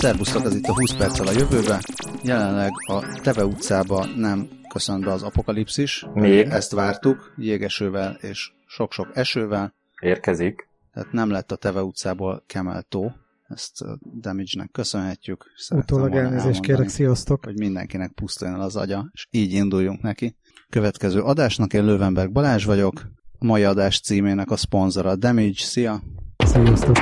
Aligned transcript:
Szervusztok, 0.00 0.44
ez 0.44 0.54
itt 0.54 0.66
a 0.66 0.74
20 0.74 0.96
perccel 0.96 1.26
a 1.26 1.32
jövőbe. 1.32 1.80
Jelenleg 2.22 2.70
a 2.88 3.20
Teve 3.22 3.44
utcába 3.44 4.06
nem 4.16 4.48
köszönt 4.68 5.04
be 5.04 5.12
az 5.12 5.22
apokalipszis. 5.22 6.06
Még. 6.14 6.46
Ezt 6.46 6.72
vártuk, 6.72 7.34
jégesővel 7.36 8.12
és 8.20 8.52
sok-sok 8.66 9.08
esővel. 9.14 9.74
Érkezik. 10.00 10.68
Tehát 10.92 11.12
nem 11.12 11.30
lett 11.30 11.52
a 11.52 11.56
Teve 11.56 11.82
utcából 11.82 12.44
Kemeltó. 12.46 13.12
Ezt 13.48 13.84
Damage-nek 14.20 14.70
köszönhetjük. 14.70 15.44
Szerettem 15.56 15.96
Utólag 15.96 16.16
elnézést 16.16 16.60
kérek, 16.60 16.88
sziasztok! 16.88 17.44
Hogy 17.44 17.58
mindenkinek 17.58 18.12
pusztuljon 18.12 18.56
el 18.56 18.64
az 18.64 18.76
agya, 18.76 19.10
és 19.12 19.26
így 19.30 19.52
induljunk 19.52 20.02
neki. 20.02 20.36
Következő 20.68 21.20
adásnak 21.20 21.72
én 21.72 21.84
Lövenberg 21.84 22.32
Balázs 22.32 22.64
vagyok. 22.64 23.10
A 23.38 23.44
mai 23.44 23.64
adás 23.64 24.00
címének 24.00 24.50
a 24.50 24.56
szponzora 24.56 25.16
Damage. 25.16 25.52
Szia! 25.54 26.02
Sziasztok! 26.36 26.96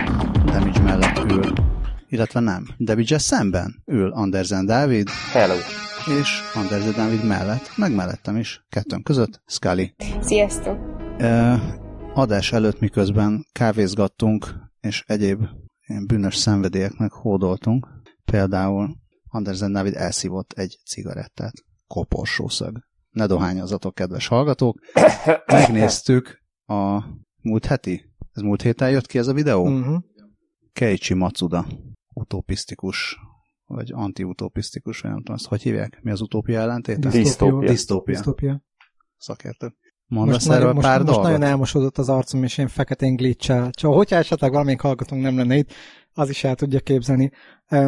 Damage 0.45 0.81
mellett 0.81 1.31
ül. 1.31 1.76
Illetve 2.09 2.41
nem. 2.41 2.67
damage 2.79 3.19
szemben 3.19 3.83
ül 3.85 4.11
Andersen 4.11 4.67
Dávid, 4.67 5.09
Hello. 5.33 5.55
és 6.21 6.41
Andersen 6.55 6.93
Dávid 6.93 7.25
mellett, 7.25 7.77
meg 7.77 7.95
mellettem 7.95 8.37
is, 8.37 8.65
kettőnk 8.69 9.05
között, 9.05 9.43
Scully. 9.47 9.95
Sziasztok! 10.21 10.79
E, 11.19 11.61
adás 12.15 12.53
előtt 12.53 12.81
miközben 12.81 13.47
kávézgattunk, 13.53 14.55
és 14.81 15.05
egyéb 15.07 15.47
ilyen 15.87 16.07
bűnös 16.07 16.37
szenvedélyeknek 16.37 17.13
hódoltunk, 17.13 17.89
például 18.25 18.97
Andersen 19.29 19.73
Dávid 19.73 19.95
elszívott 19.95 20.53
egy 20.53 20.79
cigarettát. 20.87 21.53
Koporsószög. 21.87 22.79
Ne 23.11 23.27
dohányozatok, 23.27 23.95
kedves 23.95 24.27
hallgatók. 24.27 24.79
Megnéztük 25.47 26.43
a 26.67 27.03
múlt 27.43 27.67
heti, 27.67 28.13
ez 28.33 28.43
múlt 28.43 28.63
héten 28.63 28.91
jött 28.91 29.07
ki 29.07 29.19
ez 29.19 29.27
a 29.27 29.33
videó? 29.33 29.67
Uh-huh. 29.69 30.03
Keiichi 30.73 31.15
Matsuda, 31.15 31.67
utopisztikus, 32.17 33.19
vagy 33.67 33.93
antiutopisztikus, 33.95 35.01
vagy 35.01 35.11
nem 35.11 35.21
tudom, 35.21 35.35
azt 35.35 35.47
hogy 35.47 35.63
hívják? 35.63 35.99
Mi 36.03 36.11
az 36.11 36.21
utópia 36.21 36.61
ellentéte? 36.61 37.09
Disztópia. 37.09 37.69
Disztópia. 37.69 38.15
Disztópia. 38.15 38.63
Szakértő. 39.17 39.75
Mondasz 40.07 40.35
Most, 40.35 40.47
erről 40.47 40.59
nagyon, 40.59 40.75
most, 40.75 40.87
pár 40.87 40.97
most 40.99 41.13
dolgot? 41.13 41.31
nagyon 41.31 41.43
elmosódott 41.43 41.99
az 41.99 42.09
arcom, 42.09 42.43
és 42.43 42.59
én 42.59 42.69
feketén 42.69 43.17
glitchel. 43.17 43.71
Csak 43.71 43.93
hogyha 43.93 44.17
esetleg 44.17 44.51
valamelyik 44.51 44.81
hallgatónk 44.81 45.23
nem 45.23 45.37
lenne 45.37 45.57
itt, 45.57 45.73
az 46.13 46.29
is 46.29 46.45
el 46.45 46.55
tudja 46.55 46.81
képzelni. 46.81 47.31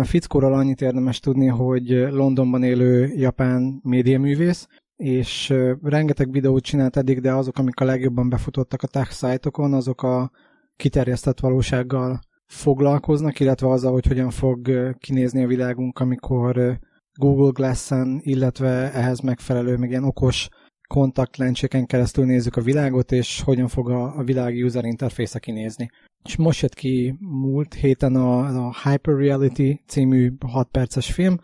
Fickóról 0.02 0.54
annyit 0.54 0.80
érdemes 0.80 1.20
tudni, 1.20 1.46
hogy 1.46 1.88
Londonban 1.88 2.62
élő 2.62 3.06
japán 3.06 3.80
médiaművész, 3.82 4.66
és 4.96 5.54
rengeteg 5.82 6.30
videót 6.30 6.64
csinált 6.64 6.96
eddig, 6.96 7.20
de 7.20 7.32
azok, 7.32 7.58
amik 7.58 7.80
a 7.80 7.84
legjobban 7.84 8.28
befutottak 8.28 8.82
a 8.82 8.86
tech 8.86 9.10
szájtokon, 9.10 9.72
azok 9.72 10.02
a 10.02 10.30
kiterjesztett 10.76 11.40
valósággal 11.40 12.20
foglalkoznak, 12.48 13.40
illetve 13.40 13.68
azzal, 13.68 13.92
hogy 13.92 14.06
hogyan 14.06 14.30
fog 14.30 14.70
kinézni 14.98 15.44
a 15.44 15.46
világunk, 15.46 15.98
amikor 15.98 16.78
Google 17.18 17.50
Glass-en, 17.52 18.20
illetve 18.22 18.92
ehhez 18.92 19.20
megfelelő, 19.20 19.76
meg 19.76 19.90
ilyen 19.90 20.04
okos 20.04 20.48
kontaktlencséken 20.88 21.86
keresztül 21.86 22.24
nézzük 22.24 22.56
a 22.56 22.60
világot, 22.60 23.12
és 23.12 23.40
hogyan 23.40 23.68
fog 23.68 23.90
a, 23.90 24.16
a 24.16 24.22
világ 24.22 24.54
user 24.54 24.84
interface 24.84 25.38
kinézni. 25.38 25.90
És 26.24 26.36
most 26.36 26.60
jött 26.60 26.74
ki 26.74 27.16
múlt 27.20 27.74
héten 27.74 28.16
a, 28.16 28.66
a 28.66 28.74
Hyper 28.82 29.14
Reality 29.14 29.80
című 29.86 30.32
6 30.46 30.68
perces 30.70 31.12
film, 31.12 31.38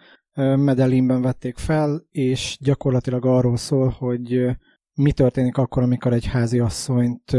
Medellinben 0.56 1.22
vették 1.22 1.56
fel, 1.56 2.06
és 2.10 2.56
gyakorlatilag 2.60 3.26
arról 3.26 3.56
szól, 3.56 3.88
hogy 3.88 4.44
mi 4.94 5.12
történik 5.12 5.56
akkor, 5.56 5.82
amikor 5.82 6.12
egy 6.12 6.26
házi 6.26 6.58
asszonyt 6.58 7.36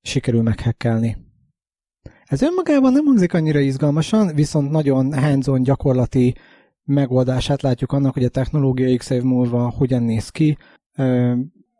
sikerül 0.00 0.42
meghekkelni. 0.42 1.25
Ez 2.26 2.42
önmagában 2.42 2.92
nem 2.92 3.04
hangzik 3.04 3.34
annyira 3.34 3.58
izgalmasan, 3.58 4.34
viszont 4.34 4.70
nagyon 4.70 5.14
hands 5.18 5.46
gyakorlati 5.62 6.34
megoldását 6.84 7.62
látjuk 7.62 7.92
annak, 7.92 8.14
hogy 8.14 8.24
a 8.24 8.28
technológia 8.28 8.96
x 8.96 9.10
év 9.10 9.22
múlva 9.22 9.70
hogyan 9.70 10.02
néz 10.02 10.28
ki, 10.28 10.56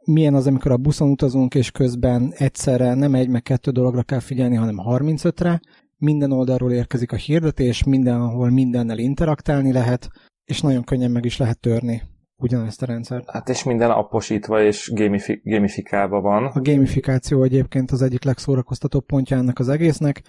milyen 0.04 0.34
az, 0.34 0.46
amikor 0.46 0.70
a 0.70 0.76
buszon 0.76 1.10
utazunk, 1.10 1.54
és 1.54 1.70
közben 1.70 2.32
egyszerre 2.36 2.94
nem 2.94 3.14
egy, 3.14 3.28
meg 3.28 3.42
kettő 3.42 3.70
dologra 3.70 4.02
kell 4.02 4.20
figyelni, 4.20 4.54
hanem 4.54 4.76
35-re. 4.78 5.60
Minden 5.96 6.32
oldalról 6.32 6.72
érkezik 6.72 7.12
a 7.12 7.16
hirdetés, 7.16 7.84
mindenhol 7.84 8.50
mindennel 8.50 8.98
interaktálni 8.98 9.72
lehet, 9.72 10.08
és 10.44 10.60
nagyon 10.60 10.84
könnyen 10.84 11.10
meg 11.10 11.24
is 11.24 11.36
lehet 11.36 11.60
törni 11.60 12.02
ugyanezt 12.36 12.82
a 12.82 12.86
rendszert. 12.86 13.30
Hát 13.30 13.48
és 13.48 13.62
minden 13.62 13.90
apposítva 13.90 14.62
és 14.62 14.90
gamifi- 14.94 15.40
gamifikálva 15.44 16.20
van. 16.20 16.44
A 16.44 16.60
gamifikáció 16.60 17.42
egyébként 17.42 17.90
az 17.90 18.02
egyik 18.02 18.24
legszórakoztatóbb 18.24 19.06
pontja 19.06 19.36
ennek 19.36 19.58
az 19.58 19.68
egésznek, 19.68 20.22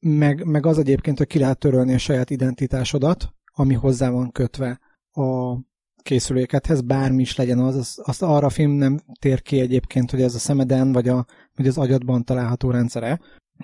meg, 0.00 0.44
meg 0.44 0.66
az 0.66 0.78
egyébként, 0.78 1.18
hogy 1.18 1.26
ki 1.26 1.38
lehet 1.38 1.58
törölni 1.58 1.94
a 1.94 1.98
saját 1.98 2.30
identitásodat, 2.30 3.28
ami 3.52 3.74
hozzá 3.74 4.10
van 4.10 4.30
kötve 4.30 4.80
a 5.12 5.56
készülékethez, 6.02 6.80
bármi 6.80 7.20
is 7.20 7.36
legyen 7.36 7.58
az, 7.58 7.76
az, 7.76 8.00
azt 8.04 8.22
arra 8.22 8.46
a 8.46 8.50
film 8.50 8.70
nem 8.70 9.00
tér 9.20 9.42
ki 9.42 9.60
egyébként, 9.60 10.10
hogy 10.10 10.22
ez 10.22 10.34
a 10.34 10.38
szemeden 10.38 10.92
vagy, 10.92 11.08
a, 11.08 11.26
vagy 11.56 11.66
az 11.66 11.78
agyadban 11.78 12.24
található 12.24 12.70
rendszere, 12.70 13.20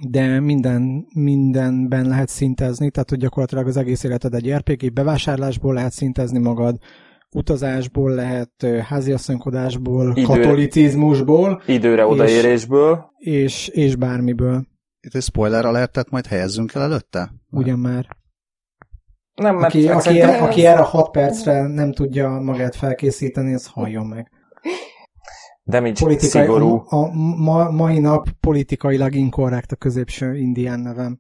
de 0.08 0.40
minden, 0.40 1.06
mindenben 1.14 2.06
lehet 2.06 2.28
szintezni, 2.28 2.90
tehát 2.90 3.10
hogy 3.10 3.18
gyakorlatilag 3.18 3.66
az 3.66 3.76
egész 3.76 4.02
életed 4.04 4.34
egy 4.34 4.52
RPG, 4.52 4.92
bevásárlásból 4.92 5.74
lehet 5.74 5.92
szintezni 5.92 6.38
magad, 6.38 6.76
utazásból 7.34 8.10
lehet, 8.10 8.66
háziasszonykodásból, 8.82 10.10
Idő- 10.10 10.22
katolicizmusból, 10.26 11.62
Időre 11.66 12.06
odaérésből. 12.06 13.04
és, 13.16 13.68
és 13.68 13.96
bármiből, 13.96 14.66
Itt 15.00 15.14
egy 15.14 15.22
spoiler 15.22 15.64
alertet 15.64 16.10
majd 16.10 16.26
helyezzünk 16.26 16.74
el 16.74 16.82
előtte? 16.82 17.30
ugyan 17.50 17.78
már. 17.78 18.16
Nem, 19.34 19.56
mert 19.56 19.74
Aki, 19.74 19.88
aki, 19.88 20.00
szerintem 20.00 20.42
aki 20.42 20.66
erre 20.66 20.80
a 20.80 20.84
6 20.84 21.10
percre 21.10 21.66
nem 21.66 21.92
tudja 21.92 22.28
magát 22.28 22.76
felkészíteni, 22.76 23.54
az 23.54 23.66
halljon 23.66 24.06
meg. 24.06 24.30
Damage 25.68 26.00
Politikai, 26.00 26.42
szigorú. 26.42 26.84
a, 26.88 26.96
a 26.96 27.10
ma, 27.36 27.70
mai 27.70 27.98
nap 27.98 28.28
politikailag 28.40 29.14
inkorrekt 29.14 29.72
a 29.72 29.76
középső 29.76 30.36
indián 30.36 30.80
nevem. 30.80 31.18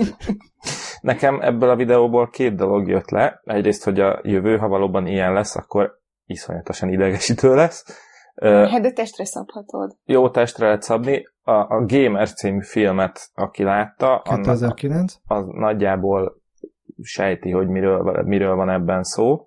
Nekem 1.00 1.40
ebből 1.40 1.70
a 1.70 1.76
videóból 1.76 2.30
két 2.30 2.54
dolog 2.54 2.88
jött 2.88 3.10
le. 3.10 3.40
Egyrészt, 3.44 3.84
hogy 3.84 4.00
a 4.00 4.20
jövő, 4.22 4.56
ha 4.56 4.68
valóban 4.68 5.06
ilyen 5.06 5.32
lesz, 5.32 5.56
akkor 5.56 5.98
iszonyatosan 6.26 6.88
idegesítő 6.88 7.54
lesz. 7.54 7.84
Hát 8.42 8.80
de 8.80 8.92
testre 8.92 9.24
szabhatod. 9.24 9.96
jó 10.04 10.30
testre 10.30 10.66
lehet 10.66 10.82
szabni. 10.82 11.28
A, 11.42 11.50
a 11.50 11.84
Gamer 11.86 12.32
című 12.32 12.62
filmet, 12.62 13.30
aki 13.34 13.62
látta, 13.62 14.16
annak, 14.16 14.44
2009. 14.44 15.14
az 15.26 15.44
nagyjából 15.46 16.40
sejti, 17.02 17.50
hogy 17.50 17.68
miről, 17.68 18.22
miről 18.24 18.54
van 18.54 18.70
ebben 18.70 19.02
szó. 19.02 19.46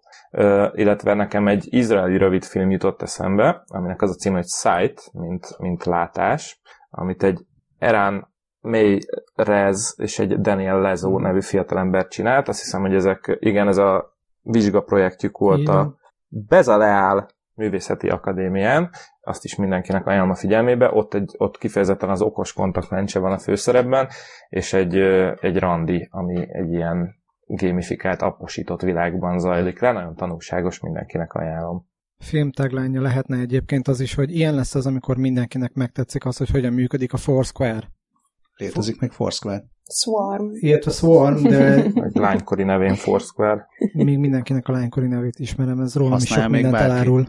Illetve 0.73 1.13
nekem 1.13 1.47
egy 1.47 1.67
izraeli 1.69 2.17
rövidfilm 2.17 2.69
jutott 2.69 3.01
eszembe, 3.01 3.63
aminek 3.67 4.01
az 4.01 4.09
a 4.09 4.13
címe, 4.13 4.35
hogy 4.35 4.47
Sight, 4.47 5.09
mint, 5.13 5.57
mint 5.57 5.83
látás, 5.83 6.61
amit 6.89 7.23
egy 7.23 7.45
Erán 7.77 8.27
May 8.61 8.99
Rez 9.35 9.95
és 9.97 10.19
egy 10.19 10.39
Daniel 10.39 10.81
Lezo 10.81 11.19
nevű 11.19 11.41
fiatalember 11.41 12.07
csinált. 12.07 12.47
Azt 12.47 12.59
hiszem, 12.59 12.81
hogy 12.81 12.93
ezek, 12.93 13.37
igen, 13.39 13.67
ez 13.67 13.77
a 13.77 14.17
vizsgaprojektjük 14.41 15.37
volt 15.37 15.67
a 15.67 15.71
Igen. 15.71 15.97
Bezaleál 16.27 17.27
művészeti 17.53 18.09
akadémián, 18.09 18.89
azt 19.21 19.43
is 19.43 19.55
mindenkinek 19.55 20.05
ajánlom 20.05 20.29
a 20.29 20.35
figyelmébe, 20.35 20.91
ott, 20.93 21.13
egy, 21.13 21.35
ott 21.37 21.57
kifejezetten 21.57 22.09
az 22.09 22.21
okos 22.21 22.53
kontaktlencse 22.53 23.19
van 23.19 23.31
a 23.31 23.39
főszerepben, 23.39 24.07
és 24.49 24.73
egy, 24.73 24.95
egy 25.39 25.59
randi, 25.59 26.07
ami 26.11 26.47
egy 26.51 26.71
ilyen 26.71 27.18
gamifikált, 27.55 28.21
apposított 28.21 28.81
világban 28.81 29.39
zajlik 29.39 29.79
le, 29.79 29.91
nagyon 29.91 30.15
tanulságos, 30.15 30.79
mindenkinek 30.79 31.33
ajánlom. 31.33 31.87
Film 32.17 32.51
tagline 32.51 32.99
lehetne 32.99 33.37
egyébként 33.37 33.87
az 33.87 33.99
is, 33.99 34.13
hogy 34.13 34.35
ilyen 34.35 34.55
lesz 34.55 34.75
az, 34.75 34.85
amikor 34.85 35.17
mindenkinek 35.17 35.73
megtetszik 35.73 36.25
az, 36.25 36.37
hogy 36.37 36.49
hogyan 36.49 36.73
működik 36.73 37.13
a 37.13 37.17
Foursquare. 37.17 37.91
Létezik 38.55 38.99
még 38.99 39.11
Foursquare? 39.11 39.63
Swarm. 39.93 40.45
Illetve 40.51 40.91
Swarm, 40.91 41.43
de 41.43 41.73
Egy 42.07 42.15
lánykori 42.15 42.63
nevén 42.63 42.95
Foursquare. 42.95 43.67
még 43.93 44.17
mindenkinek 44.17 44.67
a 44.67 44.71
lánykori 44.71 45.07
nevét 45.07 45.39
ismerem, 45.39 45.79
ez 45.79 45.95
rólam 45.95 46.17
is 46.17 46.19
Használja 46.29 46.43
sok 46.43 46.53
még 46.53 46.61
mindent 46.63 46.83
bárki? 46.83 46.95
elárul. 46.95 47.27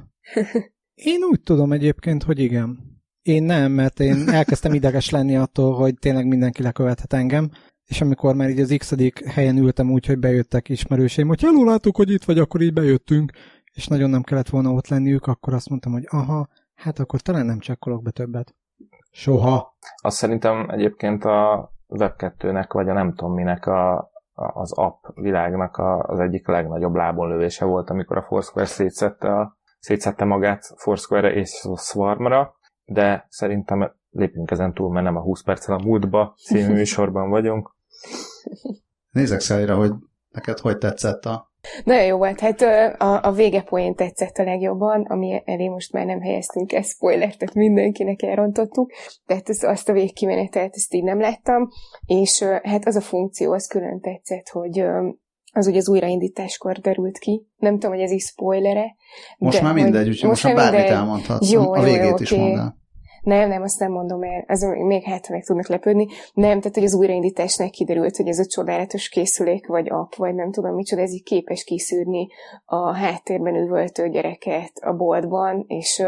Én 0.95 1.23
úgy 1.31 1.41
tudom 1.41 1.73
egyébként, 1.73 2.23
hogy 2.23 2.39
igen. 2.39 2.79
Én 3.23 3.43
nem, 3.43 3.73
mert 3.73 4.01
én 4.01 4.29
elkezdtem 4.29 4.75
ideges 4.75 5.11
lenni 5.11 5.37
attól, 5.37 5.75
hogy 5.75 5.95
tényleg 5.95 6.27
mindenki 6.27 6.63
lekövethet 6.63 7.13
engem, 7.13 7.51
és 7.91 8.01
amikor 8.01 8.35
már 8.35 8.49
így 8.49 8.61
az 8.61 8.75
x 8.79 8.95
helyen 9.27 9.57
ültem 9.57 9.91
úgy, 9.91 10.07
hogy 10.07 10.19
bejöttek 10.19 10.69
ismerőseim, 10.69 11.29
hogy 11.29 11.41
hello, 11.41 11.65
láttuk, 11.65 11.97
hogy 11.97 12.11
itt 12.11 12.25
vagy, 12.25 12.39
akkor 12.39 12.61
így 12.61 12.73
bejöttünk, 12.73 13.33
és 13.73 13.87
nagyon 13.87 14.11
nem 14.11 14.23
kellett 14.23 14.49
volna 14.49 14.71
ott 14.71 14.89
lenniük, 14.89 15.27
akkor 15.27 15.55
azt 15.55 15.69
mondtam, 15.69 15.93
hogy 15.93 16.07
aha, 16.11 16.49
hát 16.75 16.99
akkor 16.99 17.21
talán 17.21 17.47
nem 17.47 17.59
csekkolok 17.59 18.03
be 18.03 18.11
többet. 18.11 18.55
Soha. 19.11 19.77
Azt 20.03 20.17
szerintem 20.17 20.71
egyébként 20.71 21.25
a 21.25 21.71
Web2-nek, 21.89 22.67
vagy 22.69 22.89
a 22.89 22.93
nem 22.93 23.15
tudom 23.15 23.35
minek 23.35 23.67
a, 23.67 23.97
a, 24.33 24.61
az 24.61 24.73
app 24.73 25.05
világnak 25.15 25.77
a, 25.77 26.03
az 26.03 26.19
egyik 26.19 26.47
legnagyobb 26.47 26.95
lábonlövése 26.95 27.65
volt, 27.65 27.91
amikor 27.91 28.17
a 28.17 28.23
Foursquare 28.23 28.67
szétszette, 28.67 29.29
a, 29.37 29.59
szétszette 29.79 30.25
magát 30.25 30.75
Foursquare-re 30.77 31.33
és 31.33 31.65
a 31.65 31.77
Swarm-ra, 31.77 32.55
de 32.85 33.27
szerintem 33.29 33.93
lépjünk 34.11 34.51
ezen 34.51 34.75
túl, 34.75 34.93
mert 34.93 35.05
nem 35.05 35.17
a 35.17 35.21
20 35.23 35.43
perccel 35.43 35.75
a 35.75 35.83
múltba 35.85 36.35
című 36.37 36.73
műsorban 36.79 37.31
vagyunk. 37.31 37.79
Nézek 39.11 39.41
Szelire, 39.41 39.73
hogy 39.73 39.91
neked 40.31 40.59
hogy 40.59 40.79
tetszett 40.79 41.25
a... 41.25 41.49
Nagyon 41.85 42.05
jó 42.05 42.17
volt. 42.17 42.41
Hát 42.41 42.61
a, 43.01 43.23
a 43.23 43.33
végepoén 43.33 43.95
tetszett 43.95 44.37
a 44.37 44.43
legjobban, 44.43 45.03
ami 45.03 45.43
elé 45.45 45.69
most 45.69 45.93
már 45.93 46.07
nem 46.07 46.21
helyeztünk 46.21 46.73
ezt 46.73 46.91
spoilert, 46.91 47.39
tehát 47.39 47.55
mindenkinek 47.55 48.23
elrontottuk, 48.23 48.93
tehát 49.27 49.49
ezt, 49.49 49.65
azt 49.65 49.89
a 49.89 49.93
végkimenetelt, 49.93 50.75
ezt 50.75 50.95
így 50.95 51.03
nem 51.03 51.21
láttam, 51.21 51.69
és 52.07 52.43
hát 52.63 52.87
az 52.87 52.97
a 52.97 53.01
funkció, 53.01 53.53
az 53.53 53.67
külön 53.67 54.01
tetszett, 54.01 54.49
hogy 54.49 54.85
az 55.53 55.67
ugye 55.67 55.79
az 55.79 55.89
újraindításkor 55.89 56.79
derült 56.79 57.19
ki. 57.19 57.47
Nem 57.57 57.73
tudom, 57.73 57.91
hogy 57.91 58.05
ez 58.05 58.11
is 58.11 58.25
spoilere. 58.25 58.97
Most 59.39 59.63
már 59.63 59.75
mindegy, 59.75 60.09
úgyhogy 60.09 60.29
most, 60.29 60.45
most 60.45 60.57
már 60.57 60.71
bármit 60.71 60.91
elmondhatsz. 60.91 61.51
Jó, 61.51 61.73
a 61.73 61.83
végét 61.83 62.09
jó, 62.09 62.17
is 62.19 62.33
okay. 62.33 62.45
mondd 62.45 62.59
el. 62.59 62.79
Nem, 63.23 63.49
nem, 63.49 63.63
azt 63.63 63.79
nem 63.79 63.93
mondom 63.93 64.23
el. 64.23 64.45
Az 64.47 64.63
még 64.63 65.03
hát 65.03 65.29
meg 65.29 65.45
tudnak 65.45 65.69
lepődni. 65.69 66.07
Nem, 66.33 66.59
tehát 66.59 66.75
hogy 66.75 66.85
az 66.85 66.95
újraindításnak 66.95 67.71
kiderült, 67.71 68.17
hogy 68.17 68.29
ez 68.29 68.39
a 68.39 68.47
csodálatos 68.47 69.09
készülék, 69.09 69.67
vagy 69.67 69.91
app, 69.91 70.15
vagy 70.15 70.35
nem 70.35 70.51
tudom 70.51 70.75
micsoda, 70.75 71.03
ez 71.03 71.13
így 71.13 71.23
képes 71.23 71.65
kiszűrni 71.65 72.29
a 72.65 72.95
háttérben 72.95 73.55
üvöltő 73.55 74.09
gyereket 74.09 74.73
a 74.81 74.93
boltban, 74.93 75.65
és 75.67 76.03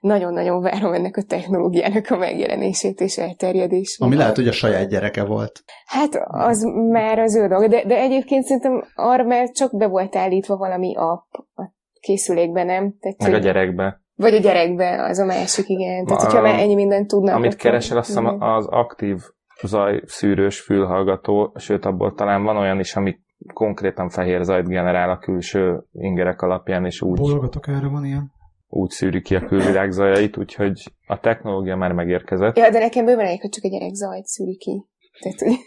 nagyon-nagyon 0.00 0.60
várom 0.62 0.92
ennek 0.92 1.16
a 1.16 1.22
technológiának 1.22 2.10
a 2.10 2.16
megjelenését 2.16 3.00
és 3.00 3.18
elterjedését. 3.18 4.00
Ami 4.00 4.16
lehet, 4.16 4.36
hogy 4.36 4.48
a 4.48 4.52
saját 4.52 4.88
gyereke 4.88 5.24
volt. 5.24 5.64
Hát 5.86 6.10
az 6.26 6.62
már 6.90 7.18
az 7.18 7.36
ő 7.36 7.48
dolga, 7.48 7.68
de, 7.68 7.84
de 7.84 7.96
egyébként 7.96 8.44
szerintem 8.44 8.84
arra 8.94 9.24
már 9.24 9.50
csak 9.50 9.76
be 9.76 9.86
volt 9.86 10.16
állítva 10.16 10.56
valami 10.56 10.96
app 10.96 11.32
a 11.54 11.72
készülékben, 12.00 12.66
nem? 12.66 12.94
Tehát, 13.00 13.22
meg 13.22 13.34
a 13.34 13.38
gyerekbe. 13.38 14.02
Vagy 14.16 14.34
a 14.34 14.38
gyerekbe, 14.38 15.02
az 15.02 15.18
a 15.18 15.24
másik, 15.24 15.68
igen. 15.68 16.04
Tehát, 16.04 16.22
hogyha 16.22 16.40
már 16.40 16.58
ennyi 16.58 16.74
mindent 16.74 17.08
tudnak. 17.08 17.34
Amit 17.34 17.56
keresel, 17.56 17.96
azt 17.98 18.06
hiszem 18.06 18.42
az 18.42 18.66
aktív 18.66 19.18
zajszűrős 19.62 20.60
fülhallgató, 20.60 21.52
sőt 21.58 21.84
abból 21.84 22.14
talán 22.14 22.42
van 22.42 22.56
olyan 22.56 22.78
is, 22.78 22.96
ami 22.96 23.18
konkrétan 23.52 24.08
fehér 24.08 24.42
zajt 24.42 24.68
generál 24.68 25.10
a 25.10 25.18
külső 25.18 25.84
ingerek 25.92 26.42
alapján, 26.42 26.84
és 26.84 27.02
úgy... 27.02 27.18
Bólogatok, 27.18 27.68
erre 27.68 27.88
van 27.88 28.04
ilyen. 28.04 28.32
Úgy 28.68 28.90
szűri 28.90 29.22
ki 29.22 29.34
a 29.34 29.44
külvilág 29.44 29.90
zajait, 29.90 30.36
úgyhogy 30.36 30.92
a 31.06 31.20
technológia 31.20 31.76
már 31.76 31.92
megérkezett. 31.92 32.56
Ja, 32.56 32.70
de 32.70 32.78
nekem 32.78 33.04
bőven 33.04 33.26
elég, 33.26 33.40
hogy 33.40 33.50
csak 33.50 33.64
a 33.64 33.68
gyerek 33.68 33.92
zajt 33.92 34.26
szűri 34.26 34.56
ki. 34.56 34.84
Tehát, 35.20 35.58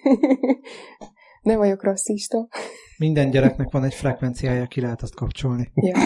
nem 1.48 1.58
vagyok 1.58 1.84
rasszista. 1.84 2.48
Minden 2.98 3.30
gyereknek 3.30 3.72
van 3.72 3.84
egy 3.84 3.94
frekvenciája, 3.94 4.66
ki 4.66 4.82
lehet 4.82 5.02
azt 5.02 5.16
kapcsolni. 5.16 5.72
Ja. 5.74 5.98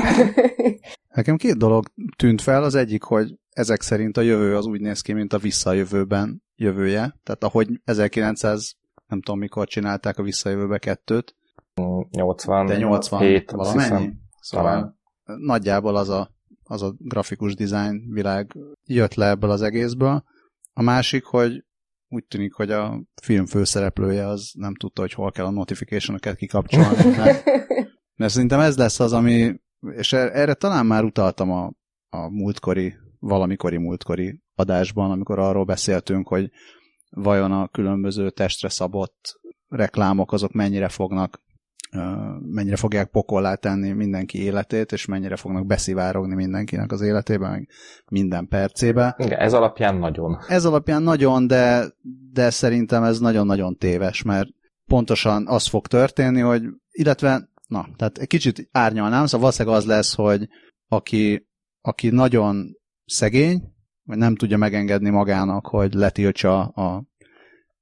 Nekem 1.16 1.36
két 1.36 1.58
dolog 1.58 1.86
tűnt 2.16 2.42
fel. 2.42 2.64
Az 2.64 2.76
egyik, 2.76 3.04
hogy 3.04 3.36
ezek 3.50 3.82
szerint 3.82 4.18
a 4.18 4.22
jövő 4.22 4.56
az 4.56 4.66
úgy 4.66 4.82
néz 4.82 5.02
ki, 5.02 5.14
mint 5.14 5.34
a 5.34 5.38
visszajövőben 5.38 6.44
jövője. 6.56 7.20
Tehát 7.24 7.44
ahogy 7.44 7.68
1900, 7.84 8.74
nem 9.08 9.22
tudom 9.22 9.40
mikor 9.40 9.68
csinálták 9.68 10.18
a 10.18 10.24
visszajövőbe 10.24 10.78
kettőt. 10.78 11.36
80. 12.10 12.66
De 12.66 12.78
87 12.78 13.52
valamennyi. 13.52 14.14
Szóval 14.40 14.72
talán. 14.72 15.00
nagyjából 15.40 15.96
az 15.96 16.10
a, 16.10 16.32
az 16.64 16.82
a 16.82 16.94
grafikus 16.98 17.56
design 17.56 18.14
világ 18.14 18.58
jött 18.86 19.14
le 19.14 19.30
ebből 19.30 19.50
az 19.50 19.62
egészből. 19.62 20.24
A 20.74 20.82
másik, 20.82 21.24
hogy 21.24 21.64
úgy 22.13 22.25
tűnik, 22.25 22.54
hogy 22.54 22.72
a 22.72 23.04
film 23.22 23.46
főszereplője 23.46 24.28
az 24.28 24.52
nem 24.54 24.75
tudta, 24.75 25.02
hogy 25.02 25.13
hol 25.13 25.31
kell 25.31 25.46
a 25.46 25.50
notification-okat 25.50 26.36
kikapcsolni. 26.36 27.18
Mert, 27.18 27.44
mert 28.19 28.34
szerintem 28.34 28.60
ez 28.60 28.78
lesz 28.78 29.00
az, 29.00 29.13
ami, 29.13 29.62
és 29.92 30.13
er, 30.13 30.36
erre 30.36 30.54
talán 30.54 30.86
már 30.86 31.04
utaltam 31.04 31.52
a, 31.52 31.72
a 32.10 32.30
múltkori, 32.30 32.94
valamikori 33.19 33.78
múltkori 33.78 34.42
adásban, 34.56 35.12
amikor 35.12 35.40
arról 35.40 35.66
beszéltünk, 35.66 36.28
hogy 36.28 36.50
vajon 37.10 37.52
a 37.52 37.68
különböző 37.68 38.30
testre 38.30 38.69
szabott 38.69 39.40
reklámok 39.68 40.31
azok 40.31 40.52
mennyire 40.52 40.90
fognak 40.90 41.42
mennyire 42.40 42.76
fogják 42.76 43.10
pokollá 43.10 43.56
tenni 43.56 43.92
mindenki 43.92 44.44
életét, 44.44 44.92
és 44.92 45.06
mennyire 45.06 45.36
fognak 45.36 45.66
beszivárogni 45.66 46.36
mindenkinek 46.36 46.92
az 46.92 47.02
életében, 47.02 47.52
meg 47.52 47.68
minden 48.10 48.48
percébe. 48.48 49.16
Igen, 49.18 49.40
ez 49.40 49.54
alapján 49.54 49.96
nagyon. 49.96 50.38
Ez 50.48 50.66
alapján 50.66 51.04
nagyon, 51.04 51.48
de, 51.48 51.86
de 52.34 52.50
szerintem 52.50 53.04
ez 53.04 53.20
nagyon-nagyon 53.20 53.78
téves, 53.78 54.22
mert 54.22 54.50
pontosan 54.86 55.48
az 55.48 55.68
fog 55.68 55.88
történni, 55.88 56.40
hogy, 56.40 56.64
illetve, 56.92 57.50
na, 57.68 57.88
tehát 57.96 58.18
egy 58.18 58.28
kicsit 58.28 58.70
árnyalnám, 58.72 59.26
szóval 59.26 59.40
valószínűleg 59.40 59.78
az 59.78 59.86
lesz, 59.86 60.16
hogy 60.16 60.48
aki, 60.88 61.48
aki 61.82 62.10
nagyon 62.10 62.68
szegény, 63.06 63.62
vagy 64.04 64.18
nem 64.18 64.36
tudja 64.36 64.58
megengedni 64.58 65.10
magának, 65.10 65.68
hogy 65.68 65.94
letiltsa 65.94 66.60
a 66.60 67.04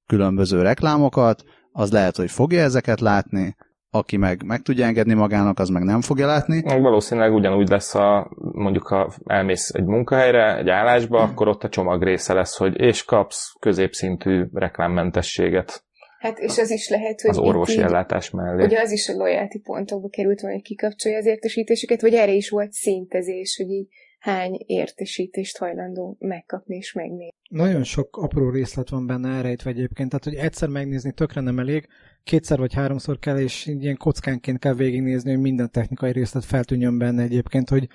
különböző 0.05 0.61
reklámokat, 0.61 1.43
az 1.71 1.91
lehet, 1.91 2.15
hogy 2.15 2.31
fogja 2.31 2.61
ezeket 2.61 2.99
látni, 2.99 3.55
aki 3.91 4.17
meg 4.17 4.43
meg 4.43 4.61
tudja 4.61 4.85
engedni 4.85 5.13
magának, 5.13 5.59
az 5.59 5.69
meg 5.69 5.83
nem 5.83 6.01
fogja 6.01 6.27
látni. 6.27 6.61
Valószínűleg 6.61 7.33
ugyanúgy 7.33 7.69
lesz, 7.69 7.95
a, 7.95 8.31
mondjuk 8.35 8.87
ha 8.87 9.13
elmész 9.25 9.69
egy 9.73 9.85
munkahelyre, 9.85 10.57
egy 10.57 10.69
állásba, 10.69 11.21
hmm. 11.21 11.31
akkor 11.31 11.47
ott 11.47 11.63
a 11.63 11.69
csomag 11.69 12.03
része 12.03 12.33
lesz, 12.33 12.57
hogy 12.57 12.79
és 12.79 13.03
kapsz 13.03 13.53
középszintű 13.59 14.45
reklámmentességet. 14.53 15.83
Hát 16.19 16.39
és 16.39 16.57
az 16.57 16.69
is 16.69 16.89
lehet, 16.89 17.21
hogy 17.21 17.29
az 17.29 17.37
orvosi 17.37 17.77
így, 17.77 17.79
ellátás 17.79 18.29
mellé. 18.29 18.63
Ugye 18.63 18.79
az 18.79 18.91
is 18.91 19.09
a 19.09 19.13
loyalty 19.13 19.59
pontokba 19.59 20.09
került, 20.09 20.39
hogy 20.39 20.61
kikapcsolja 20.61 21.17
az 21.17 21.25
értesítéseket, 21.25 22.01
vagy 22.01 22.13
erre 22.13 22.31
is 22.31 22.49
volt 22.49 22.71
szintezés, 22.71 23.57
hogy 23.57 23.69
így 23.69 23.87
hány 24.19 24.63
értesítést 24.65 25.57
hajlandó 25.57 26.15
megkapni 26.19 26.75
és 26.75 26.93
megnézni. 26.93 27.33
Nagyon 27.49 27.83
sok 27.83 28.17
apró 28.17 28.49
részlet 28.49 28.89
van 28.89 29.07
benne 29.07 29.29
elrejtve 29.29 29.69
egyébként, 29.69 30.09
tehát 30.09 30.23
hogy 30.23 30.35
egyszer 30.35 30.69
megnézni 30.69 31.11
tökre 31.11 31.41
nem 31.41 31.59
elég, 31.59 31.87
kétszer 32.23 32.59
vagy 32.59 32.73
háromszor 32.73 33.19
kell, 33.19 33.37
és 33.37 33.65
ilyen 33.65 33.97
kockánként 33.97 34.59
kell 34.59 34.73
végignézni, 34.73 35.31
hogy 35.31 35.39
minden 35.41 35.71
technikai 35.71 36.11
részlet 36.11 36.45
feltűnjön 36.45 36.97
benne 36.97 37.21
egyébként, 37.21 37.69
hogy 37.69 37.87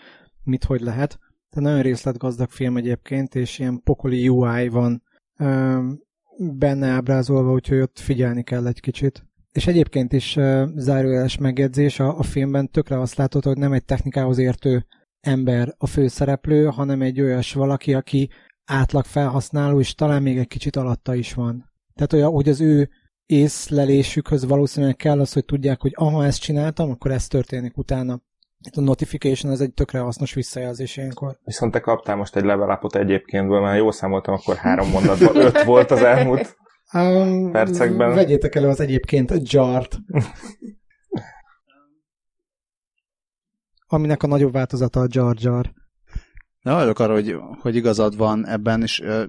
mit 0.43 0.65
hogy 0.65 0.81
lehet. 0.81 1.19
Tehát 1.51 1.69
nagyon 1.69 1.83
részletgazdag 1.83 2.51
film 2.51 2.77
egyébként, 2.77 3.35
és 3.35 3.59
ilyen 3.59 3.81
pokoli 3.83 4.29
UI 4.29 4.69
van 4.69 5.03
ö, 5.37 5.79
benne 6.39 6.87
ábrázolva, 6.87 7.53
úgyhogy 7.53 7.79
ott 7.79 7.99
figyelni 7.99 8.43
kell 8.43 8.67
egy 8.67 8.81
kicsit. 8.81 9.27
És 9.53 9.67
egyébként 9.67 10.13
is 10.13 10.37
uh, 10.37 10.69
zárójeles 10.77 11.39
megjegyzés, 11.39 12.01
a, 12.01 12.19
a 12.19 12.23
filmben 12.23 12.71
tökre 12.71 13.01
azt 13.01 13.17
látod, 13.17 13.45
hogy 13.45 13.57
nem 13.57 13.73
egy 13.73 13.85
technikához 13.85 14.39
értő 14.39 14.87
ember 15.21 15.75
a 15.79 15.87
főszereplő, 15.87 16.65
hanem 16.65 17.03
egy 17.03 17.21
olyas 17.21 17.53
valaki, 17.53 17.95
aki 17.95 18.31
átlag 18.65 19.05
felhasználó, 19.05 19.81
és 19.81 19.95
talán 19.95 20.23
még 20.23 20.39
egy 20.39 20.47
kicsit 20.47 20.77
alatta 20.77 21.15
is 21.15 21.35
van. 21.35 21.71
Tehát 21.95 22.13
olyan, 22.13 22.31
hogy 22.33 22.49
az 22.49 22.61
ő 22.61 22.91
észlelésükhöz 23.27 24.45
valószínűleg 24.45 24.97
kell 24.97 25.21
az, 25.21 25.33
hogy 25.33 25.45
tudják, 25.45 25.81
hogy 25.81 25.93
aha, 25.95 26.25
ezt 26.25 26.41
csináltam, 26.41 26.91
akkor 26.91 27.11
ez 27.11 27.27
történik 27.27 27.77
utána. 27.77 28.21
Itt 28.67 28.77
a 28.77 28.81
notification 28.81 29.53
az 29.53 29.61
egy 29.61 29.73
tökre 29.73 29.99
hasznos 29.99 30.35
visszajelzés 30.35 30.97
ilyenkor. 30.97 31.39
Viszont 31.45 31.73
te 31.73 31.81
kaptál 31.81 32.17
most 32.17 32.37
egy 32.37 32.45
level 32.45 32.77
upot 32.77 32.97
egyébként, 32.97 33.49
mert 33.49 33.79
jól 33.79 33.93
számoltam, 33.93 34.35
akkor 34.35 34.57
három 34.57 34.91
mondatban 34.91 35.37
öt 35.37 35.63
volt 35.63 35.91
az 35.91 36.03
elmúlt 36.03 36.57
um, 36.93 37.51
percekben. 37.51 38.15
Vegyétek 38.15 38.55
elő 38.55 38.69
az 38.69 38.81
egyébként 38.81 39.31
a 39.31 39.37
jart. 39.43 39.99
aminek 43.87 44.23
a 44.23 44.27
nagyobb 44.27 44.53
változata 44.53 45.01
a 45.01 45.07
Jar 45.09 45.37
Jar. 45.39 45.73
Na, 46.61 46.75
vagyok 46.75 46.99
arra, 46.99 47.13
hogy, 47.13 47.37
hogy 47.61 47.77
igazad 47.77 48.17
van 48.17 48.47
ebben, 48.47 48.83
és 48.83 49.01
ö, 49.01 49.25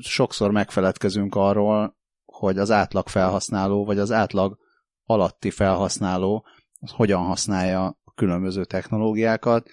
sokszor 0.00 0.50
megfeledkezünk 0.50 1.34
arról, 1.34 1.96
hogy 2.38 2.58
az 2.58 2.70
átlag 2.70 3.08
felhasználó, 3.08 3.84
vagy 3.84 3.98
az 3.98 4.12
átlag 4.12 4.58
alatti 5.04 5.50
felhasználó 5.50 6.46
az 6.80 6.90
hogyan 6.90 7.22
használja 7.22 7.84
a 7.84 8.12
különböző 8.14 8.64
technológiákat. 8.64 9.68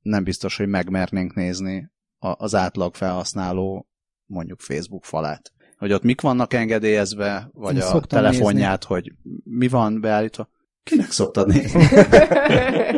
Nem 0.00 0.24
biztos, 0.24 0.56
hogy 0.56 0.68
megmernénk 0.68 1.34
nézni 1.34 1.90
az 2.18 2.54
átlag 2.54 2.94
felhasználó 2.94 3.88
mondjuk 4.26 4.60
Facebook 4.60 5.04
falát. 5.04 5.52
Hogy 5.76 5.92
ott 5.92 6.02
mik 6.02 6.20
vannak 6.20 6.54
engedélyezve, 6.54 7.48
vagy 7.52 7.76
Én 7.76 7.82
a 7.82 8.00
telefonját, 8.00 8.88
nézni. 8.88 8.94
hogy 8.94 9.12
mi 9.44 9.68
van 9.68 10.00
beállítva. 10.00 10.48
Kinek 10.82 11.10
szoktad 11.10 11.46
nézni? 11.46 11.82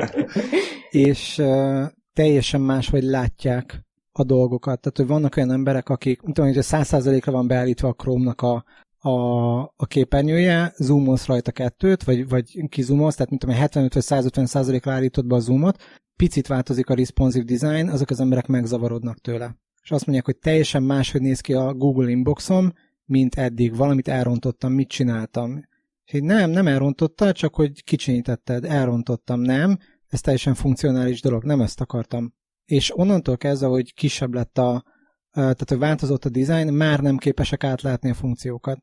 és 1.09 1.39
uh, 1.39 1.87
teljesen 2.13 2.61
máshogy 2.61 3.03
látják 3.03 3.85
a 4.21 4.25
dolgokat. 4.25 4.81
Tehát, 4.81 4.97
hogy 4.99 5.07
vannak 5.07 5.37
olyan 5.37 5.51
emberek, 5.51 5.89
akik, 5.89 6.23
mint 6.23 6.35
tudom, 6.35 6.53
hogy 6.53 6.63
100%-ra 6.65 7.33
van 7.33 7.47
beállítva 7.47 7.89
a 7.89 7.93
Chrome-nak 7.93 8.43
a, 8.43 8.65
a, 8.99 9.61
a 9.61 9.87
képernyője, 9.87 10.73
zoomolsz 10.77 11.27
rajta 11.27 11.53
kettőt, 11.53 12.05
vagy, 12.05 12.29
vagy 12.29 12.69
kizoomolsz, 12.69 13.15
tehát 13.15 13.31
mint 13.31 13.41
tudom, 13.41 13.57
75 13.57 13.95
vagy 13.95 14.03
150 14.03 14.81
ra 14.83 14.93
állítod 14.93 15.27
be 15.27 15.35
a 15.35 15.39
zoomot, 15.39 15.83
picit 16.17 16.47
változik 16.47 16.89
a 16.89 16.95
responsive 16.95 17.45
design, 17.45 17.89
azok 17.89 18.11
az 18.11 18.21
emberek 18.21 18.47
megzavarodnak 18.47 19.19
tőle. 19.19 19.57
És 19.83 19.91
azt 19.91 20.05
mondják, 20.07 20.27
hogy 20.27 20.39
teljesen 20.39 20.83
máshogy 20.83 21.21
néz 21.21 21.41
ki 21.41 21.53
a 21.53 21.75
Google 21.75 22.11
inboxom, 22.11 22.73
mint 23.05 23.35
eddig. 23.35 23.77
Valamit 23.77 24.09
elrontottam, 24.09 24.73
mit 24.73 24.89
csináltam. 24.89 25.65
És 26.05 26.13
így 26.13 26.23
nem, 26.23 26.51
nem 26.51 26.67
elrontottál, 26.67 27.33
csak 27.33 27.55
hogy 27.55 27.85
kicsinyítetted, 27.85 28.65
elrontottam, 28.65 29.41
nem, 29.41 29.79
ez 30.09 30.21
teljesen 30.21 30.55
funkcionális 30.55 31.21
dolog, 31.21 31.45
nem 31.45 31.61
ezt 31.61 31.81
akartam. 31.81 32.35
És 32.71 32.99
onnantól 32.99 33.37
kezdve, 33.37 33.69
hogy 33.69 33.95
kisebb 33.95 34.35
lett 34.35 34.59
a, 34.59 34.85
tehát 35.31 35.69
hogy 35.69 35.79
változott 35.79 36.25
a 36.25 36.29
design, 36.29 36.73
már 36.73 37.01
nem 37.01 37.17
képesek 37.17 37.65
átlátni 37.65 38.11
a 38.11 38.15
funkciókat. 38.15 38.79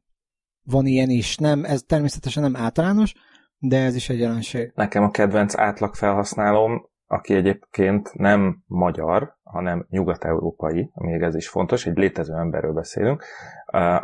van 0.63 0.86
ilyen 0.86 1.10
is. 1.10 1.38
Nem, 1.38 1.63
ez 1.63 1.82
természetesen 1.82 2.44
nem 2.44 2.56
általános, 2.56 3.13
de 3.58 3.84
ez 3.84 3.96
is 3.96 4.10
egy 4.10 4.20
jelenség. 4.20 4.72
Nekem 4.75 5.03
a 5.03 5.12
kedvenc 5.12 5.58
átlag 5.58 5.96
felhasználóm, 5.96 6.89
aki 7.06 7.34
egyébként 7.34 8.13
nem 8.13 8.63
magyar, 8.65 9.36
hanem 9.44 9.86
nyugat-európai, 9.89 10.91
még 10.94 11.22
ez 11.22 11.36
is 11.36 11.48
fontos, 11.48 11.86
egy 11.86 11.98
létező 11.98 12.34
emberről 12.34 12.74
beszélünk, 12.74 13.24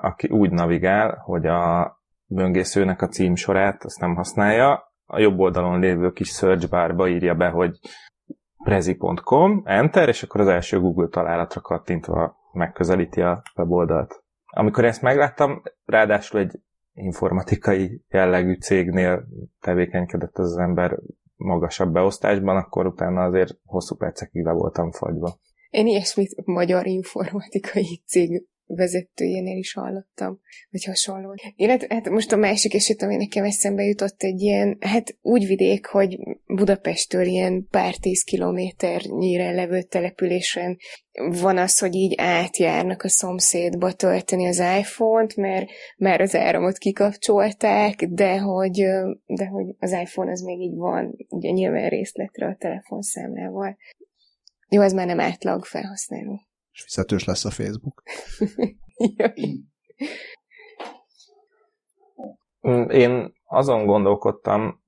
aki 0.01 0.27
úgy 0.27 0.51
navigál, 0.51 1.21
hogy 1.25 1.45
a 1.45 1.95
böngészőnek 2.25 3.01
a 3.01 3.07
címsorát 3.07 3.83
azt 3.83 3.99
nem 3.99 4.15
használja, 4.15 4.91
a 5.05 5.19
jobb 5.19 5.39
oldalon 5.39 5.79
lévő 5.79 6.11
kis 6.11 6.29
search 6.29 6.69
barba 6.69 7.07
írja 7.07 7.35
be, 7.35 7.47
hogy 7.47 7.79
prezi.com, 8.63 9.61
enter, 9.65 10.07
és 10.07 10.23
akkor 10.23 10.41
az 10.41 10.47
első 10.47 10.79
Google 10.79 11.07
találatra 11.07 11.61
kattintva 11.61 12.35
megközelíti 12.51 13.21
a 13.21 13.43
weboldalt. 13.55 14.23
Amikor 14.45 14.85
ezt 14.85 15.01
megláttam, 15.01 15.61
ráadásul 15.85 16.39
egy 16.39 16.59
informatikai 16.93 18.03
jellegű 18.09 18.53
cégnél 18.53 19.27
tevékenykedett 19.59 20.37
az, 20.37 20.57
ember 20.57 20.99
magasabb 21.35 21.93
beosztásban, 21.93 22.57
akkor 22.57 22.85
utána 22.85 23.23
azért 23.23 23.57
hosszú 23.65 23.95
percekig 23.95 24.43
le 24.43 24.51
voltam 24.51 24.91
fagyva. 24.91 25.39
Én 25.69 25.87
ilyesmit 25.87 26.45
magyar 26.45 26.87
informatikai 26.87 28.01
cég 28.05 28.47
vezetőjénél 28.65 29.57
is 29.57 29.73
hallottam, 29.73 30.39
vagy 30.69 30.83
hasonló. 30.83 31.35
Illetve 31.55 31.87
hát 31.89 32.09
most 32.09 32.31
a 32.31 32.35
másik 32.35 32.73
eset, 32.73 33.01
ami 33.01 33.15
nekem 33.15 33.43
eszembe 33.43 33.83
jutott 33.83 34.21
egy 34.23 34.41
ilyen, 34.41 34.77
hát 34.79 35.17
úgy 35.21 35.45
vidék, 35.45 35.85
hogy 35.85 36.19
Budapesttől 36.45 37.25
ilyen 37.25 37.67
pár 37.69 37.95
tíz 37.95 38.23
kilométernyire 38.23 39.51
levő 39.51 39.81
településen 39.81 40.77
van 41.41 41.57
az, 41.57 41.79
hogy 41.79 41.95
így 41.95 42.13
átjárnak 42.17 43.01
a 43.01 43.09
szomszédba 43.09 43.91
tölteni 43.91 44.47
az 44.47 44.63
iPhone-t, 44.79 45.35
mert 45.35 45.69
már 45.97 46.21
az 46.21 46.35
áramot 46.35 46.77
kikapcsolták, 46.77 48.05
de 48.05 48.37
hogy, 48.37 48.85
de 49.25 49.45
hogy 49.45 49.75
az 49.79 49.91
iPhone 49.91 50.31
az 50.31 50.41
még 50.41 50.59
így 50.59 50.75
van, 50.75 51.15
ugye 51.29 51.49
nyilván 51.49 51.89
részletre 51.89 52.45
a 52.45 52.55
telefonszámlával. 52.59 53.77
Jó, 54.69 54.81
ez 54.81 54.93
már 54.93 55.05
nem 55.05 55.19
átlag 55.19 55.65
felhasználó 55.65 56.41
és 56.73 56.81
fizetős 56.81 57.23
lesz 57.23 57.45
a 57.45 57.49
Facebook. 57.49 58.03
Én 62.89 63.33
azon 63.45 63.85
gondolkodtam, 63.85 64.83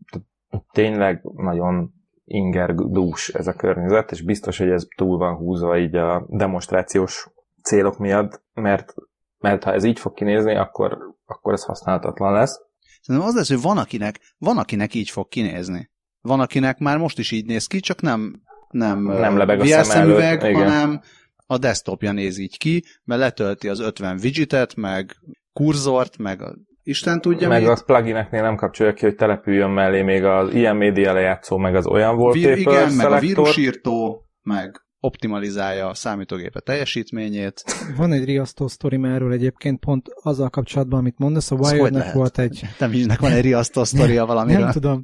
tényleg 0.71 1.21
nagyon 1.23 1.93
ingergdús 2.25 3.29
ez 3.29 3.47
a 3.47 3.53
környezet, 3.53 4.11
és 4.11 4.21
biztos, 4.21 4.57
hogy 4.57 4.69
ez 4.69 4.87
túl 4.95 5.17
van 5.17 5.35
húzva 5.35 5.77
így 5.77 5.95
a 5.95 6.25
demonstrációs 6.29 7.29
célok 7.61 7.97
miatt, 7.97 8.43
mert, 8.53 8.93
mert 9.37 9.63
ha 9.63 9.73
ez 9.73 9.83
így 9.83 9.99
fog 9.99 10.13
kinézni, 10.13 10.55
akkor, 10.55 10.97
akkor 11.25 11.53
ez 11.53 11.63
használhatatlan 11.63 12.33
lesz. 12.33 12.61
Szerintem 13.01 13.29
az 13.29 13.35
lesz, 13.35 13.49
hogy 13.49 13.61
van 13.61 13.77
akinek, 13.77 14.19
van 14.37 14.57
akinek 14.57 14.93
így 14.93 15.09
fog 15.09 15.27
kinézni. 15.27 15.91
Van 16.21 16.39
akinek 16.39 16.77
már 16.77 16.97
most 16.97 17.19
is 17.19 17.31
így 17.31 17.45
néz 17.45 17.67
ki, 17.67 17.79
csak 17.79 18.01
nem 18.01 18.43
nem, 18.75 19.03
nem 19.03 19.37
lebeg 19.37 19.59
a 19.59 19.83
szem 19.83 20.09
előtt, 20.09 20.41
hanem, 20.41 21.01
a 21.45 21.57
desktopja 21.57 22.11
néz 22.11 22.37
így 22.37 22.57
ki, 22.57 22.83
mert 23.03 23.21
letölti 23.21 23.69
az 23.69 23.79
50 23.79 24.19
widgetet, 24.23 24.75
meg 24.75 25.15
kurzort, 25.53 26.17
meg 26.17 26.41
a 26.41 26.55
Isten 26.87 27.21
tudja 27.21 27.47
Meg 27.47 27.61
mit. 27.61 27.69
az 27.69 27.85
plugineknél 27.85 28.41
nem 28.41 28.55
kapcsolja 28.55 28.93
ki, 28.93 29.05
hogy 29.05 29.15
települjön 29.15 29.69
mellé 29.69 30.01
még 30.01 30.23
az 30.23 30.53
ilyen 30.53 30.75
média 30.75 31.13
lejátszó, 31.13 31.57
meg 31.57 31.75
az 31.75 31.85
olyan 31.85 32.15
volt. 32.15 32.35
Igen, 32.35 32.63
meg 32.63 32.89
szelektor. 32.89 33.11
a 33.13 33.19
vírusírtó, 33.19 34.25
meg 34.41 34.85
optimalizálja 34.99 35.87
a 35.87 35.93
számítógépe 35.93 36.59
teljesítményét. 36.59 37.63
Van 37.97 38.11
egy 38.11 38.25
riasztó 38.25 38.67
sztori 38.67 38.99
erről 39.03 39.31
egyébként, 39.31 39.79
pont 39.79 40.07
azzal 40.21 40.49
kapcsolatban, 40.49 40.99
amit 40.99 41.17
mondasz, 41.17 41.51
a 41.51 41.55
Wired-nek 41.55 42.13
volt 42.13 42.37
egy... 42.37 42.61
Nem 42.79 42.93
is 42.93 43.05
van 43.19 43.31
egy 43.31 43.43
riasztó 43.43 43.83
sztoria 43.83 44.25
valamiről. 44.25 44.63
Nem 44.63 44.71
tudom 44.71 45.03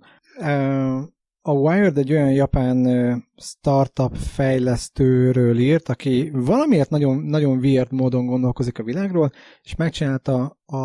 a 1.42 1.52
Wired 1.52 1.98
egy 1.98 2.12
olyan 2.12 2.32
japán 2.32 2.86
startup 3.36 4.16
fejlesztőről 4.16 5.58
írt, 5.58 5.90
aki 5.90 6.32
valamiért 6.34 6.90
nagyon, 6.90 7.18
nagyon 7.18 7.58
weird 7.58 7.92
módon 7.92 8.26
gondolkozik 8.26 8.80
a 8.80 8.84
világról, 8.84 9.32
és 9.62 9.76
megcsinálta 9.76 10.58
a, 10.66 10.78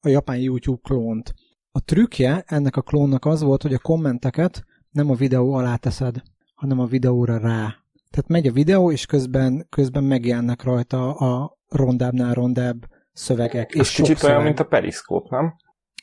a 0.00 0.08
japán 0.08 0.38
YouTube 0.38 0.80
klónt. 0.82 1.34
A 1.72 1.84
trükkje 1.84 2.44
ennek 2.46 2.76
a 2.76 2.82
klónnak 2.82 3.24
az 3.24 3.42
volt, 3.42 3.62
hogy 3.62 3.74
a 3.74 3.78
kommenteket 3.78 4.64
nem 4.90 5.10
a 5.10 5.14
videó 5.14 5.52
alá 5.52 5.76
teszed, 5.76 6.22
hanem 6.54 6.78
a 6.78 6.86
videóra 6.86 7.38
rá. 7.38 7.74
Tehát 8.10 8.28
megy 8.28 8.46
a 8.46 8.52
videó, 8.52 8.90
és 8.90 9.06
közben, 9.06 9.66
közben 9.68 10.04
megjelennek 10.04 10.62
rajta 10.62 11.14
a 11.14 11.58
rondábbnál 11.68 12.34
rondább 12.34 12.88
szövegek. 13.12 13.74
Ez 13.74 13.80
és 13.80 13.94
kicsit 13.94 14.16
szöveg. 14.16 14.34
olyan, 14.34 14.46
mint 14.46 14.60
a 14.60 14.64
periszkóp, 14.64 15.30
nem? 15.30 15.54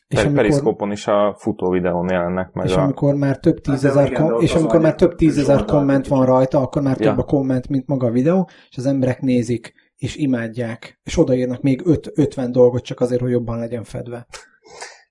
És 0.08 0.18
amikor, 0.18 0.36
periszkópon 0.36 0.92
is 0.92 1.08
a 1.08 1.36
futó 1.38 1.70
videón 1.70 2.10
jelennek 2.10 2.54
meg. 2.54 2.66
És 2.66 2.76
a... 2.76 2.82
amikor 2.82 3.16
már 3.16 3.38
több 3.38 3.60
tízezer, 3.60 4.12
kom- 4.12 4.42
és 4.42 4.54
amikor 4.54 4.80
már 4.80 4.96
több 4.96 5.16
tízezer 5.16 5.66
komment 5.66 6.08
van 6.08 6.26
rajta, 6.26 6.62
akkor 6.62 6.82
már 6.82 7.00
ja. 7.00 7.10
több 7.10 7.18
a 7.18 7.24
komment, 7.24 7.70
mint 7.70 7.88
maga 7.88 8.08
a 8.08 8.12
videó, 8.12 8.50
és 8.70 8.78
az 8.78 8.86
emberek 8.86 9.22
nézik, 9.22 9.74
és 9.96 10.16
imádják, 10.16 11.00
és 11.04 11.18
odaírnak 11.18 11.62
még 11.62 11.82
öt, 11.86 12.12
50 12.16 12.52
dolgot 12.52 12.84
csak 12.84 13.00
azért, 13.00 13.22
hogy 13.22 13.32
jobban 13.32 13.60
legyen 13.60 13.84
fedve. 13.84 14.28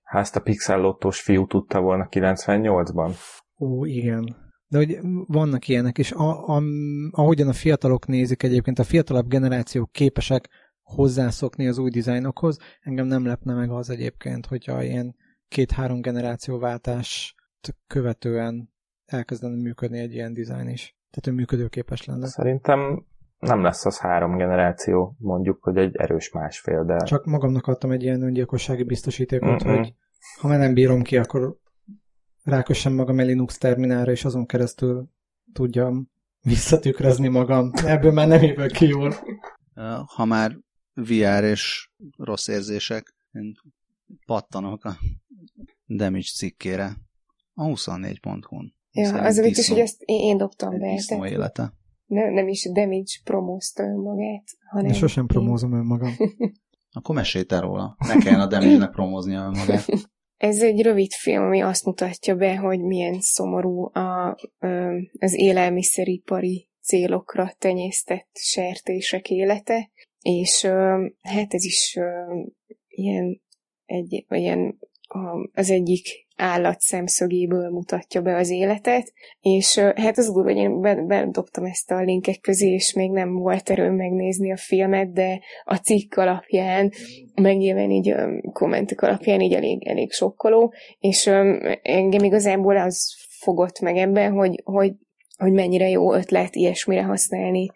Hát 0.02 0.22
ezt 0.22 0.36
a 0.36 0.40
pixellottós 0.40 1.20
fiú 1.20 1.46
tudta 1.46 1.80
volna 1.80 2.08
98-ban. 2.10 3.10
Ó, 3.58 3.84
igen. 3.84 4.36
De 4.68 4.78
hogy 4.78 4.98
vannak 5.26 5.68
ilyenek, 5.68 5.98
és 5.98 6.12
a, 6.12 6.56
a, 6.56 6.62
ahogyan 7.10 7.48
a 7.48 7.52
fiatalok 7.52 8.06
nézik 8.06 8.42
egyébként, 8.42 8.78
a 8.78 8.84
fiatalabb 8.84 9.28
generációk 9.28 9.92
képesek 9.92 10.48
hozzászokni 10.86 11.66
az 11.68 11.78
új 11.78 11.90
dizájnokhoz. 11.90 12.58
Engem 12.80 13.06
nem 13.06 13.26
lepne 13.26 13.54
meg 13.54 13.70
az 13.70 13.90
egyébként, 13.90 14.46
hogyha 14.46 14.82
ilyen 14.82 15.16
két-három 15.48 16.00
generációváltást 16.00 17.34
követően 17.86 18.72
elkezdene 19.04 19.62
működni 19.62 19.98
egy 19.98 20.12
ilyen 20.12 20.32
dizájn 20.32 20.68
is. 20.68 20.96
Tehát, 21.10 21.24
hogy 21.24 21.34
működőképes 21.34 22.04
lenne. 22.04 22.26
Szerintem 22.26 23.06
nem 23.38 23.62
lesz 23.62 23.86
az 23.86 23.98
három 23.98 24.36
generáció, 24.36 25.16
mondjuk, 25.18 25.62
hogy 25.62 25.76
egy 25.76 25.96
erős 25.96 26.30
másfél, 26.30 26.84
de... 26.84 26.96
Csak 26.96 27.24
magamnak 27.24 27.66
adtam 27.66 27.90
egy 27.90 28.02
ilyen 28.02 28.22
öngyilkossági 28.22 28.82
biztosítékot, 28.82 29.64
Mm-mm. 29.64 29.76
hogy 29.76 29.94
ha 30.40 30.48
már 30.48 30.58
nem 30.58 30.74
bírom 30.74 31.02
ki, 31.02 31.16
akkor 31.16 31.56
rákössem 32.42 32.92
magam 32.92 33.18
a 33.18 33.22
Linux 33.22 33.58
terminálra, 33.58 34.10
és 34.10 34.24
azon 34.24 34.46
keresztül 34.46 35.08
tudjam 35.52 36.10
visszatükrözni 36.40 37.28
magam. 37.28 37.70
Ebből 37.84 38.12
már 38.12 38.28
nem 38.28 38.42
jövök 38.42 38.70
ki 38.70 38.86
jól. 38.86 39.14
Ha 40.14 40.24
már 40.24 40.56
VR 40.96 41.44
és 41.44 41.90
rossz 42.16 42.48
érzések. 42.48 43.14
Én 43.32 43.54
pattanok 44.26 44.84
a 44.84 44.98
Damage 45.86 46.28
cikkére. 46.34 46.96
A 47.54 47.64
24.hu-n. 47.64 48.74
Ja, 48.92 49.22
az 49.22 49.38
a 49.38 49.42
vicces, 49.42 49.68
hogy 49.68 49.78
ezt 49.78 50.02
én, 50.04 50.20
én 50.20 50.36
dobtam 50.36 50.78
be. 50.78 51.02
Tehát 51.06 51.30
élete. 51.30 51.72
Nem, 52.06 52.32
nem 52.32 52.48
is 52.48 52.70
Damage 52.72 53.12
promózta 53.24 53.82
önmagát, 53.82 54.44
hanem... 54.70 54.86
Én 54.86 54.92
sosem 54.92 55.26
promózom 55.26 55.72
önmagam. 55.72 56.16
Akkor 56.96 57.14
mesélj 57.14 57.44
te 57.44 57.60
róla. 57.60 57.96
Ne 57.98 58.16
kelljen 58.16 58.40
a 58.40 58.46
Damage-nek 58.46 58.90
promóznia 58.90 59.40
önmagát. 59.40 59.86
Ez 60.36 60.62
egy 60.62 60.82
rövid 60.82 61.12
film, 61.12 61.42
ami 61.42 61.60
azt 61.60 61.84
mutatja 61.84 62.34
be, 62.34 62.56
hogy 62.56 62.80
milyen 62.80 63.20
szomorú 63.20 63.90
a, 63.92 64.36
az 65.18 65.34
élelmiszeripari 65.34 66.68
célokra 66.80 67.54
tenyésztett 67.58 68.28
sertések 68.32 69.30
élete, 69.30 69.90
és 70.26 70.64
hát 71.22 71.54
ez 71.54 71.64
is 71.64 71.98
ilyen, 72.88 73.40
egy, 73.84 74.24
ilyen 74.28 74.78
az 75.52 75.70
egyik 75.70 76.26
állat 76.36 76.80
szemszögéből 76.80 77.70
mutatja 77.70 78.20
be 78.22 78.36
az 78.36 78.50
életet, 78.50 79.12
és 79.40 79.78
hát 79.78 80.18
az 80.18 80.26
durva, 80.26 80.52
hogy 80.52 80.56
én 80.56 80.80
bedobtam 81.06 81.64
ezt 81.64 81.90
a 81.90 82.00
linkek 82.00 82.40
közé, 82.40 82.68
és 82.72 82.92
még 82.92 83.10
nem 83.10 83.32
volt 83.32 83.70
erőm 83.70 83.94
megnézni 83.94 84.52
a 84.52 84.56
filmet, 84.56 85.12
de 85.12 85.40
a 85.64 85.76
cikk 85.76 86.14
alapján, 86.14 86.92
meg 87.34 87.56
nyilván 87.56 87.90
így 87.90 88.14
kommentek 88.52 89.02
alapján 89.02 89.40
így 89.40 89.52
elég, 89.52 89.86
elég 89.86 90.12
sokkoló, 90.12 90.72
és 90.98 91.26
engem 91.82 92.24
igazából 92.24 92.76
az 92.76 93.14
fogott 93.40 93.80
meg 93.80 93.96
ebben, 93.96 94.32
hogy, 94.32 94.60
hogy 94.64 94.92
hogy 95.36 95.52
mennyire 95.52 95.88
jó 95.88 96.14
ötlet 96.14 96.54
ilyesmire 96.54 97.02
használni 97.02 97.70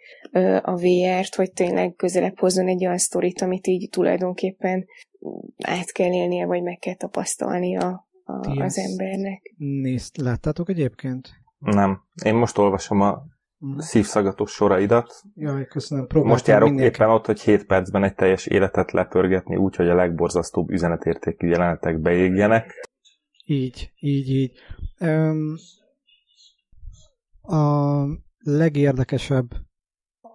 a 0.63 0.77
VR-t, 0.77 1.35
hogy 1.35 1.53
tényleg 1.53 1.95
közelebb 1.95 2.39
hozzon 2.39 2.69
egy 2.69 2.85
olyan 2.85 2.99
sztorit, 2.99 3.41
amit 3.41 3.67
így 3.67 3.89
tulajdonképpen 3.91 4.87
át 5.65 5.93
kell 5.93 6.13
élnie, 6.13 6.47
vagy 6.47 6.63
meg 6.63 6.79
kell 6.79 6.95
tapasztalnia 6.95 8.07
a, 8.25 8.63
az 8.63 8.79
embernek. 8.79 9.55
Nézd, 9.57 10.17
láttátok 10.17 10.69
egyébként? 10.69 11.29
Nem. 11.59 12.03
Én 12.25 12.35
most 12.35 12.59
olvasom 12.59 13.01
a 13.01 13.23
mm. 13.67 13.79
szívszagatos 13.79 14.51
soraidat. 14.51 15.23
Jaj, 15.35 15.67
köszönöm. 15.67 16.07
Próbáltam 16.07 16.33
most 16.33 16.47
járok 16.47 16.69
mindenki. 16.69 16.95
éppen 16.95 17.11
ott, 17.11 17.27
hogy 17.27 17.41
7 17.41 17.67
percben 17.67 18.05
egy 18.05 18.15
teljes 18.15 18.47
életet 18.47 18.93
lepörgetni, 18.93 19.57
úgy, 19.57 19.77
hogy 19.77 19.89
a 19.89 19.95
legborzasztóbb 19.95 20.71
üzenetértékű 20.71 21.49
jelenetek 21.49 22.01
beégjenek. 22.01 22.89
Így, 23.45 23.93
így, 24.01 24.29
így. 24.31 24.53
Um, 25.01 25.55
a 27.51 28.07
legérdekesebb 28.39 29.55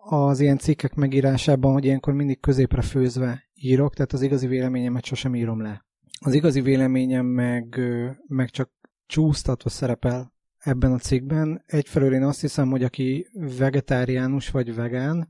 az 0.10 0.39
ilyen 0.39 0.57
cikkek 0.57 0.95
megírásában, 0.95 1.74
hogy 1.74 1.86
ilyenkor 1.86 2.13
mindig 2.13 2.39
középre 2.39 2.81
főzve 2.81 3.43
írok, 3.53 3.93
tehát 3.93 4.13
az 4.13 4.22
igazi 4.22 4.48
véleményemet 4.48 5.05
sosem 5.05 5.36
írom 5.36 5.62
le. 5.62 5.86
Az 6.19 6.34
igazi 6.34 6.62
véleményem 6.62 7.25
meg, 7.25 7.79
meg 8.27 8.50
csak 8.50 8.72
csúsztatva 9.05 9.69
szerepel 9.69 10.34
ebben 10.57 10.91
a 10.91 10.98
cikkben. 10.98 11.63
Egyfelől 11.65 12.13
én 12.13 12.24
azt 12.24 12.41
hiszem, 12.41 12.69
hogy 12.69 12.84
aki 12.84 13.27
vegetáriánus 13.57 14.50
vagy 14.50 14.75
vegán, 14.75 15.27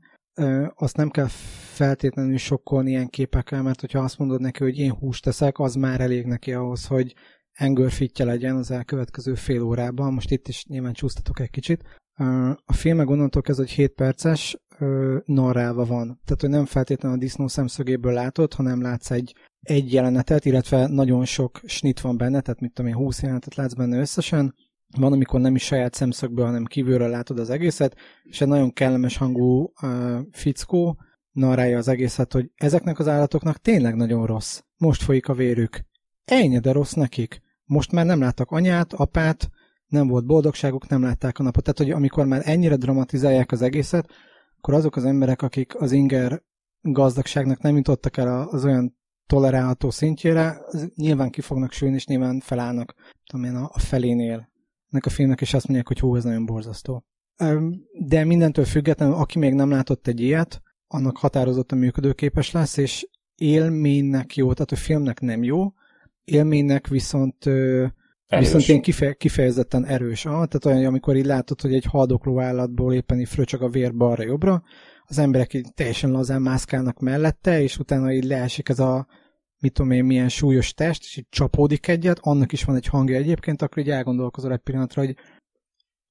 azt 0.74 0.96
nem 0.96 1.10
kell 1.10 1.28
feltétlenül 1.74 2.36
sokkolni 2.36 2.90
ilyen 2.90 3.08
képekkel, 3.08 3.62
mert 3.62 3.80
hogyha 3.80 3.98
azt 3.98 4.18
mondod 4.18 4.40
neki, 4.40 4.62
hogy 4.62 4.78
én 4.78 4.92
húst 4.92 5.24
teszek, 5.24 5.58
az 5.58 5.74
már 5.74 6.00
elég 6.00 6.26
neki 6.26 6.52
ahhoz, 6.52 6.86
hogy 6.86 7.14
engörfitje 7.56 8.24
legyen 8.24 8.56
az 8.56 8.70
elkövetkező 8.70 9.34
fél 9.34 9.62
órában. 9.62 10.12
Most 10.12 10.30
itt 10.30 10.48
is 10.48 10.64
nyilván 10.66 10.92
csúsztatok 10.92 11.40
egy 11.40 11.50
kicsit. 11.50 11.82
A 12.64 12.72
film 12.72 12.98
onnantól 12.98 13.42
kezdve, 13.42 13.64
hogy 13.64 13.74
7 13.74 13.92
perces, 13.92 14.56
narrálva 15.24 15.84
van. 15.84 16.20
Tehát, 16.24 16.40
hogy 16.40 16.50
nem 16.50 16.64
feltétlenül 16.64 17.16
a 17.16 17.20
disznó 17.20 17.48
szemszögéből 17.48 18.12
látod, 18.12 18.54
hanem 18.54 18.82
látsz 18.82 19.10
egy, 19.10 19.34
egy 19.60 19.92
jelenetet, 19.92 20.44
illetve 20.44 20.86
nagyon 20.86 21.24
sok 21.24 21.60
snit 21.64 22.00
van 22.00 22.16
benne, 22.16 22.40
tehát 22.40 22.60
mit 22.60 22.72
tudom 22.72 22.90
én, 22.90 22.96
20 22.96 23.20
jelenetet 23.20 23.54
látsz 23.54 23.74
benne 23.74 23.98
összesen. 23.98 24.54
Van, 24.96 25.12
amikor 25.12 25.40
nem 25.40 25.54
is 25.54 25.64
saját 25.64 25.94
szemszögből, 25.94 26.44
hanem 26.44 26.64
kívülről 26.64 27.08
látod 27.08 27.38
az 27.38 27.50
egészet, 27.50 27.96
és 28.22 28.40
egy 28.40 28.48
nagyon 28.48 28.72
kellemes 28.72 29.16
hangú 29.16 29.72
uh, 29.82 30.18
fickó 30.30 30.98
narrálja 31.32 31.78
az 31.78 31.88
egészet, 31.88 32.32
hogy 32.32 32.50
ezeknek 32.54 32.98
az 32.98 33.08
állatoknak 33.08 33.58
tényleg 33.58 33.94
nagyon 33.94 34.26
rossz. 34.26 34.60
Most 34.76 35.02
folyik 35.02 35.28
a 35.28 35.34
vérük. 35.34 35.80
Ennyi, 36.24 36.58
de 36.58 36.72
rossz 36.72 36.92
nekik. 36.92 37.40
Most 37.66 37.92
már 37.92 38.06
nem 38.06 38.20
láttak 38.20 38.50
anyát, 38.50 38.92
apát, 38.92 39.50
nem 39.86 40.06
volt 40.06 40.26
boldogságuk, 40.26 40.88
nem 40.88 41.02
látták 41.02 41.38
a 41.38 41.42
napot. 41.42 41.62
Tehát, 41.62 41.78
hogy 41.78 41.90
amikor 41.90 42.26
már 42.26 42.42
ennyire 42.44 42.76
dramatizálják 42.76 43.52
az 43.52 43.62
egészet, 43.62 44.10
akkor 44.56 44.74
azok 44.74 44.96
az 44.96 45.04
emberek, 45.04 45.42
akik 45.42 45.80
az 45.80 45.92
inger 45.92 46.42
gazdagságnak 46.80 47.60
nem 47.60 47.76
jutottak 47.76 48.16
el 48.16 48.48
az 48.48 48.64
olyan 48.64 48.96
tolerálható 49.26 49.90
szintjére, 49.90 50.60
nyilván 50.94 51.30
ki 51.30 51.40
fognak 51.40 51.72
sülni, 51.72 51.94
és 51.94 52.06
nyilván 52.06 52.40
felállnak 52.40 52.94
tudom 53.26 53.44
én, 53.46 53.54
a 53.54 53.78
felénél 53.78 54.48
ennek 54.90 55.06
a 55.06 55.10
filmnek, 55.10 55.40
és 55.40 55.54
azt 55.54 55.66
mondják, 55.66 55.88
hogy 55.88 56.00
hú, 56.00 56.16
ez 56.16 56.24
nagyon 56.24 56.46
borzasztó. 56.46 57.04
De 58.06 58.24
mindentől 58.24 58.64
függetlenül, 58.64 59.14
aki 59.14 59.38
még 59.38 59.54
nem 59.54 59.70
látott 59.70 60.06
egy 60.06 60.20
ilyet, 60.20 60.62
annak 60.86 61.16
határozottan 61.16 61.78
működőképes 61.78 62.50
lesz, 62.50 62.76
és 62.76 63.08
élménynek 63.34 64.36
jó, 64.36 64.52
tehát 64.52 64.72
a 64.72 64.76
filmnek 64.76 65.20
nem 65.20 65.42
jó, 65.42 65.72
élménynek 66.26 66.86
viszont 66.86 67.46
Erős. 68.26 68.46
Viszont 68.46 68.68
ilyen 68.68 68.80
kife, 68.80 69.12
kifejezetten 69.12 69.84
erős. 69.84 70.24
Ah, 70.24 70.32
tehát 70.32 70.64
olyan, 70.64 70.84
amikor 70.84 71.16
így 71.16 71.26
látod, 71.26 71.60
hogy 71.60 71.74
egy 71.74 71.84
haldokló 71.84 72.40
állatból 72.40 72.94
éppen 72.94 73.20
így 73.20 73.28
fröcsög 73.28 73.62
a 73.62 73.68
vér 73.68 73.94
balra-jobbra, 73.94 74.62
az 75.04 75.18
emberek 75.18 75.54
így 75.54 75.74
teljesen 75.74 76.10
lazán 76.10 76.42
mászkálnak 76.42 76.98
mellette, 76.98 77.62
és 77.62 77.78
utána 77.78 78.12
így 78.12 78.24
leesik 78.24 78.68
ez 78.68 78.78
a 78.78 79.06
mit 79.60 79.72
tudom 79.72 79.90
én, 79.90 80.04
milyen 80.04 80.28
súlyos 80.28 80.74
test, 80.74 81.02
és 81.02 81.16
így 81.16 81.26
csapódik 81.28 81.88
egyet, 81.88 82.18
annak 82.20 82.52
is 82.52 82.64
van 82.64 82.76
egy 82.76 82.86
hangja 82.86 83.16
egyébként, 83.16 83.62
akkor 83.62 83.78
így 83.78 83.90
elgondolkozol 83.90 84.52
egy 84.52 84.58
pillanatra, 84.58 85.02
hogy 85.02 85.14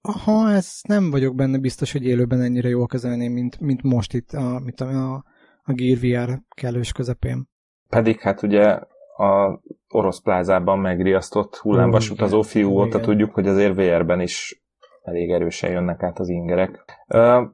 aha, 0.01 0.51
ez 0.51 0.79
nem 0.88 1.12
vagyok 1.12 1.36
benne 1.36 1.57
biztos, 1.57 1.91
hogy 1.91 2.05
élőben 2.05 2.41
ennyire 2.41 2.69
jól 2.69 2.88
kezelném, 2.88 3.31
mint, 3.31 3.60
mint 3.60 3.81
most 3.81 4.13
itt 4.13 4.31
a, 4.31 4.60
mint 4.60 4.81
a, 4.81 5.13
a, 5.13 5.25
a 5.63 5.74
Gear 5.74 5.98
VR 5.98 6.41
kellős 6.50 6.91
közepén. 6.91 7.50
Pedig 7.89 8.19
hát 8.19 8.43
ugye 8.43 8.79
a 9.17 9.60
orosz 9.89 10.22
plázában 10.22 10.79
megriasztott 10.79 11.55
hullámvasutazó 11.55 12.41
fiú 12.41 12.69
óta 12.69 13.00
tudjuk, 13.00 13.34
hogy 13.34 13.48
azért 13.48 13.75
VR-ben 13.75 14.19
is 14.19 14.63
elég 15.01 15.31
erősen 15.31 15.72
jönnek 15.72 16.03
át 16.03 16.19
az 16.19 16.29
ingerek. 16.29 16.86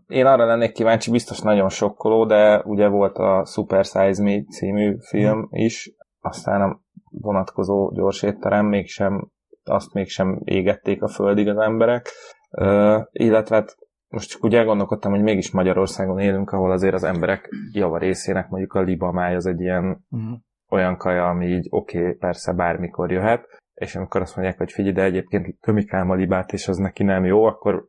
Én 0.07 0.25
arra 0.25 0.45
lennék 0.45 0.71
kíváncsi, 0.71 1.11
biztos 1.11 1.39
nagyon 1.39 1.69
sokkoló, 1.69 2.25
de 2.25 2.61
ugye 2.63 2.87
volt 2.87 3.17
a 3.17 3.45
Super 3.45 3.85
Size 3.85 4.23
Me 4.23 4.43
című 4.43 4.97
film 4.99 5.39
hmm. 5.39 5.47
is, 5.49 5.95
aztán 6.19 6.61
a 6.61 6.79
vonatkozó 7.09 7.91
gyors 7.91 8.23
étterem 8.23 8.65
mégsem, 8.65 9.31
azt 9.63 9.93
mégsem 9.93 10.41
égették 10.43 11.01
a 11.01 11.07
földig 11.07 11.47
az 11.47 11.57
emberek, 11.57 12.09
illetve 13.11 13.55
hát 13.55 13.75
most 14.07 14.29
csak 14.29 14.43
úgy 14.43 14.55
elgondolkodtam, 14.55 15.11
hogy 15.11 15.21
mégis 15.21 15.51
Magyarországon 15.51 16.19
élünk, 16.19 16.51
ahol 16.51 16.71
azért 16.71 16.93
az 16.93 17.03
emberek 17.03 17.49
java 17.73 17.97
részének 17.97 18.49
mondjuk 18.49 18.73
a 18.73 18.81
libamáj 18.81 19.35
az 19.35 19.45
egy 19.45 19.59
ilyen 19.59 20.05
uh-huh 20.09 20.37
olyan 20.71 20.97
kaja, 20.97 21.29
ami 21.29 21.45
így 21.45 21.67
oké, 21.69 21.99
okay, 21.99 22.13
persze 22.13 22.53
bármikor 22.53 23.11
jöhet, 23.11 23.45
és 23.73 23.95
amikor 23.95 24.21
azt 24.21 24.35
mondják, 24.35 24.57
hogy 24.57 24.71
figyelj, 24.71 24.93
de 24.93 25.03
egyébként 25.03 25.59
tömikám 25.59 26.09
a 26.09 26.15
libát, 26.15 26.53
és 26.53 26.67
az 26.67 26.77
neki 26.77 27.03
nem 27.03 27.25
jó, 27.25 27.43
akkor 27.43 27.87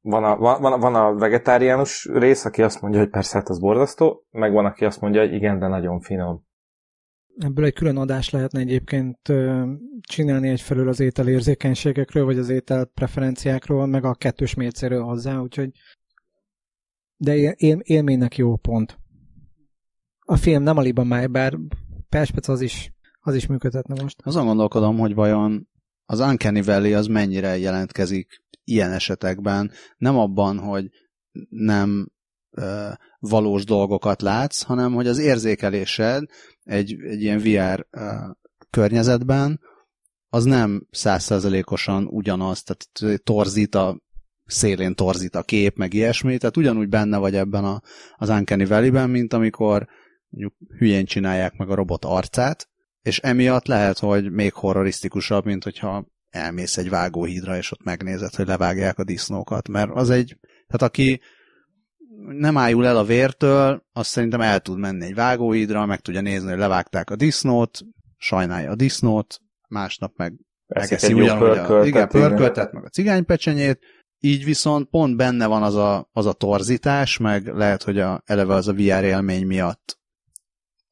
van 0.00 0.24
a, 0.24 0.36
van, 0.36 0.80
van 0.80 0.94
a 0.94 1.14
vegetáriánus 1.14 2.08
rész, 2.12 2.44
aki 2.44 2.62
azt 2.62 2.80
mondja, 2.80 3.00
hogy 3.00 3.10
persze, 3.10 3.38
hát 3.38 3.48
az 3.48 3.60
borzasztó, 3.60 4.26
meg 4.30 4.52
van, 4.52 4.64
aki 4.64 4.84
azt 4.84 5.00
mondja, 5.00 5.20
hogy 5.20 5.32
igen, 5.32 5.58
de 5.58 5.66
nagyon 5.66 6.00
finom. 6.00 6.44
Ebből 7.38 7.64
egy 7.64 7.74
külön 7.74 7.96
adás 7.96 8.30
lehetne 8.30 8.60
egyébként 8.60 9.18
csinálni 10.00 10.48
egyfelől 10.48 10.88
az 10.88 11.00
ételérzékenységekről, 11.00 12.24
vagy 12.24 12.38
az 12.38 12.48
étel 12.48 12.84
preferenciákról, 12.84 13.86
meg 13.86 14.04
a 14.04 14.14
kettős 14.14 14.54
mércéről 14.54 15.02
hozzá, 15.02 15.38
úgyhogy 15.38 15.70
de 17.16 17.34
él, 17.54 17.78
élménynek 17.82 18.36
jó 18.36 18.56
pont. 18.56 18.98
A 20.20 20.36
film 20.36 20.62
nem 20.62 20.76
a 20.76 20.80
Libamáj, 20.80 21.26
bár 21.26 21.58
Perspec 22.08 22.48
az 22.48 22.60
is, 22.60 22.92
az 23.20 23.34
is 23.34 23.46
működhetne 23.46 24.02
most. 24.02 24.20
Azon 24.22 24.46
gondolkodom, 24.46 24.98
hogy 24.98 25.14
vajon 25.14 25.68
az 26.04 26.20
Uncanny 26.20 26.62
Valley 26.62 26.94
az 26.94 27.06
mennyire 27.06 27.58
jelentkezik 27.58 28.44
ilyen 28.64 28.92
esetekben, 28.92 29.70
nem 29.96 30.18
abban, 30.18 30.58
hogy 30.58 30.88
nem 31.48 32.08
ö, 32.50 32.88
valós 33.18 33.64
dolgokat 33.64 34.22
látsz, 34.22 34.62
hanem 34.62 34.92
hogy 34.92 35.06
az 35.06 35.18
érzékelésed 35.18 36.24
egy, 36.62 36.96
egy 37.00 37.22
ilyen 37.22 37.38
VR 37.38 37.86
ö, 37.90 38.14
környezetben 38.70 39.60
az 40.28 40.44
nem 40.44 40.86
százszerzelékosan 40.90 42.06
ugyanaz, 42.06 42.62
tehát 42.62 43.22
torzít 43.22 43.74
a 43.74 44.00
szélén 44.44 44.94
torzít 44.94 45.34
a 45.34 45.42
kép, 45.42 45.76
meg 45.76 45.94
ilyesmi, 45.94 46.38
tehát 46.38 46.56
ugyanúgy 46.56 46.88
benne 46.88 47.18
vagy 47.18 47.34
ebben 47.34 47.64
a, 47.64 47.80
az 48.16 48.28
Uncanny 48.28 48.66
Valley-ben, 48.66 49.10
mint 49.10 49.32
amikor 49.32 49.88
mondjuk 50.28 50.54
hülyén 50.78 51.04
csinálják 51.04 51.56
meg 51.56 51.70
a 51.70 51.74
robot 51.74 52.04
arcát, 52.04 52.68
és 53.02 53.18
emiatt 53.18 53.66
lehet, 53.66 53.98
hogy 53.98 54.30
még 54.32 54.52
horrorisztikusabb, 54.52 55.44
mint 55.44 55.64
hogyha 55.64 56.06
elmész 56.30 56.76
egy 56.76 56.88
vágóhídra, 56.88 57.56
és 57.56 57.72
ott 57.72 57.84
megnézed, 57.84 58.34
hogy 58.34 58.46
levágják 58.46 58.98
a 58.98 59.04
disznókat, 59.04 59.68
mert 59.68 59.90
az 59.94 60.10
egy, 60.10 60.38
tehát 60.66 60.82
aki 60.92 61.20
nem 62.26 62.56
ájul 62.56 62.86
el 62.86 62.96
a 62.96 63.04
vértől, 63.04 63.86
azt 63.92 64.10
szerintem 64.10 64.40
el 64.40 64.60
tud 64.60 64.78
menni 64.78 65.04
egy 65.04 65.14
vágóhídra, 65.14 65.86
meg 65.86 66.00
tudja 66.00 66.20
nézni, 66.20 66.48
hogy 66.48 66.58
levágták 66.58 67.10
a 67.10 67.16
disznót, 67.16 67.80
sajnálja 68.16 68.70
a 68.70 68.76
disznót, 68.76 69.40
másnap 69.68 70.12
meg 70.16 70.34
megeszi 70.66 71.12
ugyanúgy 71.12 71.58
a 71.58 71.84
igen, 71.84 72.08
pörköltet, 72.08 72.72
meg 72.72 72.84
a 72.84 72.88
cigánypecsenyét, 72.88 73.78
így 74.18 74.44
viszont 74.44 74.88
pont 74.88 75.16
benne 75.16 75.46
van 75.46 75.62
az 75.62 75.74
a, 75.74 76.08
az 76.12 76.26
a 76.26 76.32
torzítás, 76.32 77.18
meg 77.18 77.46
lehet, 77.46 77.82
hogy 77.82 77.98
a, 77.98 78.22
eleve 78.24 78.54
az 78.54 78.68
a 78.68 78.72
VR 78.72 79.04
élmény 79.04 79.46
miatt 79.46 79.98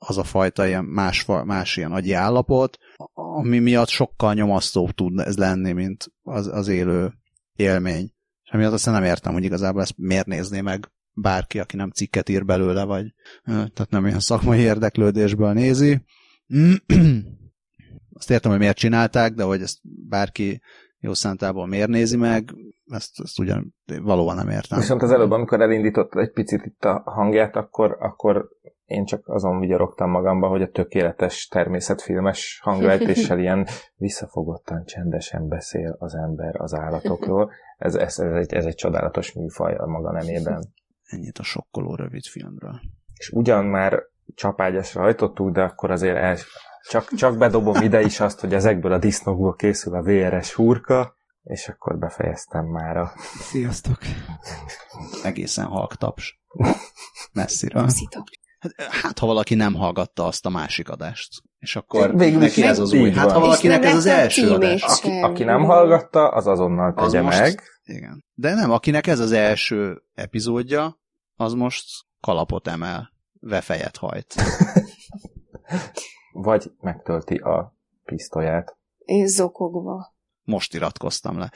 az 0.06 0.18
a 0.18 0.24
fajta 0.24 0.66
ilyen 0.66 0.84
más, 0.84 1.26
más 1.44 1.76
ilyen 1.76 1.92
agyi 1.92 2.12
állapot, 2.12 2.78
ami 3.12 3.58
miatt 3.58 3.88
sokkal 3.88 4.34
nyomasztóbb 4.34 4.90
tud 4.90 5.18
ez 5.18 5.36
lenni, 5.36 5.72
mint 5.72 6.12
az, 6.22 6.46
az 6.46 6.68
élő 6.68 7.12
élmény. 7.56 8.12
És 8.42 8.50
emiatt 8.50 8.72
aztán 8.72 8.94
nem 8.94 9.04
értem, 9.04 9.32
hogy 9.32 9.44
igazából 9.44 9.82
ezt 9.82 9.94
miért 9.96 10.26
nézné 10.26 10.60
meg 10.60 10.92
bárki, 11.12 11.58
aki 11.58 11.76
nem 11.76 11.90
cikket 11.90 12.28
ír 12.28 12.44
belőle, 12.44 12.84
vagy 12.84 13.14
tehát 13.44 13.90
nem 13.90 14.06
ilyen 14.06 14.20
szakmai 14.20 14.58
érdeklődésből 14.58 15.52
nézi. 15.52 16.04
Azt 18.16 18.30
értem, 18.30 18.50
hogy 18.50 18.60
miért 18.60 18.76
csinálták, 18.76 19.32
de 19.32 19.42
hogy 19.42 19.60
ezt 19.60 19.78
bárki 20.08 20.60
jó 20.98 21.14
szántából 21.14 21.66
miért 21.66 21.88
nézi 21.88 22.16
meg, 22.16 22.54
ezt, 22.86 23.20
ezt 23.20 23.38
ugyan 23.38 23.74
valóban 24.02 24.36
nem 24.36 24.48
értem. 24.48 24.78
Viszont 24.78 25.02
az 25.02 25.10
előbb, 25.10 25.30
amikor 25.30 25.60
elindított 25.60 26.14
egy 26.14 26.32
picit 26.32 26.64
itt 26.64 26.84
a 26.84 27.02
hangját, 27.04 27.56
akkor, 27.56 27.96
akkor 28.00 28.48
én 28.84 29.04
csak 29.04 29.28
azon 29.28 29.60
vigyorogtam 29.60 30.10
magamba, 30.10 30.48
hogy 30.48 30.62
a 30.62 30.70
tökéletes 30.70 31.46
természetfilmes 31.46 32.60
hanglejtéssel 32.62 33.38
ilyen 33.38 33.66
visszafogottan, 33.96 34.84
csendesen 34.84 35.48
beszél 35.48 35.96
az 35.98 36.14
ember 36.14 36.60
az 36.60 36.74
állatokról. 36.74 37.50
Ez, 37.78 37.94
ez, 37.94 38.18
ez, 38.18 38.34
egy, 38.34 38.52
ez 38.52 38.64
egy 38.64 38.74
csodálatos 38.74 39.32
műfaj 39.32 39.74
a 39.74 39.86
maga 39.86 40.12
nemében. 40.12 40.64
Ennyit 41.04 41.38
a 41.38 41.42
sokkoló 41.42 41.94
rövid 41.94 42.24
filmről. 42.24 42.80
És 43.14 43.30
ugyan 43.30 43.64
már 43.64 44.02
csapágyasra 44.34 45.00
hajtottuk, 45.00 45.50
de 45.50 45.62
akkor 45.62 45.90
azért 45.90 46.16
el, 46.16 46.36
csak, 46.88 47.08
csak 47.14 47.38
bedobom 47.38 47.82
ide 47.82 48.00
is 48.00 48.20
azt, 48.20 48.40
hogy 48.40 48.54
ezekből 48.54 48.92
a 48.92 48.98
disznókból 48.98 49.54
készül 49.54 49.94
a 49.94 50.02
VRS 50.02 50.52
hurka, 50.52 51.16
és 51.42 51.68
akkor 51.68 51.98
befejeztem 51.98 52.64
már 52.64 52.96
a... 52.96 53.12
Sziasztok! 53.40 53.98
Egészen 55.22 55.66
halk 55.66 55.96
taps. 55.96 56.40
Messziről. 57.32 57.82
Hát, 57.82 57.90
hát, 58.76 59.18
ha 59.18 59.26
valaki 59.26 59.54
nem 59.54 59.74
hallgatta 59.74 60.24
azt 60.24 60.46
a 60.46 60.48
másik 60.48 60.88
adást. 60.88 61.42
És 61.58 61.76
akkor 61.76 62.16
Végül 62.16 62.38
neki 62.38 62.62
ez 62.62 62.78
az 62.78 62.92
új. 62.92 63.10
Hát, 63.10 63.32
ha 63.32 63.40
valakinek 63.40 63.84
ez 63.84 63.94
az 63.94 64.06
első 64.06 64.50
adás. 64.50 64.82
Aki, 64.82 65.20
aki 65.20 65.44
nem 65.44 65.64
hallgatta, 65.64 66.28
az 66.28 66.46
azonnal 66.46 66.94
tegye 66.94 67.18
az 67.18 67.24
most, 67.24 67.40
meg. 67.40 67.62
Igen. 67.84 68.24
De 68.34 68.54
nem, 68.54 68.70
akinek 68.70 69.06
ez 69.06 69.18
az 69.18 69.32
első 69.32 70.02
epizódja, 70.14 70.98
az 71.36 71.52
most 71.52 71.84
kalapot 72.20 72.68
emel, 72.68 73.12
vefejet 73.40 73.96
hajt. 73.96 74.34
Vagy 76.32 76.72
megtölti 76.80 77.34
a 77.34 77.76
pisztolyát. 78.04 78.76
És 78.98 79.30
zokogva. 79.30 80.14
Most 80.42 80.74
iratkoztam 80.74 81.38
le. 81.38 81.52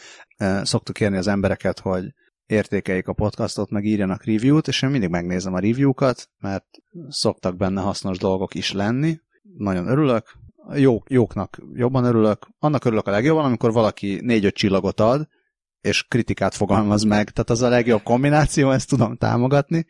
Szoktuk 0.65 0.95
kérni 0.95 1.17
az 1.17 1.27
embereket, 1.27 1.79
hogy 1.79 2.15
értékeljék 2.49 3.09
a 3.09 3.13
podcastot, 3.13 3.71
meg 3.71 3.85
írjanak 3.85 4.25
review-t, 4.25 4.69
és 4.69 4.83
én 4.83 4.91
mindig 4.91 5.09
megnézem 5.09 5.55
a 5.55 5.59
review-kat, 5.59 6.31
mert 6.39 6.67
szoktak 7.09 7.57
benne 7.57 7.81
hasznos 7.81 8.19
dolgok 8.19 8.55
is 8.55 8.73
lenni. 8.73 9.19
Nagyon 9.57 9.87
örülök. 9.89 10.37
Jó, 10.75 11.03
jóknak 11.09 11.59
jobban 11.73 12.05
örülök. 12.05 12.47
Annak 12.59 12.85
örülök 12.85 13.07
a 13.07 13.11
legjobban, 13.11 13.45
amikor 13.45 13.73
valaki 13.73 14.21
négy-öt 14.23 14.55
csillagot 14.55 15.01
ad, 15.01 15.29
és 15.81 16.03
kritikát 16.03 16.55
fogalmaz 16.55 17.03
meg. 17.03 17.31
Tehát 17.31 17.51
az 17.51 17.63
a 17.63 17.69
legjobb 17.69 18.03
kombináció, 18.03 18.71
ezt 18.71 18.89
tudom 18.89 19.17
támogatni. 19.17 19.87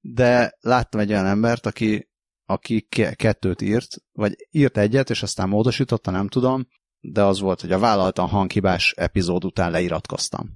De 0.00 0.56
láttam 0.60 1.00
egy 1.00 1.10
olyan 1.10 1.26
embert, 1.26 1.66
aki, 1.66 2.08
aki 2.44 2.86
kettőt 3.14 3.62
írt, 3.62 3.88
vagy 4.12 4.34
írt 4.50 4.76
egyet, 4.76 5.10
és 5.10 5.22
aztán 5.22 5.48
módosította, 5.48 6.10
nem 6.10 6.28
tudom, 6.28 6.66
de 7.00 7.24
az 7.24 7.40
volt, 7.40 7.60
hogy 7.60 7.72
a 7.72 7.78
vállaltan 7.78 8.28
hanghibás 8.28 8.92
epizód 8.96 9.44
után 9.44 9.70
leiratkoztam. 9.70 10.48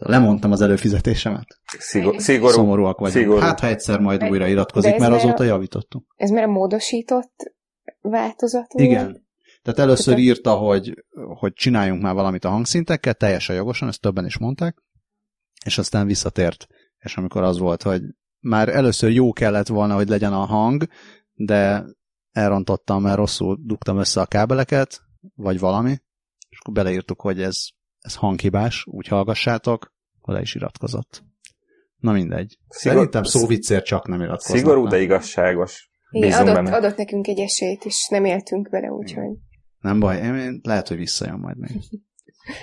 Lemondtam 0.00 0.52
az 0.52 0.60
előfizetésemet. 0.60 1.46
Szigor, 1.78 2.20
szigorú. 2.20 2.52
Szomorúak 2.52 2.98
vagyunk. 2.98 3.18
Szigorú. 3.18 3.40
Hát, 3.40 3.60
ha 3.60 3.66
egyszer 3.66 4.00
majd 4.00 4.24
újra 4.24 4.46
iratkozik, 4.46 4.98
mert 4.98 5.12
azóta 5.12 5.42
javítottunk. 5.42 6.04
Ez 6.16 6.30
már 6.30 6.42
a 6.42 6.50
módosított 6.50 7.54
változat 8.00 8.72
volt? 8.72 8.86
Igen. 8.86 9.28
Tehát 9.62 9.78
először 9.78 10.18
írta, 10.18 10.54
hogy, 10.54 11.04
hogy 11.38 11.52
csináljunk 11.52 12.02
már 12.02 12.14
valamit 12.14 12.44
a 12.44 12.48
hangszintekkel, 12.48 13.14
teljesen 13.14 13.56
jogosan, 13.56 13.88
ezt 13.88 14.00
többen 14.00 14.24
is 14.24 14.38
mondták, 14.38 14.82
és 15.64 15.78
aztán 15.78 16.06
visszatért. 16.06 16.66
És 16.98 17.16
amikor 17.16 17.42
az 17.42 17.58
volt, 17.58 17.82
hogy 17.82 18.02
már 18.38 18.68
először 18.68 19.10
jó 19.10 19.32
kellett 19.32 19.66
volna, 19.66 19.94
hogy 19.94 20.08
legyen 20.08 20.32
a 20.32 20.44
hang, 20.44 20.86
de 21.32 21.84
elrontottam, 22.32 23.02
mert 23.02 23.16
rosszul 23.16 23.58
dugtam 23.62 23.98
össze 23.98 24.20
a 24.20 24.26
kábeleket, 24.26 25.00
vagy 25.34 25.58
valami, 25.58 25.98
és 26.48 26.58
akkor 26.60 26.74
beleírtuk, 26.74 27.20
hogy 27.20 27.42
ez, 27.42 27.68
ez 28.00 28.14
hanghibás, 28.14 28.86
úgy 28.86 29.06
hallgassátok, 29.06 29.92
le 30.22 30.40
is 30.40 30.54
iratkozott. 30.54 31.22
Na 31.96 32.12
mindegy. 32.12 32.58
Szigor... 32.68 32.96
Szerintem 32.96 33.22
szóviccért 33.22 33.84
csak 33.84 34.08
nem 34.08 34.20
iratkoznak. 34.20 34.58
Szigorú, 34.58 34.86
de 34.86 35.00
igazságos. 35.00 35.90
Igen, 36.10 36.48
adott, 36.48 36.72
adott 36.72 36.96
nekünk 36.96 37.26
egy 37.26 37.38
esélyt, 37.38 37.84
és 37.84 38.08
nem 38.10 38.24
éltünk 38.24 38.68
vele, 38.68 38.90
úgyhogy... 38.90 39.36
Nem 39.80 40.00
baj, 40.00 40.16
én 40.16 40.60
lehet, 40.62 40.88
hogy 40.88 40.96
visszajön 40.96 41.38
majd 41.38 41.56
még. 41.56 41.70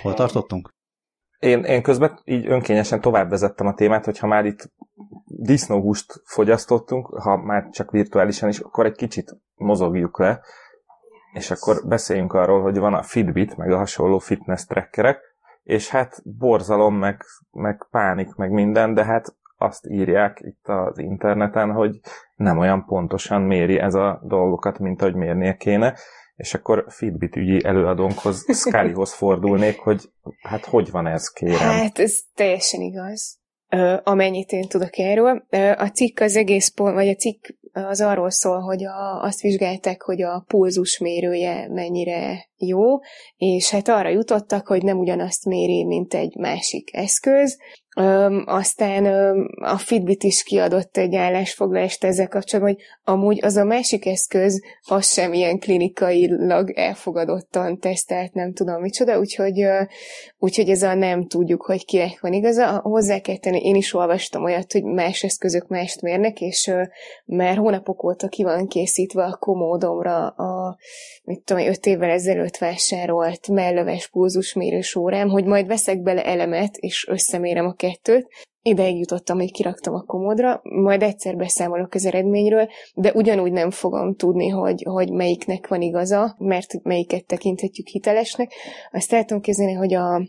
Hol 0.02 0.14
tartottunk? 0.14 0.74
Én, 1.38 1.64
én 1.64 1.82
közben 1.82 2.20
így 2.24 2.46
önkényesen 2.46 3.00
tovább 3.00 3.30
vezettem 3.30 3.66
a 3.66 3.74
témát, 3.74 4.04
hogy 4.04 4.18
ha 4.18 4.26
már 4.26 4.44
itt 4.44 4.72
disznóhúst 5.24 6.22
fogyasztottunk, 6.24 7.06
ha 7.06 7.36
már 7.36 7.68
csak 7.70 7.90
virtuálisan 7.90 8.48
is, 8.48 8.58
akkor 8.58 8.86
egy 8.86 8.96
kicsit 8.96 9.36
mozogjuk 9.54 10.18
le, 10.18 10.40
és 11.32 11.50
akkor 11.50 11.86
beszéljünk 11.86 12.32
arról, 12.32 12.62
hogy 12.62 12.78
van 12.78 12.94
a 12.94 13.02
Fitbit, 13.02 13.56
meg 13.56 13.70
a 13.70 13.76
hasonló 13.76 14.18
fitness 14.18 14.64
trackerek, 14.64 15.27
és 15.68 15.88
hát 15.88 16.22
borzalom, 16.38 16.94
meg, 16.94 17.22
meg 17.50 17.86
pánik, 17.90 18.34
meg 18.34 18.50
minden, 18.50 18.94
de 18.94 19.04
hát 19.04 19.36
azt 19.58 19.86
írják 19.86 20.40
itt 20.44 20.68
az 20.68 20.98
interneten, 20.98 21.72
hogy 21.72 22.00
nem 22.36 22.58
olyan 22.58 22.84
pontosan 22.84 23.42
méri 23.42 23.78
ez 23.78 23.94
a 23.94 24.20
dolgokat, 24.24 24.78
mint 24.78 25.02
ahogy 25.02 25.14
mérnie 25.14 25.56
kéne, 25.56 25.94
és 26.36 26.54
akkor 26.54 26.84
Fitbit 26.88 27.36
ügyi 27.36 27.64
előadónkhoz, 27.64 28.44
Scullyhoz 28.60 29.12
fordulnék, 29.12 29.78
hogy 29.78 30.10
hát 30.42 30.64
hogy 30.64 30.90
van 30.90 31.06
ez, 31.06 31.28
kérem? 31.28 31.58
Hát 31.58 31.98
ez 31.98 32.18
teljesen 32.34 32.80
igaz. 32.80 33.38
amennyit 34.02 34.52
én 34.52 34.68
tudok 34.68 34.98
erről. 34.98 35.46
a 35.76 35.88
cikk 35.88 36.20
az 36.20 36.36
egész 36.36 36.68
pont, 36.68 36.94
vagy 36.94 37.08
a 37.08 37.14
cikk 37.14 37.44
az 37.86 38.00
arról 38.00 38.30
szól, 38.30 38.60
hogy 38.60 38.84
a, 38.84 39.22
azt 39.22 39.40
vizsgálták, 39.40 40.02
hogy 40.02 40.22
a 40.22 40.44
pulzusmérője 40.46 41.68
mennyire 41.68 42.48
jó, 42.56 42.98
és 43.36 43.70
hát 43.70 43.88
arra 43.88 44.08
jutottak, 44.08 44.66
hogy 44.66 44.82
nem 44.82 44.98
ugyanazt 44.98 45.44
méri, 45.44 45.84
mint 45.84 46.14
egy 46.14 46.36
másik 46.36 46.94
eszköz, 46.94 47.58
Aztán 48.44 49.06
a 49.60 49.76
Fitbit 49.76 50.22
is 50.22 50.42
kiadott 50.42 50.96
egy 50.96 51.14
állásfoglalást 51.14 52.04
ezzel 52.04 52.28
kapcsolatban, 52.28 52.74
hogy 52.74 52.84
amúgy 53.14 53.44
az 53.44 53.56
a 53.56 53.64
másik 53.64 54.06
eszköz, 54.06 54.62
az 54.88 55.12
sem 55.12 55.32
ilyen 55.32 55.58
klinikailag 55.58 56.70
elfogadottan 56.70 57.78
tesztelt, 57.78 58.32
nem 58.32 58.52
tudom 58.52 58.80
micsoda, 58.80 59.18
úgyhogy, 59.18 59.64
úgyhogy 60.38 60.70
ez 60.70 60.82
a 60.82 60.94
nem 60.94 61.26
tudjuk, 61.26 61.62
hogy 61.62 61.84
kinek 61.84 62.20
van 62.20 62.32
igaza. 62.32 62.80
Hozzá 62.82 63.18
kell 63.18 63.36
tenni, 63.36 63.60
én 63.64 63.74
is 63.74 63.94
olvastam 63.94 64.44
olyat, 64.44 64.72
hogy 64.72 64.84
más 64.84 65.22
eszközök 65.22 65.68
mást 65.68 66.02
mérnek, 66.02 66.40
és 66.40 66.72
már 67.24 67.56
hónapok 67.56 68.04
óta 68.04 68.28
ki 68.28 68.42
van 68.42 68.66
készítve 68.66 69.24
a 69.24 69.36
komódomra 69.36 70.26
a, 70.26 70.76
mit 71.24 71.40
tudom, 71.44 71.66
öt 71.66 71.86
évvel 71.86 72.10
ezelőtt 72.10 72.56
vásárolt 72.56 73.48
mellöves 73.48 74.08
pulzusmérős 74.08 74.94
órám, 74.94 75.28
hogy 75.28 75.44
majd 75.44 75.66
veszek 75.66 76.02
bele 76.02 76.24
elemet, 76.24 76.76
és 76.76 77.06
összemérem 77.08 77.66
a 77.66 77.72
kettőt. 77.88 78.28
Ideig 78.62 78.98
jutottam, 78.98 79.38
hogy 79.38 79.52
kiraktam 79.52 79.94
a 79.94 80.02
komódra, 80.02 80.60
majd 80.62 81.02
egyszer 81.02 81.36
beszámolok 81.36 81.94
az 81.94 82.06
eredményről, 82.06 82.68
de 82.94 83.12
ugyanúgy 83.12 83.52
nem 83.52 83.70
fogom 83.70 84.14
tudni, 84.14 84.48
hogy, 84.48 84.82
hogy 84.82 85.12
melyiknek 85.12 85.68
van 85.68 85.82
igaza, 85.82 86.34
mert 86.38 86.82
melyiket 86.82 87.26
tekinthetjük 87.26 87.86
hitelesnek. 87.86 88.52
Azt 88.92 89.10
tudom 89.26 89.40
képzelni, 89.40 89.72
hogy 89.72 89.94
a, 89.94 90.22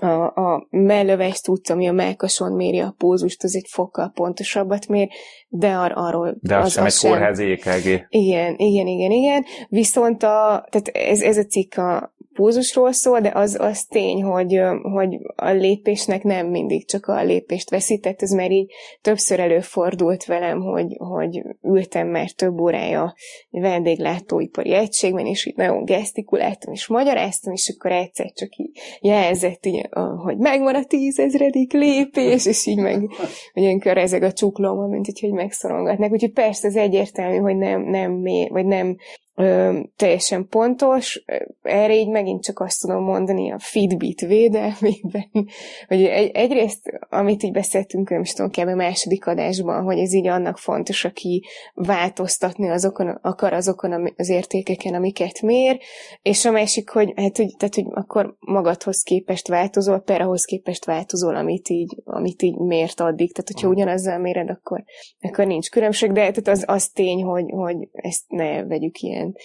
a, 0.00 0.22
a 0.24 0.66
mellöves 0.70 1.40
tudsz, 1.40 1.70
ami 1.70 1.88
a 1.88 1.92
melkason 1.92 2.52
méri 2.52 2.78
a 2.78 2.94
pózust, 2.98 3.44
az 3.44 3.56
egy 3.56 3.66
fokkal 3.68 4.10
pontosabbat 4.14 4.88
mér, 4.88 5.08
de 5.48 5.74
ar- 5.74 5.96
arról... 5.96 6.36
De 6.40 6.56
az, 6.56 6.64
az 6.64 6.72
sem 6.72 6.84
egy 6.84 6.96
kórházi 6.98 7.50
EKG. 7.50 8.06
Igen, 8.08 8.54
igen, 8.56 8.86
igen, 8.86 9.10
igen. 9.10 9.44
Viszont 9.68 10.22
a, 10.22 10.66
tehát 10.70 10.88
ez, 10.92 11.20
ez 11.20 11.36
a 11.36 11.44
cikk 11.44 11.76
a, 11.76 12.14
pulzusról 12.34 12.92
szól, 12.92 13.20
de 13.20 13.30
az, 13.34 13.56
az 13.60 13.84
tény, 13.84 14.22
hogy, 14.22 14.60
hogy 14.82 15.18
a 15.36 15.50
lépésnek 15.50 16.22
nem 16.22 16.46
mindig 16.46 16.86
csak 16.86 17.06
a 17.06 17.22
lépést 17.22 17.70
veszített, 17.70 18.22
ez 18.22 18.30
már 18.30 18.50
így 18.50 18.72
többször 19.00 19.40
előfordult 19.40 20.24
velem, 20.24 20.60
hogy, 20.60 20.96
hogy 20.98 21.42
ültem 21.62 22.08
már 22.08 22.30
több 22.30 22.60
órája 22.60 23.14
vendéglátóipari 23.50 24.72
egységben, 24.72 25.26
és 25.26 25.46
így 25.46 25.56
nagyon 25.56 25.84
gesztikuláltam, 25.84 26.72
és 26.72 26.86
magyaráztam, 26.86 27.52
és 27.52 27.74
akkor 27.76 27.92
egyszer 27.92 28.32
csak 28.32 28.56
így 28.56 28.78
jelzett, 29.00 29.66
így, 29.66 29.83
hogy 30.16 30.36
megvan 30.38 30.74
a 30.74 30.84
tízezredik 30.84 31.72
lépés, 31.72 32.46
és 32.46 32.66
így 32.66 32.78
meg 32.78 33.10
ugyankor 33.54 33.98
ezek 33.98 34.22
a 34.22 34.32
csuklóma, 34.32 34.86
mint 34.86 35.18
hogy 35.20 35.32
megszorongatnak. 35.32 36.12
Úgyhogy 36.12 36.32
persze 36.32 36.68
ez 36.68 36.76
egyértelmű, 36.76 37.36
hogy 37.36 37.56
nem, 37.56 37.82
nem 37.82 38.12
mér, 38.12 38.50
vagy 38.50 38.66
nem 38.66 38.96
ö, 39.34 39.78
teljesen 39.96 40.48
pontos. 40.48 41.24
Erre 41.62 41.94
így 41.94 42.08
megint 42.08 42.42
csak 42.42 42.60
azt 42.60 42.80
tudom 42.80 43.02
mondani 43.02 43.52
a 43.52 43.58
Fitbit 43.58 44.20
védelmében, 44.20 45.30
hogy 45.88 46.04
egy, 46.04 46.30
egyrészt, 46.34 46.98
amit 47.08 47.42
így 47.42 47.52
beszéltünk, 47.52 48.10
nem 48.10 48.20
is 48.20 48.32
tudom, 48.32 48.50
kb. 48.50 48.68
a 48.68 48.74
második 48.74 49.26
adásban, 49.26 49.82
hogy 49.82 49.98
ez 49.98 50.12
így 50.12 50.26
annak 50.26 50.58
fontos, 50.58 51.04
aki 51.04 51.44
változtatni 51.74 52.70
azokon, 52.70 53.08
akar 53.22 53.52
azokon 53.52 54.12
az 54.16 54.28
értékeken, 54.28 54.94
amiket 54.94 55.42
mér, 55.42 55.78
és 56.22 56.44
a 56.44 56.50
másik, 56.50 56.90
hogy, 56.90 57.12
hát, 57.16 57.36
hogy, 57.36 57.54
tehát, 57.58 57.74
hogy 57.74 57.86
akkor 57.90 58.36
magadhoz 58.40 59.02
képest 59.02 59.48
változol, 59.48 60.00
per 60.00 60.20
ahhoz 60.20 60.44
képest 60.44 60.84
változol, 60.84 61.36
amit 61.36 61.68
így, 61.68 61.96
amit 62.04 62.42
így 62.42 62.56
mért 62.56 63.00
addig. 63.00 63.32
Tehát, 63.32 63.50
hogyha 63.52 63.68
ugyanazzal 63.68 64.18
méred, 64.18 64.50
akkor, 64.50 64.84
akkor 65.20 65.46
nincs 65.46 65.70
különbség, 65.70 66.12
de 66.12 66.20
tehát 66.20 66.48
az, 66.48 66.64
az 66.66 66.88
tény, 66.88 67.22
hogy, 67.22 67.50
hogy 67.50 67.88
ezt 67.92 68.24
ne 68.28 68.64
vegyük 68.64 69.00
ilyen 69.00 69.23
ilyen 69.24 69.36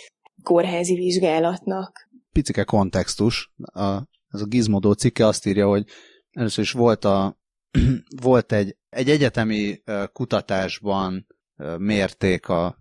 kórházi 0.44 0.96
vizsgálatnak. 0.96 2.10
Picike 2.32 2.64
kontextus. 2.64 3.54
A, 3.58 3.96
ez 4.28 4.42
a 4.42 4.46
Gizmodo 4.46 4.94
cikke 4.94 5.26
azt 5.26 5.46
írja, 5.46 5.68
hogy 5.68 5.86
először 6.32 6.64
is 6.64 6.72
volt, 6.72 7.06
a, 7.06 7.40
volt 8.22 8.52
egy, 8.52 8.78
egy 8.90 9.10
egyetemi 9.10 9.82
kutatásban 10.12 11.28
mérték 11.78 12.48
a 12.48 12.78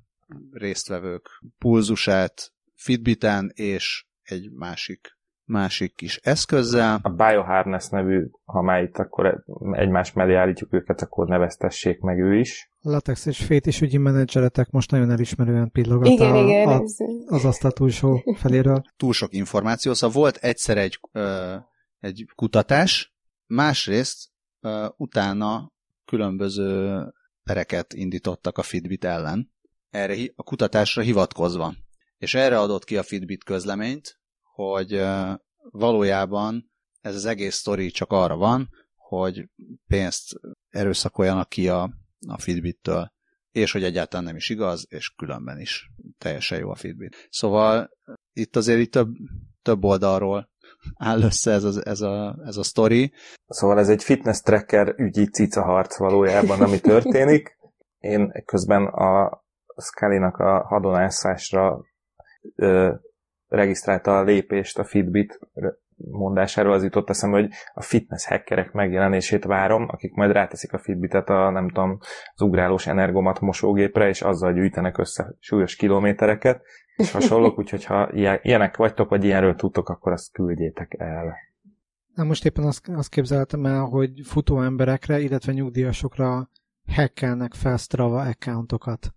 résztvevők 0.50 1.28
pulzusát 1.58 2.52
Fitbiten 2.74 3.50
és 3.54 4.06
egy 4.22 4.50
másik 4.50 5.17
másik 5.48 5.94
kis 5.94 6.16
eszközzel. 6.16 6.98
A 7.02 7.08
Bioharness 7.08 7.88
nevű, 7.88 8.26
ha 8.44 8.62
már 8.62 8.82
itt 8.82 8.98
akkor 8.98 9.44
egymás 9.72 10.12
mellé 10.12 10.34
állítjuk 10.34 10.72
őket, 10.72 11.02
akkor 11.02 11.26
neveztessék 11.26 12.00
meg 12.00 12.18
ő 12.18 12.38
is. 12.38 12.70
Latex 12.80 13.26
és 13.26 13.44
fétisügyi 13.44 13.96
menedzseretek 13.96 14.70
most 14.70 14.90
nagyon 14.90 15.10
elismerően 15.10 15.70
pillogat 15.70 16.08
igen, 16.08 16.32
a, 16.32 16.38
igen, 16.38 16.68
a, 16.68 16.82
az 17.26 17.44
asztal 17.44 17.70
túlsó 17.70 18.22
feléről. 18.42 18.82
Túl 18.96 19.12
sok 19.12 19.32
információ, 19.32 19.94
szóval 19.94 20.22
volt 20.22 20.36
egyszer 20.36 20.78
egy, 20.78 21.00
ö, 21.12 21.54
egy 22.00 22.28
kutatás, 22.34 23.14
másrészt 23.46 24.28
ö, 24.60 24.86
utána 24.96 25.72
különböző 26.04 27.02
pereket 27.42 27.92
indítottak 27.92 28.58
a 28.58 28.62
Fitbit 28.62 29.04
ellen, 29.04 29.52
erre 29.90 30.14
a 30.36 30.42
kutatásra 30.42 31.02
hivatkozva. 31.02 31.74
És 32.18 32.34
erre 32.34 32.58
adott 32.58 32.84
ki 32.84 32.96
a 32.96 33.02
Fitbit 33.02 33.44
közleményt, 33.44 34.17
hogy 34.58 35.02
valójában 35.70 36.70
ez 37.00 37.14
az 37.14 37.24
egész 37.24 37.54
sztori 37.54 37.90
csak 37.90 38.12
arra 38.12 38.36
van, 38.36 38.68
hogy 38.96 39.48
pénzt 39.86 40.40
erőszakoljanak 40.68 41.48
ki 41.48 41.68
a, 41.68 41.82
a 42.26 42.38
Fitbit-től. 42.38 43.12
és 43.50 43.72
hogy 43.72 43.82
egyáltalán 43.82 44.24
nem 44.24 44.36
is 44.36 44.48
igaz, 44.48 44.86
és 44.88 45.08
különben 45.16 45.60
is 45.60 45.90
teljesen 46.18 46.58
jó 46.58 46.70
a 46.70 46.74
Fitbit. 46.74 47.28
Szóval 47.30 47.90
itt 48.32 48.56
azért 48.56 48.80
itt 48.80 48.90
több, 48.90 49.08
több 49.62 49.84
oldalról 49.84 50.50
áll 50.96 51.22
össze 51.22 51.50
ez 51.50 51.64
a, 51.64 51.80
ez 51.84 52.00
a, 52.00 52.38
ez 52.44 52.56
a 52.56 52.62
sztori. 52.62 53.12
Szóval 53.46 53.78
ez 53.78 53.88
egy 53.88 54.02
fitness 54.02 54.40
tracker 54.40 54.94
ügyi 54.96 55.26
cicaharc 55.26 55.98
valójában, 55.98 56.60
ami 56.60 56.80
történik. 56.80 57.56
Én 57.98 58.42
közben 58.44 58.86
a 58.86 59.42
Scully-nak 59.76 60.36
a 60.36 60.66
hadonászásra 60.66 61.84
regisztrálta 63.48 64.18
a 64.18 64.22
lépést 64.22 64.78
a 64.78 64.84
Fitbit 64.84 65.38
mondásáról 65.96 66.72
az 66.72 66.82
jutott 66.82 67.08
eszembe, 67.08 67.40
hogy 67.40 67.50
a 67.74 67.82
fitness 67.82 68.26
hackerek 68.26 68.72
megjelenését 68.72 69.44
várom, 69.44 69.88
akik 69.88 70.14
majd 70.14 70.32
ráteszik 70.32 70.72
a 70.72 70.78
Fitbitet 70.78 71.28
a, 71.28 71.50
nem 71.50 71.68
tudom, 71.68 71.98
az 72.34 72.42
ugrálós 72.42 72.86
energomat 72.86 73.40
mosógépre, 73.40 74.08
és 74.08 74.22
azzal 74.22 74.52
gyűjtenek 74.52 74.98
össze 74.98 75.34
súlyos 75.38 75.76
kilométereket, 75.76 76.62
és 76.96 77.10
hasonlók, 77.10 77.58
úgyhogy 77.58 77.84
ha 77.84 78.10
ilyenek 78.42 78.76
vagytok, 78.76 79.08
vagy 79.08 79.24
ilyenről 79.24 79.54
tudtok, 79.54 79.88
akkor 79.88 80.12
azt 80.12 80.32
küldjétek 80.32 80.94
el. 80.98 81.36
Na 82.14 82.24
most 82.24 82.44
éppen 82.44 82.64
azt, 82.64 82.88
azt 82.88 83.10
képzeltem 83.10 83.66
el, 83.66 83.84
hogy 83.84 84.10
futó 84.24 84.60
emberekre, 84.62 85.18
illetve 85.20 85.52
nyugdíjasokra 85.52 86.50
hackelnek 86.86 87.54
fel 87.54 87.76
Strava 87.76 88.20
accountokat. 88.20 89.14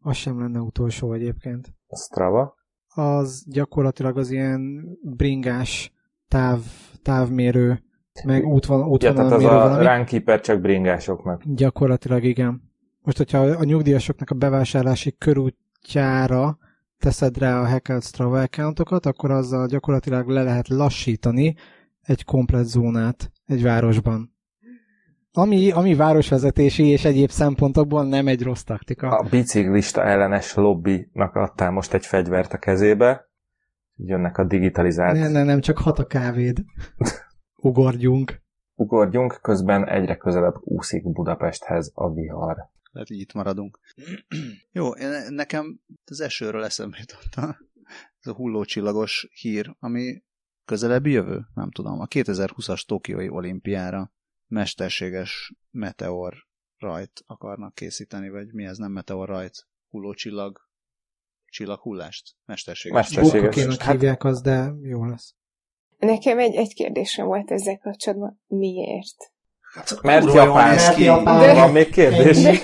Az 0.00 0.16
sem 0.16 0.40
lenne 0.40 0.58
utolsó 0.58 1.12
egyébként. 1.12 1.66
Strava? 1.88 2.57
Az 2.98 3.44
gyakorlatilag 3.46 4.18
az 4.18 4.30
ilyen 4.30 4.84
bringás 5.02 5.92
táv, 6.28 6.58
távmérő, 7.02 7.82
meg 8.24 8.46
útvon, 8.46 8.86
útvonal 8.86 9.24
ja, 9.24 9.28
tehát 9.28 9.32
az 9.32 9.44
a 9.44 9.48
valami. 9.48 9.84
runkeeper 9.84 10.40
csak 10.40 10.60
bringásoknak. 10.60 11.42
Gyakorlatilag 11.44 12.24
igen. 12.24 12.62
Most, 13.02 13.16
hogyha 13.16 13.38
a 13.38 13.64
nyugdíjasoknak 13.64 14.30
a 14.30 14.34
bevásárlási 14.34 15.14
körútjára 15.18 16.58
teszed 16.98 17.38
rá 17.38 17.60
a 17.60 17.66
hackelt 17.66 18.04
Strava 18.04 18.40
accountokat, 18.40 19.06
akkor 19.06 19.30
azzal 19.30 19.66
gyakorlatilag 19.66 20.28
le 20.28 20.42
lehet 20.42 20.68
lassítani 20.68 21.54
egy 22.00 22.24
komplet 22.24 22.64
zónát 22.64 23.30
egy 23.44 23.62
városban. 23.62 24.36
Ami, 25.38 25.70
ami 25.70 25.94
városvezetési 25.94 26.86
és 26.86 27.04
egyéb 27.04 27.30
szempontokból 27.30 28.04
nem 28.04 28.26
egy 28.26 28.42
rossz 28.42 28.62
taktika. 28.62 29.08
A 29.08 29.28
biciklista 29.28 30.04
ellenes 30.04 30.54
lobbynak 30.54 31.34
adtál 31.34 31.70
most 31.70 31.94
egy 31.94 32.06
fegyvert 32.06 32.52
a 32.52 32.58
kezébe, 32.58 33.28
jönnek 33.96 34.38
a 34.38 34.44
digitalizált... 34.44 35.18
Ne, 35.18 35.28
ne, 35.28 35.44
nem, 35.44 35.60
csak 35.60 35.78
hat 35.78 35.98
a 35.98 36.06
kávéd. 36.06 36.64
Ugorjunk. 37.56 38.42
Ugorjunk, 38.74 39.38
közben 39.42 39.88
egyre 39.88 40.16
közelebb 40.16 40.54
úszik 40.60 41.12
Budapesthez 41.12 41.90
a 41.94 42.12
vihar. 42.12 42.56
Lehet, 42.90 43.08
hogy 43.08 43.18
itt 43.20 43.32
maradunk. 43.32 43.78
Jó, 44.72 44.90
nekem 45.28 45.80
az 46.04 46.20
esőről 46.20 46.64
eszembe 46.64 46.96
jutott 47.00 47.56
ez 48.20 48.30
a 48.30 48.34
hullócsillagos 48.34 49.28
hír, 49.32 49.76
ami 49.78 50.22
közelebbi 50.64 51.10
jövő, 51.10 51.46
nem 51.54 51.70
tudom, 51.70 52.00
a 52.00 52.06
2020-as 52.06 52.86
Tokiói 52.86 53.28
olimpiára 53.28 54.12
mesterséges 54.48 55.52
meteor 55.70 56.34
rajt 56.78 57.22
akarnak 57.26 57.74
készíteni, 57.74 58.28
vagy 58.28 58.52
mi 58.52 58.64
ez 58.64 58.76
nem 58.76 58.92
meteor 58.92 59.28
rajt, 59.28 59.66
hullócsillag, 59.88 60.60
csillaghullást? 61.44 62.34
Mesterséges. 62.44 62.96
Mesterséges. 62.96 63.40
Bukkakénak 63.40 63.80
hát... 63.80 63.92
hívják 63.92 64.24
az, 64.24 64.40
de 64.40 64.72
jó 64.82 65.04
lesz. 65.04 65.34
Nekem 65.98 66.38
egy, 66.38 66.54
egy 66.54 66.74
kérdésem 66.74 67.26
volt 67.26 67.50
ezzel 67.50 67.78
kapcsolatban. 67.78 68.40
Miért? 68.46 69.32
Hát, 69.72 70.02
mert 70.02 70.24
japán. 70.24 70.74
Mert 70.74 70.98
japán. 70.98 71.40
De... 71.40 71.54
Van 71.54 71.72
még 71.72 71.90
kérdés? 71.90 72.42
De... 72.42 72.58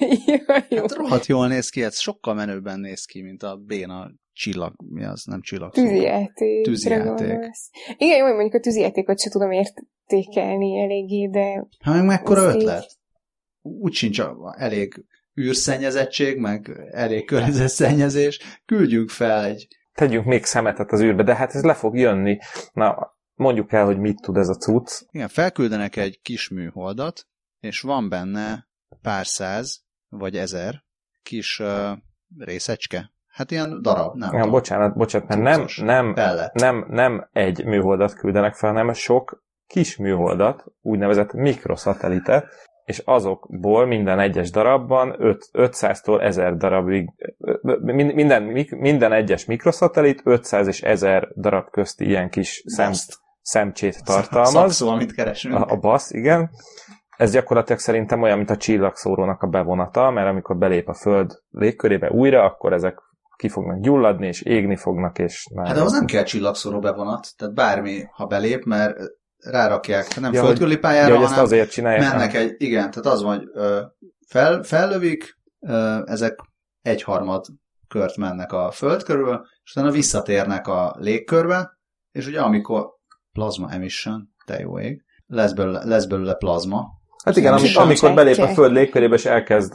jó, 0.26 0.54
jó. 0.68 0.80
Hát 0.80 0.94
rohadt 0.94 1.26
jól 1.26 1.48
néz 1.48 1.68
ki, 1.68 1.82
ez 1.82 1.98
sokkal 1.98 2.34
menőbben 2.34 2.80
néz 2.80 3.04
ki, 3.04 3.22
mint 3.22 3.42
a 3.42 3.56
béna 3.56 4.10
csillag, 4.32 4.74
mi 4.88 5.04
az, 5.04 5.24
nem 5.24 5.40
csillag. 5.40 5.72
Tűzijáték. 5.72 6.64
Tűzijáték. 6.64 7.38
Igen, 7.96 8.18
jó, 8.18 8.26
mondjuk 8.26 8.54
a 8.54 8.60
tűzijátékot 8.60 9.20
se 9.20 9.30
tudom 9.30 9.50
értékelni 9.50 10.78
eléggé, 10.78 11.26
de... 11.26 11.66
Hát 11.80 11.94
meg 11.94 12.04
mekkora 12.04 12.42
ötlet? 12.42 12.82
Így... 12.82 12.98
Úgy 13.62 13.92
sincs 13.92 14.22
elég 14.56 15.04
űrszennyezettség, 15.40 16.38
meg 16.38 16.88
elég 16.90 17.24
környezetszennyezés. 17.24 18.40
Küldjünk 18.66 19.10
fel 19.10 19.44
egy... 19.44 19.68
Tegyünk 19.92 20.24
még 20.24 20.44
szemetet 20.44 20.92
az 20.92 21.00
űrbe, 21.00 21.22
de 21.22 21.34
hát 21.34 21.54
ez 21.54 21.62
le 21.62 21.74
fog 21.74 21.96
jönni. 21.96 22.38
Na, 22.72 23.16
mondjuk 23.34 23.72
el, 23.72 23.84
hogy 23.84 23.98
mit 23.98 24.20
tud 24.20 24.36
ez 24.36 24.48
a 24.48 24.56
cucc. 24.56 25.02
Igen, 25.10 25.28
felküldenek 25.28 25.96
egy 25.96 26.20
kis 26.22 26.48
műholdat, 26.48 27.26
és 27.60 27.80
van 27.80 28.08
benne 28.08 28.68
pár 29.02 29.26
száz, 29.26 29.84
vagy 30.10 30.36
ezer 30.36 30.82
kis 31.22 31.58
uh, 31.58 31.90
részecske. 32.38 33.10
Hát 33.28 33.50
ilyen 33.50 33.82
darab, 33.82 34.16
nem 34.16 34.34
ja, 34.34 34.48
Bocsánat, 34.48 34.96
bocsánat, 34.96 35.28
mert 35.28 35.42
nem, 35.42 35.66
nem, 35.76 36.14
nem, 36.52 36.86
nem 36.88 37.28
egy 37.32 37.64
műholdat 37.64 38.14
küldenek 38.14 38.54
fel, 38.54 38.72
hanem 38.72 38.92
sok 38.92 39.44
kis 39.66 39.96
műholdat, 39.96 40.64
úgynevezett 40.80 41.32
mikroszatelitet, 41.32 42.46
és 42.84 43.02
azokból 43.04 43.86
minden 43.86 44.18
egyes 44.18 44.50
darabban 44.50 45.16
500-tól 45.52 46.22
1000 46.22 46.56
darabig, 46.56 47.10
minden, 47.82 48.42
minden 48.68 49.12
egyes 49.12 49.44
mikroszatellit 49.44 50.20
500 50.24 50.66
és 50.66 50.82
1000 50.82 51.28
darab 51.36 51.70
közti 51.70 52.04
ilyen 52.04 52.30
kis 52.30 52.62
szem, 52.66 52.92
szemcsét 53.42 54.04
tartalmaz. 54.04 54.52
Szakszó, 54.52 54.88
amit 54.88 55.12
keresünk. 55.12 55.54
A, 55.54 55.66
a 55.68 55.76
basz, 55.76 56.10
igen. 56.10 56.50
Ez 57.20 57.32
gyakorlatilag 57.32 57.80
szerintem 57.80 58.22
olyan, 58.22 58.36
mint 58.36 58.50
a 58.50 58.56
csillagszórónak 58.56 59.42
a 59.42 59.46
bevonata, 59.46 60.10
mert 60.10 60.28
amikor 60.28 60.56
belép 60.56 60.88
a 60.88 60.94
Föld 60.94 61.42
légkörébe 61.50 62.10
újra, 62.10 62.44
akkor 62.44 62.72
ezek 62.72 62.98
ki 63.36 63.48
fognak 63.48 63.80
gyulladni, 63.80 64.26
és 64.26 64.42
égni 64.42 64.76
fognak, 64.76 65.18
és... 65.18 65.46
Hát 65.56 65.74
de 65.74 65.82
az 65.82 65.92
nem 65.92 66.04
kell 66.04 66.22
csillagszóró 66.22 66.78
bevonat, 66.78 67.28
tehát 67.36 67.54
bármi, 67.54 68.02
ha 68.12 68.26
belép, 68.26 68.64
mert 68.64 68.96
rárakják, 69.36 70.20
nem 70.20 70.32
ja, 70.32 70.42
földkörüli 70.42 70.78
pályára, 70.78 71.12
ja, 71.12 71.18
hanem 71.18 71.44
azért 71.44 71.70
csinálják, 71.70 72.12
mennek 72.12 72.34
egy, 72.34 72.54
igen, 72.58 72.90
tehát 72.90 73.06
az 73.06 73.22
van, 73.22 73.36
hogy 73.36 73.48
ö, 73.52 73.80
fel, 74.28 74.62
fellövik, 74.62 75.38
ö, 75.60 76.02
ezek 76.04 76.40
egyharmad 76.82 77.44
kört 77.88 78.16
mennek 78.16 78.52
a 78.52 78.70
föld 78.70 79.02
körül, 79.02 79.46
és 79.62 79.72
utána 79.76 79.90
visszatérnek 79.90 80.66
a 80.66 80.94
légkörbe, 80.98 81.78
és 82.10 82.26
ugye 82.26 82.40
amikor 82.40 82.86
plazma 83.32 83.70
emission, 83.70 84.28
te 84.44 84.58
jó 84.58 84.78
ég, 84.78 85.04
lesz 85.26 85.52
belőle, 85.52 85.84
lesz 85.84 86.06
belőle 86.06 86.34
plazma. 86.34 86.98
Hát 87.24 87.36
igen, 87.36 87.52
amikor, 87.52 87.82
amikor 87.82 88.14
belép 88.14 88.38
a 88.38 88.46
föld 88.46 88.72
légkörébe, 88.72 89.14
és 89.14 89.24
elkezd 89.24 89.74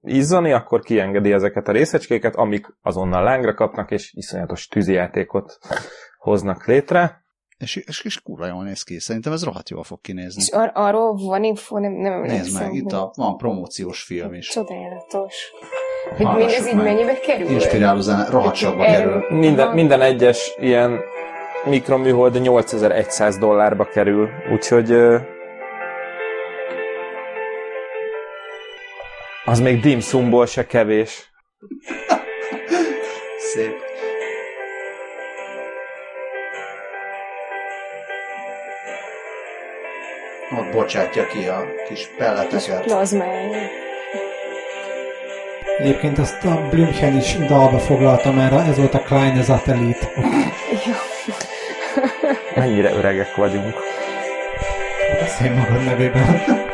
izzani, 0.00 0.52
akkor 0.52 0.80
kiengedi 0.80 1.32
ezeket 1.32 1.68
a 1.68 1.72
részecskéket, 1.72 2.36
amik 2.36 2.66
azonnal 2.82 3.22
lángra 3.22 3.54
kapnak, 3.54 3.90
és 3.90 4.12
iszonyatos 4.14 4.66
tűzijátékot 4.66 5.58
hoznak 6.18 6.66
létre. 6.66 7.24
És, 7.58 7.76
és, 7.76 8.04
és 8.04 8.22
kurva 8.22 8.46
jól 8.46 8.64
néz 8.64 8.82
ki. 8.82 9.00
Szerintem 9.00 9.32
ez 9.32 9.44
rohadt 9.44 9.70
jól 9.70 9.82
fog 9.82 10.00
kinézni. 10.00 10.42
És 10.42 10.48
ar- 10.48 10.70
arról 10.74 11.14
van 11.14 11.44
info, 11.44 11.78
nem, 11.78 11.92
nem 11.92 12.20
Nézd 12.20 12.58
meg, 12.60 12.74
itt 12.74 12.92
a, 12.92 13.12
van 13.14 13.36
promóciós 13.36 14.02
film 14.02 14.34
is. 14.34 14.48
Csodálatos. 14.48 15.34
Hogy 16.16 16.26
mindez 16.26 16.66
így 16.66 16.74
mennyibe 16.74 17.18
kerül? 17.18 17.48
Inspiráló 17.48 18.00
zene, 18.00 18.28
rohadt 18.30 18.54
sokba 18.54 18.84
kerül. 18.84 19.24
Minden, 19.28 19.74
minden 19.74 20.00
egyes 20.00 20.54
ilyen 20.60 21.00
mikroműhold 21.64 22.40
8100 22.40 23.38
dollárba 23.38 23.84
kerül, 23.84 24.28
úgyhogy 24.52 24.90
az 29.46 29.60
még 29.60 29.80
dim 29.80 30.00
sumból 30.00 30.46
se 30.46 30.66
kevés. 30.66 31.32
Szép. 33.38 33.74
Ott 40.58 40.72
bocsátja 40.72 41.26
ki 41.26 41.46
a 41.46 41.64
kis 41.88 42.08
pelleteket. 42.18 42.82
Plazmája. 42.82 43.58
Egyébként 45.78 46.18
azt 46.18 46.44
a 46.44 46.68
Blümchen 46.70 47.16
is 47.16 47.36
dalba 47.36 47.78
foglalta 47.78 48.32
már, 48.32 48.52
ez 48.52 48.76
volt 48.76 48.94
a 48.94 49.02
Kleine 49.02 49.42
Satellit. 49.42 50.08
Mennyire 52.54 52.90
öregek 52.90 53.34
vagyunk. 53.34 53.74
Beszélj 55.20 55.54
magad 55.54 55.84
nevében. 55.84 56.65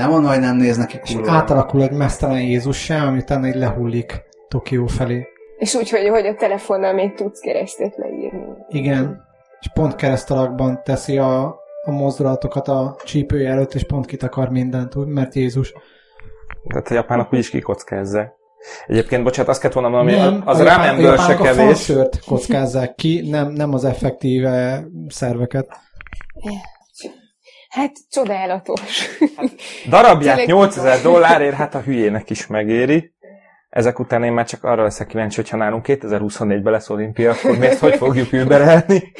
Nem 0.00 0.10
mondom, 0.10 0.30
hogy 0.30 0.40
nem 0.40 0.56
néznek 0.56 0.86
ki 0.86 0.98
kurva. 0.98 1.26
És 1.26 1.30
átalakul 1.32 1.82
egy 1.82 1.92
mesztelen 1.92 2.40
Jézussá, 2.40 3.06
ami 3.06 3.18
utána 3.18 3.46
így 3.46 3.54
lehullik 3.54 4.22
Tokió 4.48 4.86
felé. 4.86 5.26
És 5.58 5.74
úgy, 5.74 5.90
hogy, 5.90 6.08
hogy 6.08 6.26
a 6.26 6.34
telefonnal 6.34 6.92
még 6.92 7.14
tudsz 7.14 7.40
keresztet 7.40 7.96
leírni. 7.96 8.44
Igen. 8.68 9.22
És 9.60 9.70
pont 9.74 9.94
keresztalakban 9.94 10.80
teszi 10.84 11.18
a, 11.18 11.44
a 11.84 11.90
mozdulatokat 11.90 12.68
a 12.68 12.96
csípője 13.04 13.50
előtt, 13.50 13.74
és 13.74 13.84
pont 13.84 14.06
kitakar 14.06 14.48
mindent, 14.48 15.06
mert 15.06 15.34
Jézus. 15.34 15.72
Tehát 16.68 16.90
a 16.90 16.94
japánok 16.94 17.32
úgyis 17.32 17.50
kikockázzák. 17.50 18.32
Egyébként, 18.86 19.24
bocsánat, 19.24 19.50
azt 19.50 19.60
kellett 19.60 19.76
volna 19.76 19.88
mondani, 19.88 20.16
nem, 20.16 20.42
az 20.44 20.62
rámemből 20.62 21.16
se 21.16 21.36
kevés. 21.36 21.88
A 21.88 22.08
kockázzák 22.26 22.94
ki, 22.94 23.28
nem, 23.30 23.48
nem 23.52 23.74
az 23.74 23.84
effektíve 23.84 24.84
szerveket. 25.08 25.68
Hát 27.70 27.92
csodálatos. 28.10 29.06
Darabját 29.88 30.36
Tényleg- 30.36 30.46
8000 30.56 31.00
dollárért, 31.02 31.54
hát 31.54 31.74
a 31.74 31.80
hülyének 31.80 32.30
is 32.30 32.46
megéri. 32.46 33.14
Ezek 33.68 33.98
után 33.98 34.24
én 34.24 34.32
már 34.32 34.46
csak 34.46 34.64
arra 34.64 34.82
leszek 34.82 35.06
kíváncsi, 35.06 35.36
hogyha 35.36 35.56
nálunk 35.56 35.84
2024-ben 35.88 36.72
lesz 36.72 36.90
olimpia, 36.90 37.30
akkor 37.30 37.58
mi 37.58 37.66
ezt 37.66 37.78
hogy 37.80 37.96
fogjuk 37.96 38.32
überelni? 38.32 39.12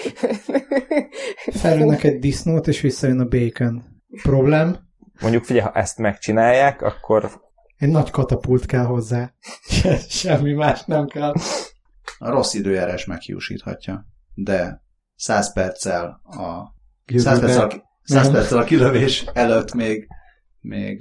Felülnek 1.60 2.02
egy 2.04 2.18
disznót, 2.18 2.66
és 2.68 2.80
visszajön 2.80 3.20
a 3.20 3.24
bacon. 3.28 3.84
Problem? 4.22 4.76
Mondjuk 5.20 5.44
figyelj, 5.44 5.64
ha 5.64 5.72
ezt 5.78 5.98
megcsinálják, 5.98 6.82
akkor 6.82 7.30
Egy 7.76 7.88
nagy 7.88 8.10
katapult 8.10 8.66
kell 8.66 8.84
hozzá. 8.84 9.32
Se, 9.68 9.96
semmi 10.22 10.52
más 10.52 10.84
nem 10.84 11.06
kell. 11.06 11.32
A 12.18 12.30
rossz 12.30 12.54
időjárás 12.54 13.04
meghiúsíthatja, 13.04 14.06
de 14.34 14.82
100 15.16 15.52
perccel 15.52 16.20
a 16.24 16.74
100 17.06 17.24
Jövőben- 17.24 17.40
perccel, 17.40 17.66
a- 17.66 17.88
100 18.10 18.24
Nem. 18.24 18.32
perccel 18.32 18.58
a 18.58 18.64
kilövés 18.64 19.24
előtt 19.32 19.74
még, 19.74 20.06
még 20.60 21.00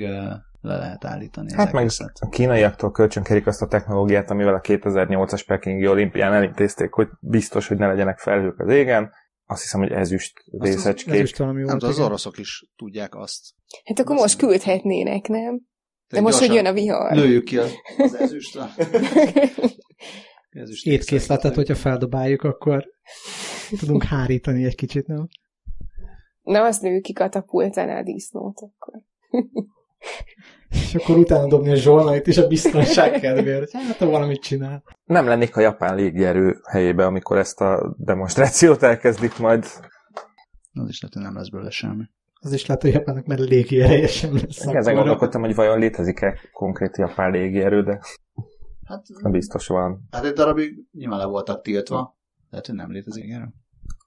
le 0.62 0.78
lehet 0.78 1.06
állítani 1.06 1.54
Hát 1.54 1.72
meg 1.72 1.82
egészet. 1.84 2.12
a 2.19 2.30
kínaiaktól 2.30 2.91
kölcsönkerik 2.91 3.48
azt 3.48 3.62
a 3.62 3.67
technológiát, 3.67 4.30
amivel 4.30 4.54
a 4.54 4.60
2008-as 4.62 5.43
Pekingi 5.48 5.88
olimpián 5.88 6.34
elintézték, 6.34 6.93
hogy 6.93 7.08
biztos, 7.19 7.67
hogy 7.67 7.78
ne 7.78 7.88
legyenek 7.88 8.19
felhők 8.19 8.60
az 8.60 8.69
égen. 8.74 9.12
Azt 9.45 9.62
hiszem, 9.62 9.80
hogy 9.80 9.91
ezüst 9.91 10.34
Ez 10.52 10.60
részecskék. 10.69 11.22
is 11.24 11.34
valami 11.38 11.63
volt. 11.63 11.84
az 11.84 12.00
oroszok 12.00 12.38
is 12.38 12.65
tudják 12.76 13.15
azt. 13.15 13.39
Hát 13.86 14.00
akkor 14.00 14.15
most 14.15 14.38
küldhetnének, 14.38 15.28
nem? 15.28 15.60
De 16.08 16.22
most, 16.22 16.39
hogy 16.39 16.54
jön 16.54 16.65
a 16.65 16.74
vihar. 16.74 17.15
Lőjük 17.15 17.43
ki 17.43 17.58
az, 17.58 17.72
az 17.98 18.15
ezüst. 18.15 18.56
a- 18.56 18.69
ezüst 20.50 20.86
Étkészletet, 20.86 21.56
hogyha 21.56 21.76
feldobáljuk, 21.76 22.41
akkor 22.43 22.84
tudunk 23.80 24.04
hárítani 24.04 24.65
egy 24.65 24.76
kicsit, 24.76 25.08
nem? 25.08 25.28
Na, 26.41 26.63
azt 26.65 26.82
lőjük 26.82 27.04
ki 27.04 27.13
katapultán 27.13 27.89
a 27.89 28.04
disznót 28.04 28.60
akkor. 28.62 29.02
És 30.69 30.95
akkor 30.95 31.17
utána 31.17 31.47
dobni 31.47 31.69
a 31.71 31.75
zsolnait 31.75 32.28
is 32.28 32.38
a 32.38 32.47
biztonság 32.47 33.12
kedvéért. 33.21 33.71
Hát, 33.71 33.97
ha 33.97 34.10
valamit 34.10 34.41
csinál. 34.41 34.84
Nem 35.04 35.28
lennék 35.28 35.56
a 35.56 35.60
japán 35.62 35.95
légierő 35.95 36.60
helyébe, 36.69 37.06
amikor 37.06 37.38
ezt 37.38 37.62
a 37.62 37.95
demonstrációt 37.97 38.84
elkezdik 38.84 39.38
majd. 39.38 39.63
Az 40.73 40.89
is 40.89 41.02
lehet, 41.02 41.13
hogy 41.13 41.23
nem 41.23 41.36
lesz 41.36 41.49
belőle 41.49 41.69
semmi. 41.69 42.04
Az 42.41 42.54
is 42.54 42.65
lehet, 42.65 42.82
hogy 42.82 42.93
japánok, 42.93 43.25
mert 43.25 43.41
légi 43.41 43.82
ereje 43.82 44.08
sem 44.08 44.34
lesz. 44.34 44.60
Ezen 44.60 44.75
akkor. 44.75 44.93
gondolkodtam, 44.93 45.41
hogy 45.41 45.56
vajon 45.56 45.80
létezik-e 45.80 46.39
konkrét 46.54 46.97
japán 46.97 47.32
légierő, 47.32 47.84
de 47.84 47.99
Hát, 48.86 49.06
nem 49.21 49.32
biztos 49.32 49.67
van. 49.67 50.08
hát 50.12 50.25
egy 50.25 50.34
darabig 50.34 50.73
nyilván 50.91 51.19
le 51.19 51.25
voltak 51.25 51.62
tiltva. 51.62 52.17
Lehet, 52.49 52.65
hogy 52.65 52.75
nem 52.75 52.91
létezik 52.91 53.23
ilyen. 53.23 53.54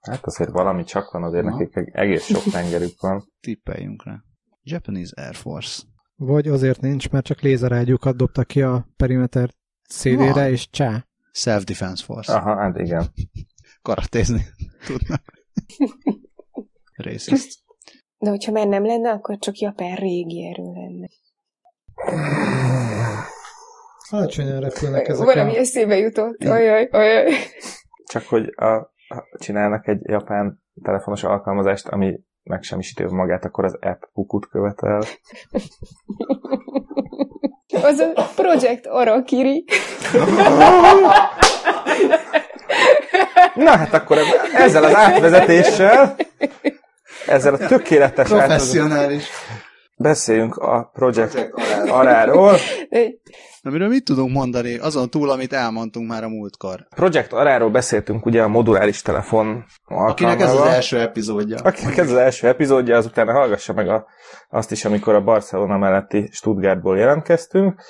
Hát 0.03 0.27
azért 0.27 0.51
valami 0.51 0.85
csak 0.85 1.11
van, 1.11 1.23
azért 1.23 1.47
Aha. 1.47 1.59
nekik 1.59 1.88
egész 1.93 2.25
sok 2.25 2.43
tengerük 2.43 3.01
van. 3.01 3.25
Tippeljünk 3.41 4.05
rá. 4.05 4.23
Japanese 4.62 5.23
Air 5.23 5.35
Force. 5.35 5.83
Vagy 6.17 6.49
azért 6.49 6.81
nincs, 6.81 7.11
mert 7.11 7.25
csak 7.25 7.41
lézerágyúkat 7.41 8.17
dobtak 8.17 8.47
ki 8.47 8.62
a 8.62 8.88
perimeter 8.97 9.51
szélére, 9.83 10.51
és 10.51 10.71
csá. 10.71 11.07
Self-Defense 11.33 12.05
Force. 12.05 12.33
Aha, 12.33 12.57
hát 12.57 12.79
igen. 12.79 13.07
Karatézni 13.83 14.47
tudnak. 14.87 15.23
Racist. 16.97 17.61
De 18.19 18.31
hogyha 18.31 18.53
már 18.53 18.67
nem 18.67 18.85
lenne, 18.85 19.11
akkor 19.11 19.38
csak 19.38 19.59
japán 19.59 19.97
régi 19.97 20.47
erő 20.47 20.73
lenne. 20.73 21.09
Alacsonyan 24.11 24.61
repülnek 24.61 25.09
ezek 25.09 25.27
Valami 25.27 25.57
a... 25.57 25.59
eszébe 25.59 25.97
jutott. 25.97 26.45
Ajaj, 26.45 26.88
ajaj. 26.91 27.33
Csak 28.05 28.23
hogy 28.23 28.55
a, 28.57 28.93
csinálnak 29.38 29.88
egy 29.88 30.01
japán 30.03 30.62
telefonos 30.83 31.25
alkalmazást, 31.25 31.88
ami 31.88 32.20
megsemmisíti 32.42 33.05
magát, 33.05 33.44
akkor 33.44 33.64
az 33.64 33.79
app 33.81 34.03
pukut 34.12 34.48
követel. 34.48 35.03
Az 37.83 37.98
a 38.14 38.22
Project 38.35 38.87
Arakiri. 38.87 39.64
Na 43.55 43.70
hát 43.70 43.92
akkor 43.92 44.18
ezzel 44.55 44.85
az 44.85 44.94
átvezetéssel, 44.94 46.16
ezzel 47.27 47.55
a 47.55 47.66
tökéletes 47.66 48.31
átvezetéssel 48.31 48.46
Professionális. 48.46 49.29
Beszéljünk 49.96 50.57
a 50.57 50.90
Project 50.92 51.50
Aráról. 51.88 52.52
Na, 53.62 53.70
miről 53.70 53.88
mit 53.88 54.05
tudunk 54.05 54.33
mondani? 54.33 54.78
Azon 54.78 55.11
túl, 55.11 55.31
amit 55.31 55.52
elmondtunk 55.52 56.09
már 56.09 56.24
a 56.24 56.28
múltkor. 56.28 56.87
Project 56.94 57.33
Aráról 57.33 57.70
beszéltünk 57.70 58.26
ugye 58.26 58.42
a 58.42 58.48
moduláris 58.48 59.02
telefon 59.02 59.64
Akinek 59.85 60.40
ez 60.40 60.55
az 60.55 60.66
első 60.66 61.00
epizódja. 61.00 61.57
Akinek 61.62 61.96
ez 61.96 62.11
az 62.11 62.16
első 62.16 62.48
epizódja, 62.48 62.96
az 62.96 63.07
utána 63.07 63.33
hallgassa 63.33 63.72
meg 63.72 63.88
a, 63.88 64.07
azt 64.48 64.70
is, 64.70 64.85
amikor 64.85 65.14
a 65.14 65.22
Barcelona 65.22 65.78
melletti 65.78 66.28
Stuttgartból 66.33 66.98
jelentkeztünk. 66.98 67.81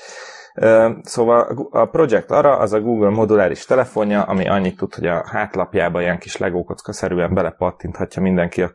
Szóval 1.02 1.68
a 1.70 1.84
Project 1.84 2.30
Ara 2.30 2.56
az 2.56 2.72
a 2.72 2.80
Google 2.80 3.10
moduláris 3.10 3.64
telefonja, 3.64 4.22
ami 4.22 4.48
annyit 4.48 4.76
tud, 4.76 4.94
hogy 4.94 5.06
a 5.06 5.24
hátlapjába 5.26 6.00
ilyen 6.00 6.18
kis 6.18 6.36
legókocka 6.36 6.92
szerűen 6.92 7.34
belepattinthatja 7.34 8.22
mindenki 8.22 8.62
a 8.62 8.70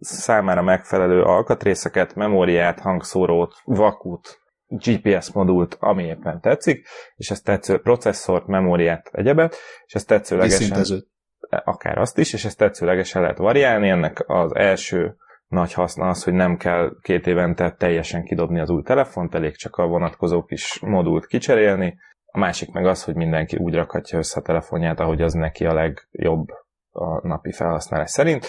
számára 0.00 0.62
megfelelő 0.62 1.22
alkatrészeket, 1.22 2.14
memóriát, 2.14 2.80
hangszórót, 2.80 3.54
vakut, 3.64 4.40
GPS 4.66 5.32
modult, 5.32 5.76
ami 5.80 6.04
éppen 6.04 6.40
tetszik, 6.40 6.86
és 7.16 7.30
ezt 7.30 7.44
tetsző 7.44 7.78
processzort, 7.78 8.46
memóriát, 8.46 9.08
egyebet, 9.12 9.56
és 9.86 9.94
ezt 9.94 10.06
tetszőlegesen 10.06 11.04
akár 11.48 11.98
azt 11.98 12.18
is, 12.18 12.32
és 12.32 12.44
ezt 12.44 12.58
tetszőlegesen 12.58 13.22
lehet 13.22 13.38
variálni. 13.38 13.88
Ennek 13.88 14.28
az 14.28 14.54
első 14.54 15.16
nagy 15.46 15.72
haszna 15.72 16.08
az, 16.08 16.24
hogy 16.24 16.32
nem 16.32 16.56
kell 16.56 16.90
két 17.00 17.26
évente 17.26 17.72
teljesen 17.72 18.24
kidobni 18.24 18.60
az 18.60 18.70
új 18.70 18.82
telefont, 18.82 19.34
elég 19.34 19.56
csak 19.56 19.76
a 19.76 19.86
vonatkozó 19.86 20.44
kis 20.44 20.80
modult 20.80 21.26
kicserélni. 21.26 21.98
A 22.24 22.38
másik 22.38 22.72
meg 22.72 22.86
az, 22.86 23.04
hogy 23.04 23.14
mindenki 23.14 23.56
úgy 23.56 23.74
rakhatja 23.74 24.18
össze 24.18 24.40
a 24.40 24.42
telefonját, 24.42 25.00
ahogy 25.00 25.22
az 25.22 25.32
neki 25.32 25.66
a 25.66 25.74
legjobb 25.74 26.48
a 26.90 27.26
napi 27.26 27.52
felhasználás 27.52 28.10
szerint. 28.10 28.46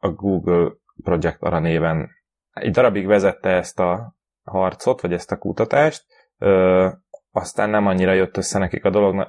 A 0.00 0.08
Google 0.08 0.72
Project 1.02 1.42
Ara 1.42 1.58
néven 1.58 2.10
egy 2.52 2.70
darabig 2.70 3.06
vezette 3.06 3.48
ezt 3.48 3.80
a 3.80 4.14
harcot, 4.42 5.00
vagy 5.00 5.12
ezt 5.12 5.32
a 5.32 5.38
kutatást, 5.38 6.04
ö, 6.38 6.88
aztán 7.30 7.70
nem 7.70 7.86
annyira 7.86 8.12
jött 8.12 8.36
össze 8.36 8.58
nekik 8.58 8.84
a 8.84 8.90
dolog, 8.90 9.26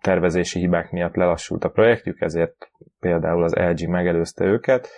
tervezési 0.00 0.58
hibák 0.58 0.90
miatt 0.90 1.14
lelassult 1.14 1.64
a 1.64 1.70
projektjük, 1.70 2.20
ezért 2.20 2.70
például 2.98 3.42
az 3.42 3.54
LG 3.54 3.88
megelőzte 3.88 4.44
őket, 4.44 4.88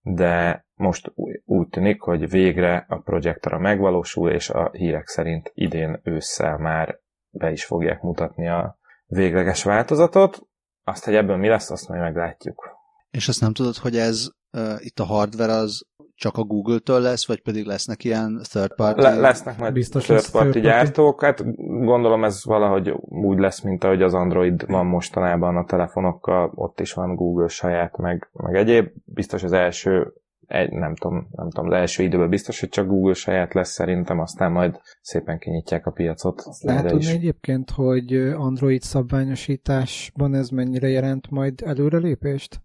de 0.00 0.66
most 0.74 1.12
úgy 1.44 1.68
tűnik, 1.68 2.00
hogy 2.00 2.30
végre 2.30 2.84
a 2.88 2.98
projektora 2.98 3.58
megvalósul, 3.58 4.30
és 4.30 4.50
a 4.50 4.70
hírek 4.72 5.06
szerint 5.06 5.50
idén 5.54 6.00
ősszel 6.02 6.58
már 6.58 6.98
be 7.30 7.50
is 7.50 7.64
fogják 7.64 8.00
mutatni 8.00 8.48
a 8.48 8.78
végleges 9.06 9.64
változatot. 9.64 10.40
Azt, 10.84 11.04
hogy 11.04 11.14
ebből 11.14 11.36
mi 11.36 11.48
lesz, 11.48 11.70
azt 11.70 11.88
majd 11.88 12.00
meglátjuk. 12.00 12.71
És 13.12 13.28
azt 13.28 13.40
nem 13.40 13.52
tudod, 13.52 13.76
hogy 13.76 13.96
ez 13.96 14.28
uh, 14.52 14.74
itt 14.78 14.98
a 14.98 15.04
hardware 15.04 15.52
az 15.52 15.82
csak 16.14 16.36
a 16.36 16.42
Google-től 16.42 17.00
lesz, 17.00 17.26
vagy 17.26 17.42
pedig 17.42 17.66
lesznek 17.66 18.04
ilyen 18.04 18.40
third 18.42 18.74
party? 18.74 19.00
Le- 19.00 19.14
lesznek 19.14 19.58
majd 19.58 19.72
Biztos 19.72 20.04
third 20.04 20.30
party 20.30 20.50
third 20.50 20.52
party. 20.52 20.66
gyártók, 20.66 21.24
hát 21.24 21.44
gondolom 21.84 22.24
ez 22.24 22.44
valahogy 22.44 22.94
úgy 23.08 23.38
lesz, 23.38 23.60
mint 23.60 23.84
ahogy 23.84 24.02
az 24.02 24.14
Android 24.14 24.66
van 24.66 24.86
mostanában 24.86 25.56
a 25.56 25.64
telefonokkal, 25.64 26.52
ott 26.54 26.80
is 26.80 26.92
van 26.92 27.14
Google 27.14 27.48
saját, 27.48 27.96
meg, 27.96 28.30
meg 28.32 28.54
egyéb. 28.54 28.90
Biztos 29.04 29.42
az 29.42 29.52
első, 29.52 30.12
egy, 30.46 30.70
nem, 30.70 30.94
tudom, 30.94 31.28
nem 31.30 31.50
tudom, 31.50 31.70
az 31.70 31.76
első 31.76 32.02
időben 32.02 32.28
biztos, 32.28 32.60
hogy 32.60 32.68
csak 32.68 32.86
Google 32.86 33.14
saját 33.14 33.54
lesz 33.54 33.70
szerintem, 33.70 34.20
aztán 34.20 34.52
majd 34.52 34.80
szépen 35.00 35.38
kinyitják 35.38 35.86
a 35.86 35.90
piacot. 35.90 36.42
Lehet 36.60 36.80
erre 36.80 36.90
tudni 36.90 37.10
egyébként, 37.10 37.70
hogy 37.70 38.14
Android 38.16 38.82
szabványosításban 38.82 40.34
ez 40.34 40.48
mennyire 40.48 40.88
jelent 40.88 41.30
majd 41.30 41.62
előrelépést? 41.64 42.60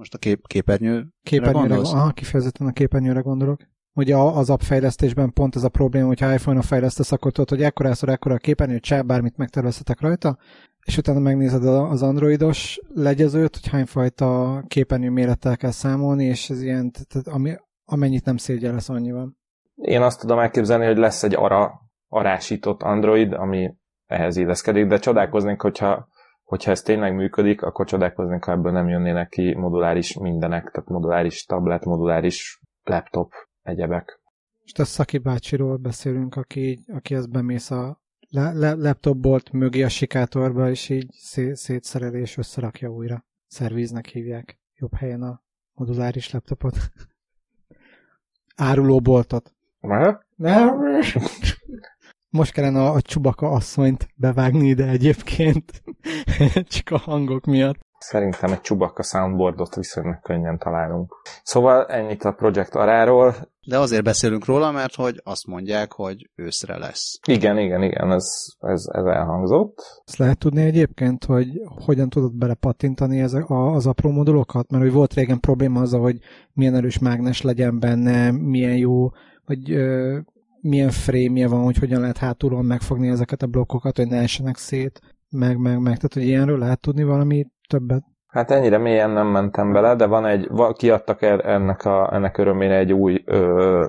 Most 0.00 0.14
a 0.14 0.18
kép, 0.18 0.46
képernyő 0.46 1.06
Képernyőre, 1.22 1.58
gondolsz? 1.68 1.92
aha, 1.92 2.10
kifejezetten 2.10 2.66
a 2.66 2.72
képernyőre 2.72 3.20
gondolok. 3.20 3.60
Ugye 3.92 4.14
a- 4.16 4.36
az 4.36 4.50
app 4.50 4.60
fejlesztésben 4.60 5.32
pont 5.32 5.56
ez 5.56 5.64
a 5.64 5.68
probléma, 5.68 6.06
hogyha 6.06 6.32
iPhone-on 6.32 6.62
fejlesztesz, 6.62 7.12
akkor 7.12 7.32
tudod, 7.32 7.48
hogy 7.48 7.62
ekkorázszor 7.62 8.08
ekkora 8.08 8.34
a 8.34 8.38
képernyő, 8.38 8.78
csá, 8.78 9.00
bármit 9.00 9.36
megtervezhetek 9.36 10.00
rajta, 10.00 10.38
és 10.84 10.96
utána 10.96 11.18
megnézed 11.18 11.64
a- 11.66 11.88
az 11.90 12.02
androidos 12.02 12.80
legyezőt, 12.94 13.56
hogy 13.56 13.68
hányfajta 13.68 14.62
képernyő 14.68 15.10
mérettel 15.10 15.56
kell 15.56 15.70
számolni, 15.70 16.24
és 16.24 16.50
ez 16.50 16.62
ilyen, 16.62 16.90
tehát 16.92 17.28
ami, 17.28 17.54
amennyit 17.84 18.24
nem 18.24 18.36
szégyellesz, 18.36 18.88
annyi 18.88 19.12
van. 19.12 19.36
Én 19.74 20.02
azt 20.02 20.20
tudom 20.20 20.38
elképzelni, 20.38 20.86
hogy 20.86 20.98
lesz 20.98 21.22
egy 21.22 21.34
ara, 21.34 21.80
arásított 22.08 22.82
Android, 22.82 23.32
ami 23.32 23.74
ehhez 24.06 24.36
illeszkedik, 24.36 24.86
de 24.86 24.98
csodálkoznék, 24.98 25.60
hogyha, 25.60 26.08
hogyha 26.50 26.70
ez 26.70 26.82
tényleg 26.82 27.14
működik, 27.14 27.62
akkor 27.62 27.86
csodálkoznék, 27.86 28.44
ha 28.44 28.52
ebből 28.52 28.72
nem 28.72 28.88
jönnének 28.88 29.28
ki 29.28 29.54
moduláris 29.54 30.18
mindenek, 30.18 30.70
tehát 30.70 30.88
moduláris 30.88 31.44
tablet, 31.44 31.84
moduláris 31.84 32.60
laptop, 32.82 33.32
egyebek. 33.62 34.20
Most 34.60 34.78
a 34.78 34.84
Szaki 34.84 35.18
bácsiról 35.18 35.76
beszélünk, 35.76 36.36
aki, 36.36 36.78
aki 36.92 37.14
ezt 37.14 37.30
bemész 37.30 37.70
a 37.70 38.00
le, 38.28 38.52
le, 38.52 38.74
laptopbolt 38.74 39.52
mögé 39.52 39.82
a 39.82 39.88
sikátorba, 39.88 40.70
és 40.70 40.88
így 40.88 41.10
szé, 41.12 41.54
szétszereli 41.54 42.20
és 42.20 42.36
összerakja 42.36 42.88
újra. 42.88 43.24
Szerviznek 43.46 44.06
hívják. 44.06 44.58
Jobb 44.74 44.94
helyen 44.94 45.22
a 45.22 45.42
moduláris 45.72 46.30
laptopot. 46.30 46.76
árulóboltot. 48.70 49.54
Aha. 49.80 50.24
Most 52.30 52.52
kellene 52.52 52.80
a, 52.80 52.92
a 52.92 53.00
Csubaka 53.00 53.50
asszonyt 53.50 54.08
bevágni 54.14 54.68
ide 54.68 54.86
egyébként, 54.86 55.82
csak 56.74 56.90
a 56.90 56.98
hangok 56.98 57.44
miatt. 57.44 57.88
Szerintem 57.98 58.52
egy 58.52 58.60
Chewbacca 58.60 59.02
soundboardot 59.02 59.74
viszonylag 59.74 60.20
könnyen 60.20 60.58
találunk. 60.58 61.14
Szóval 61.42 61.86
ennyit 61.86 62.24
a 62.24 62.32
Project 62.32 62.74
Aráról. 62.74 63.34
De 63.66 63.78
azért 63.78 64.04
beszélünk 64.04 64.44
róla, 64.44 64.70
mert 64.70 64.94
hogy 64.94 65.20
azt 65.24 65.46
mondják, 65.46 65.92
hogy 65.92 66.30
őszre 66.34 66.78
lesz. 66.78 67.18
Igen, 67.26 67.58
igen, 67.58 67.82
igen, 67.82 68.12
ez, 68.12 68.26
ez, 68.60 68.84
ez 68.92 69.04
elhangzott. 69.04 70.02
Azt 70.06 70.16
lehet 70.16 70.38
tudni 70.38 70.62
egyébként, 70.62 71.24
hogy 71.24 71.48
hogyan 71.84 72.08
tudod 72.08 72.34
belepattintani 72.34 73.20
ezek 73.20 73.48
a, 73.48 73.72
az 73.72 73.86
apró 73.86 74.10
modulokat? 74.10 74.70
Mert 74.70 74.82
hogy 74.82 74.92
volt 74.92 75.14
régen 75.14 75.40
probléma 75.40 75.80
az, 75.80 75.92
hogy 75.92 76.18
milyen 76.52 76.74
erős 76.74 76.98
mágnes 76.98 77.42
legyen 77.42 77.78
benne, 77.78 78.30
milyen 78.30 78.76
jó, 78.76 79.10
vagy 79.44 79.72
ö, 79.72 80.18
milyen 80.62 80.90
frémje 80.90 81.48
van, 81.48 81.62
hogy 81.62 81.76
hogyan 81.76 82.00
lehet 82.00 82.18
hátulról 82.18 82.62
megfogni 82.62 83.08
ezeket 83.08 83.42
a 83.42 83.46
blokkokat, 83.46 83.96
hogy 83.96 84.08
ne 84.08 84.16
essenek 84.16 84.56
szét, 84.56 85.00
meg, 85.30 85.58
meg, 85.58 85.78
meg. 85.78 85.94
Tehát, 85.94 86.14
hogy 86.14 86.22
ilyenről 86.22 86.58
lehet 86.58 86.80
tudni 86.80 87.04
valami 87.04 87.46
többet. 87.68 88.04
Hát 88.26 88.50
ennyire 88.50 88.78
mélyen 88.78 89.10
nem 89.10 89.26
mentem 89.26 89.72
bele, 89.72 89.94
de 89.94 90.06
van 90.06 90.26
egy, 90.26 90.50
kiadtak 90.72 91.22
er- 91.22 91.44
ennek, 91.44 91.84
a, 91.84 92.14
ennek 92.14 92.38
örömére 92.38 92.76
egy 92.76 92.92
új 92.92 93.22
ö, 93.24 93.86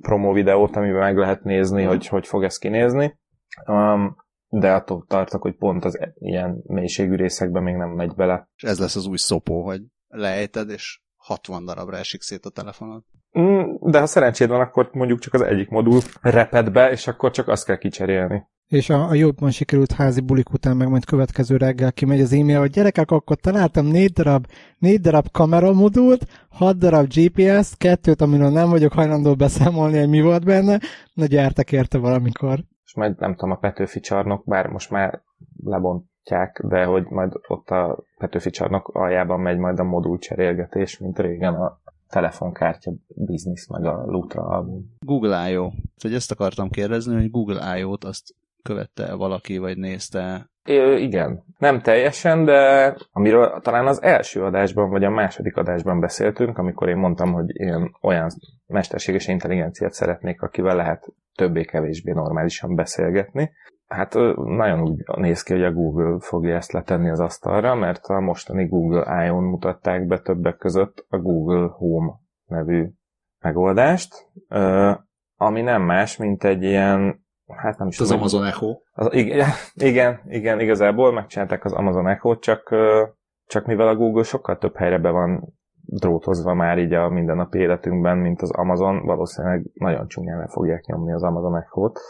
promo 0.00 0.32
videót, 0.32 0.76
amiben 0.76 1.00
meg 1.00 1.16
lehet 1.16 1.42
nézni, 1.42 1.82
hogy 1.82 2.06
hogy 2.06 2.26
fog 2.26 2.44
ez 2.44 2.58
kinézni. 2.58 3.18
Um, 3.66 4.16
de 4.48 4.72
attól 4.72 5.04
tartok, 5.08 5.42
hogy 5.42 5.56
pont 5.56 5.84
az 5.84 5.98
e- 5.98 6.12
ilyen 6.18 6.62
mélységű 6.66 7.14
részekben 7.14 7.62
még 7.62 7.74
nem 7.74 7.88
megy 7.88 8.14
bele. 8.14 8.48
És 8.56 8.62
ez 8.62 8.78
lesz 8.78 8.96
az 8.96 9.06
új 9.06 9.16
szopó, 9.16 9.64
hogy 9.64 9.80
lejted, 10.08 10.70
és 10.70 11.02
60 11.16 11.64
darabra 11.64 11.96
esik 11.96 12.22
szét 12.22 12.44
a 12.44 12.50
telefonod. 12.50 13.02
Mm, 13.40 13.62
De 13.80 13.98
ha 13.98 14.06
szerencséd 14.06 14.48
van, 14.48 14.60
akkor 14.60 14.88
mondjuk 14.92 15.18
csak 15.18 15.34
az 15.34 15.42
egyik 15.42 15.68
modul 15.68 16.00
reped 16.20 16.72
be, 16.72 16.90
és 16.90 17.06
akkor 17.06 17.30
csak 17.30 17.48
azt 17.48 17.64
kell 17.64 17.78
kicserélni. 17.78 18.46
És 18.66 18.90
a, 18.90 19.08
a 19.08 19.14
jobban 19.14 19.50
sikerült 19.50 19.92
házi 19.92 20.20
bulik 20.20 20.52
után 20.52 20.76
meg 20.76 20.88
majd 20.88 21.04
következő 21.04 21.56
reggel 21.56 21.92
kimegy 21.92 22.20
az 22.20 22.32
e-mail, 22.32 22.58
hogy 22.58 22.70
gyerekek, 22.70 23.10
akkor 23.10 23.36
találtam 23.36 23.86
négy 23.86 24.12
darab, 24.12 24.46
négy 24.78 25.00
darab 25.00 25.30
kameramodult, 25.32 26.26
hat 26.48 26.78
darab 26.78 27.06
GPS, 27.06 27.76
kettőt, 27.76 28.20
amiről 28.20 28.50
nem 28.50 28.68
vagyok 28.68 28.92
hajlandó 28.92 29.34
beszámolni, 29.34 29.98
hogy 29.98 30.08
mi 30.08 30.20
volt 30.20 30.44
benne, 30.44 30.78
na 31.14 31.26
gyertek 31.26 31.72
érte 31.72 31.98
valamikor. 31.98 32.58
És 32.84 32.94
majd 32.94 33.18
nem 33.18 33.34
tudom, 33.34 33.50
a 33.50 33.56
Petőfi 33.58 34.00
csarnok, 34.00 34.44
bár 34.44 34.66
most 34.66 34.90
már 34.90 35.22
lebontják, 35.64 36.62
de 36.68 36.84
hogy 36.84 37.06
majd 37.08 37.32
ott 37.48 37.68
a 37.68 38.04
Petőfi 38.18 38.50
csarnok 38.50 38.88
aljában 38.88 39.40
megy 39.40 39.58
majd 39.58 39.78
a 39.78 39.84
modul 39.84 40.18
cserélgetés, 40.18 40.98
mint 40.98 41.18
régen 41.18 41.54
a 41.54 41.80
telefonkártya 42.10 42.92
biznisz, 43.14 43.68
meg 43.68 43.84
a 43.84 44.04
Lutra 44.06 44.42
album. 44.42 44.96
Google 44.98 45.50
I.O. 45.50 45.70
Hogy 46.02 46.14
ezt 46.14 46.30
akartam 46.30 46.70
kérdezni, 46.70 47.14
hogy 47.14 47.30
Google 47.30 47.78
I.O.-t 47.78 48.04
azt 48.04 48.34
követte 48.62 49.06
-e 49.06 49.14
valaki, 49.14 49.58
vagy 49.58 49.76
nézte 49.76 50.50
Ö, 50.64 50.96
igen. 50.96 51.44
Nem 51.58 51.80
teljesen, 51.80 52.44
de 52.44 52.94
amiről 53.12 53.60
talán 53.62 53.86
az 53.86 54.02
első 54.02 54.44
adásban, 54.44 54.90
vagy 54.90 55.04
a 55.04 55.10
második 55.10 55.56
adásban 55.56 56.00
beszéltünk, 56.00 56.58
amikor 56.58 56.88
én 56.88 56.96
mondtam, 56.96 57.32
hogy 57.32 57.56
én 57.56 57.90
olyan 58.00 58.30
mesterséges 58.66 59.28
intelligenciát 59.28 59.92
szeretnék, 59.92 60.42
akivel 60.42 60.76
lehet 60.76 61.06
többé-kevésbé 61.34 62.12
normálisan 62.12 62.74
beszélgetni. 62.74 63.50
Hát 63.90 64.14
nagyon 64.34 64.80
úgy 64.80 65.04
néz 65.16 65.42
ki, 65.42 65.52
hogy 65.52 65.64
a 65.64 65.72
Google 65.72 66.16
fogja 66.20 66.56
ezt 66.56 66.72
letenni 66.72 67.10
az 67.10 67.20
asztalra, 67.20 67.74
mert 67.74 68.06
a 68.06 68.20
mostani 68.20 68.66
Google 68.66 69.24
I.O.-n 69.26 69.44
mutatták 69.44 70.06
be 70.06 70.18
többek 70.18 70.56
között 70.56 71.06
a 71.08 71.18
Google 71.18 71.68
Home 71.72 72.12
nevű 72.46 72.88
megoldást, 73.38 74.30
ami 75.36 75.60
nem 75.60 75.82
más, 75.82 76.16
mint 76.16 76.44
egy 76.44 76.62
ilyen, 76.62 77.24
hát 77.46 77.78
nem 77.78 77.88
is 77.88 78.00
az 78.00 78.06
tudom, 78.06 78.20
Amazon 78.20 78.46
Echo. 78.46 78.78
az, 78.92 79.12
igen, 79.12 79.48
igen, 79.74 80.20
igen, 80.28 80.60
igazából 80.60 81.12
megcsinálták 81.12 81.64
az 81.64 81.72
Amazon 81.72 82.08
Echo-t, 82.08 82.40
csak, 82.40 82.74
csak 83.46 83.66
mivel 83.66 83.88
a 83.88 83.96
Google 83.96 84.22
sokkal 84.22 84.58
több 84.58 84.76
helyre 84.76 84.98
be 84.98 85.10
van 85.10 85.58
drótozva 85.82 86.54
már 86.54 86.78
így 86.78 86.92
a 86.92 87.08
mindennapi 87.08 87.58
életünkben, 87.58 88.18
mint 88.18 88.42
az 88.42 88.50
Amazon, 88.50 89.04
valószínűleg 89.04 89.70
nagyon 89.74 90.08
csúnyán 90.08 90.38
le 90.38 90.46
fogják 90.48 90.84
nyomni 90.84 91.12
az 91.12 91.22
Amazon 91.22 91.56
Echo-t. 91.56 92.00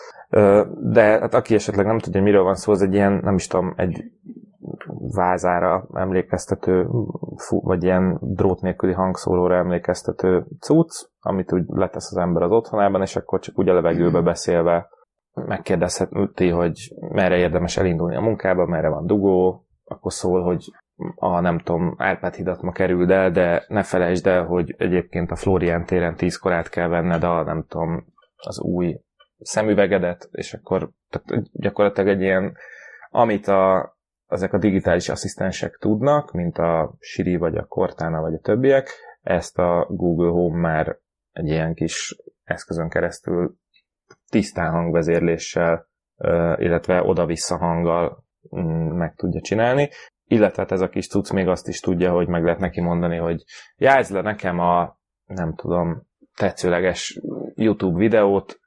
De 0.80 1.02
hát 1.02 1.34
aki 1.34 1.54
esetleg 1.54 1.86
nem 1.86 1.98
tudja, 1.98 2.22
miről 2.22 2.42
van 2.42 2.54
szó, 2.54 2.72
az 2.72 2.82
egy 2.82 2.94
ilyen, 2.94 3.20
nem 3.22 3.34
is 3.34 3.46
tudom, 3.46 3.72
egy 3.76 4.04
vázára 5.14 5.86
emlékeztető, 5.92 6.88
fú- 7.36 7.64
vagy 7.64 7.82
ilyen 7.82 8.18
drót 8.20 8.60
nélküli 8.60 8.92
hangszóróra 8.92 9.56
emlékeztető 9.56 10.46
cucc, 10.60 11.06
amit 11.20 11.52
úgy 11.52 11.64
letesz 11.66 12.10
az 12.10 12.16
ember 12.16 12.42
az 12.42 12.50
otthonában, 12.50 13.00
és 13.00 13.16
akkor 13.16 13.40
csak 13.40 13.58
úgy 13.58 13.68
a 13.68 13.74
levegőbe 13.74 14.20
beszélve 14.20 14.88
megkérdezheti, 15.32 16.48
hogy 16.48 16.94
merre 16.98 17.36
érdemes 17.36 17.76
elindulni 17.76 18.16
a 18.16 18.20
munkába, 18.20 18.66
merre 18.66 18.88
van 18.88 19.06
dugó, 19.06 19.66
akkor 19.84 20.12
szól, 20.12 20.42
hogy 20.42 20.64
a 21.14 21.40
nem 21.40 21.58
tudom, 21.58 21.94
Árpád 21.98 22.34
hidat 22.34 22.62
ma 22.62 22.72
kerüld 22.72 23.10
el, 23.10 23.30
de 23.30 23.64
ne 23.68 23.82
felejtsd 23.82 24.26
el, 24.26 24.44
hogy 24.44 24.74
egyébként 24.78 25.30
a 25.30 25.36
Florián 25.36 25.84
téren 25.84 26.16
tízkor 26.16 26.52
át 26.52 26.68
kell 26.68 26.88
venned 26.88 27.22
a 27.22 27.42
nem 27.42 27.64
tudom, 27.68 28.04
az 28.36 28.60
új 28.60 29.00
szemüvegedet, 29.40 30.28
és 30.30 30.54
akkor 30.54 30.90
tehát 31.08 31.42
gyakorlatilag 31.52 32.08
egy 32.08 32.20
ilyen, 32.20 32.56
amit 33.10 33.46
a, 33.46 33.96
ezek 34.26 34.52
a 34.52 34.58
digitális 34.58 35.08
asszisztensek 35.08 35.76
tudnak, 35.80 36.32
mint 36.32 36.58
a 36.58 36.94
Siri, 36.98 37.36
vagy 37.36 37.56
a 37.56 37.64
Cortana, 37.64 38.20
vagy 38.20 38.34
a 38.34 38.40
többiek, 38.40 38.88
ezt 39.20 39.58
a 39.58 39.86
Google 39.90 40.30
Home 40.30 40.60
már 40.60 40.98
egy 41.32 41.46
ilyen 41.46 41.74
kis 41.74 42.16
eszközön 42.44 42.88
keresztül 42.88 43.54
tisztán 44.28 44.70
hangvezérléssel, 44.70 45.88
illetve 46.56 47.02
oda-vissza 47.02 47.56
hanggal 47.56 48.24
mm, 48.56 48.96
meg 48.96 49.14
tudja 49.14 49.40
csinálni. 49.40 49.88
Illetve 50.24 50.62
hát 50.62 50.72
ez 50.72 50.80
a 50.80 50.88
kis 50.88 51.08
cucc 51.08 51.30
még 51.30 51.48
azt 51.48 51.68
is 51.68 51.80
tudja, 51.80 52.12
hogy 52.12 52.28
meg 52.28 52.44
lehet 52.44 52.60
neki 52.60 52.80
mondani, 52.80 53.16
hogy 53.16 53.42
játsz 53.76 54.10
le 54.10 54.20
nekem 54.20 54.58
a, 54.58 54.98
nem 55.24 55.54
tudom, 55.54 56.02
tetszőleges 56.36 57.20
YouTube 57.54 57.98
videót 57.98 58.60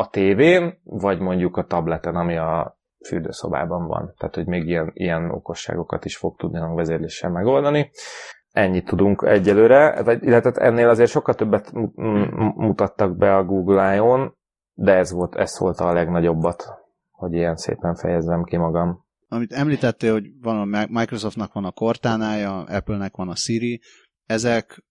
a 0.00 0.08
tévén, 0.08 0.80
vagy 0.84 1.20
mondjuk 1.20 1.56
a 1.56 1.64
tableten, 1.64 2.16
ami 2.16 2.36
a 2.36 2.78
fürdőszobában 3.06 3.86
van. 3.86 4.14
Tehát, 4.18 4.34
hogy 4.34 4.46
még 4.46 4.66
ilyen, 4.66 4.90
ilyen 4.94 5.30
okosságokat 5.30 6.04
is 6.04 6.16
fog 6.16 6.36
tudni 6.36 6.58
hangvezérléssel 6.58 7.30
megoldani. 7.30 7.90
Ennyit 8.50 8.84
tudunk 8.84 9.22
egyelőre, 9.26 10.02
vagy, 10.02 10.22
illetve 10.22 10.50
ennél 10.50 10.88
azért 10.88 11.10
sokkal 11.10 11.34
többet 11.34 11.72
mu- 11.72 11.96
mu- 11.96 12.56
mutattak 12.56 13.16
be 13.16 13.36
a 13.36 13.44
Google 13.44 13.94
I.O.-n, 13.94 14.34
de 14.74 14.92
ez 14.92 15.12
volt, 15.12 15.34
ez 15.34 15.58
volt 15.58 15.78
a 15.78 15.92
legnagyobbat, 15.92 16.64
hogy 17.10 17.32
ilyen 17.32 17.56
szépen 17.56 17.94
fejezzem 17.94 18.42
ki 18.44 18.56
magam. 18.56 19.04
Amit 19.28 19.52
említettél, 19.52 20.12
hogy 20.12 20.26
van 20.40 20.72
a 20.72 20.86
Microsoftnak 20.88 21.52
van 21.52 21.64
a 21.64 21.70
Cortánája, 21.70 22.62
Apple-nek 22.62 23.16
van 23.16 23.28
a 23.28 23.36
Siri, 23.36 23.80
ezek, 24.26 24.84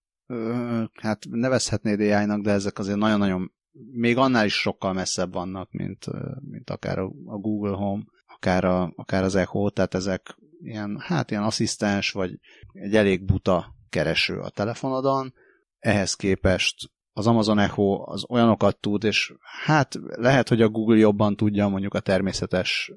hát 1.02 1.18
nevezhetnéd 1.30 2.00
AI-nak, 2.00 2.40
de 2.40 2.50
ezek 2.50 2.78
azért 2.78 2.98
nagyon-nagyon, 2.98 3.52
még 3.92 4.16
annál 4.16 4.44
is 4.44 4.54
sokkal 4.54 4.92
messzebb 4.92 5.32
vannak, 5.32 5.72
mint, 5.72 6.06
mint 6.40 6.70
akár 6.70 6.98
a 6.98 7.36
Google 7.36 7.76
Home, 7.76 8.02
akár, 8.26 8.64
a, 8.64 8.92
akár 8.96 9.22
az 9.22 9.34
Echo, 9.34 9.70
tehát 9.70 9.94
ezek 9.94 10.36
ilyen, 10.62 10.98
hát 11.00 11.30
ilyen 11.30 11.42
asszisztens, 11.42 12.10
vagy 12.10 12.38
egy 12.72 12.94
elég 12.94 13.24
buta 13.24 13.74
kereső 13.88 14.38
a 14.38 14.50
telefonodon. 14.50 15.34
Ehhez 15.78 16.14
képest 16.14 16.90
az 17.12 17.26
Amazon 17.26 17.58
Echo 17.58 18.10
az 18.10 18.24
olyanokat 18.28 18.80
tud, 18.80 19.04
és 19.04 19.34
hát 19.64 19.98
lehet, 20.00 20.48
hogy 20.48 20.62
a 20.62 20.68
Google 20.68 20.96
jobban 20.96 21.36
tudja 21.36 21.68
mondjuk 21.68 21.94
a 21.94 22.00
természetes 22.00 22.92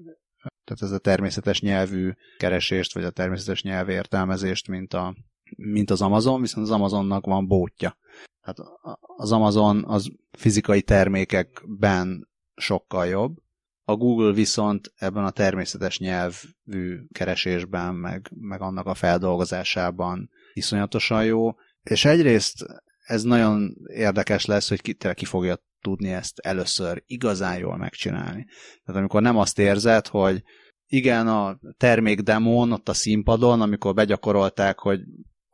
tehát 0.63 0.82
ez 0.82 0.91
a 0.91 0.97
természetes 0.97 1.61
nyelvű 1.61 2.11
keresést, 2.38 2.93
vagy 2.93 3.03
a 3.03 3.09
természetes 3.09 3.63
nyelvértelmezést, 3.63 4.67
mint, 4.67 4.93
a, 4.93 5.15
mint 5.55 5.89
az 5.89 6.01
Amazon, 6.01 6.41
viszont 6.41 6.67
az 6.67 6.74
Amazonnak 6.74 7.26
van 7.26 7.47
bótja. 7.47 7.97
Tehát 8.43 8.71
az 9.17 9.31
Amazon 9.31 9.83
az 9.87 10.11
fizikai 10.31 10.81
termékekben 10.81 12.29
sokkal 12.55 13.05
jobb, 13.05 13.41
a 13.85 13.95
Google 13.95 14.33
viszont 14.33 14.93
ebben 14.95 15.23
a 15.23 15.29
természetes 15.29 15.99
nyelvű 15.99 16.99
keresésben, 17.11 17.95
meg, 17.95 18.31
meg 18.35 18.61
annak 18.61 18.85
a 18.85 18.93
feldolgozásában 18.93 20.29
iszonyatosan 20.53 21.25
jó, 21.25 21.55
és 21.83 22.05
egyrészt 22.05 22.65
ez 22.99 23.23
nagyon 23.23 23.75
érdekes 23.85 24.45
lesz, 24.45 24.69
hogy 24.69 24.81
ki, 24.81 24.97
ki 25.13 25.25
fogja 25.25 25.57
tudni 25.81 26.11
ezt 26.11 26.39
először 26.39 27.03
igazán 27.05 27.57
jól 27.57 27.77
megcsinálni. 27.77 28.45
Tehát 28.83 28.99
amikor 28.99 29.21
nem 29.21 29.37
azt 29.37 29.59
érzed, 29.59 30.07
hogy 30.07 30.43
igen, 30.85 31.27
a 31.27 31.59
termék 31.77 32.21
demón, 32.21 32.71
ott 32.71 32.89
a 32.89 32.93
színpadon, 32.93 33.61
amikor 33.61 33.93
begyakorolták, 33.93 34.79
hogy 34.79 34.99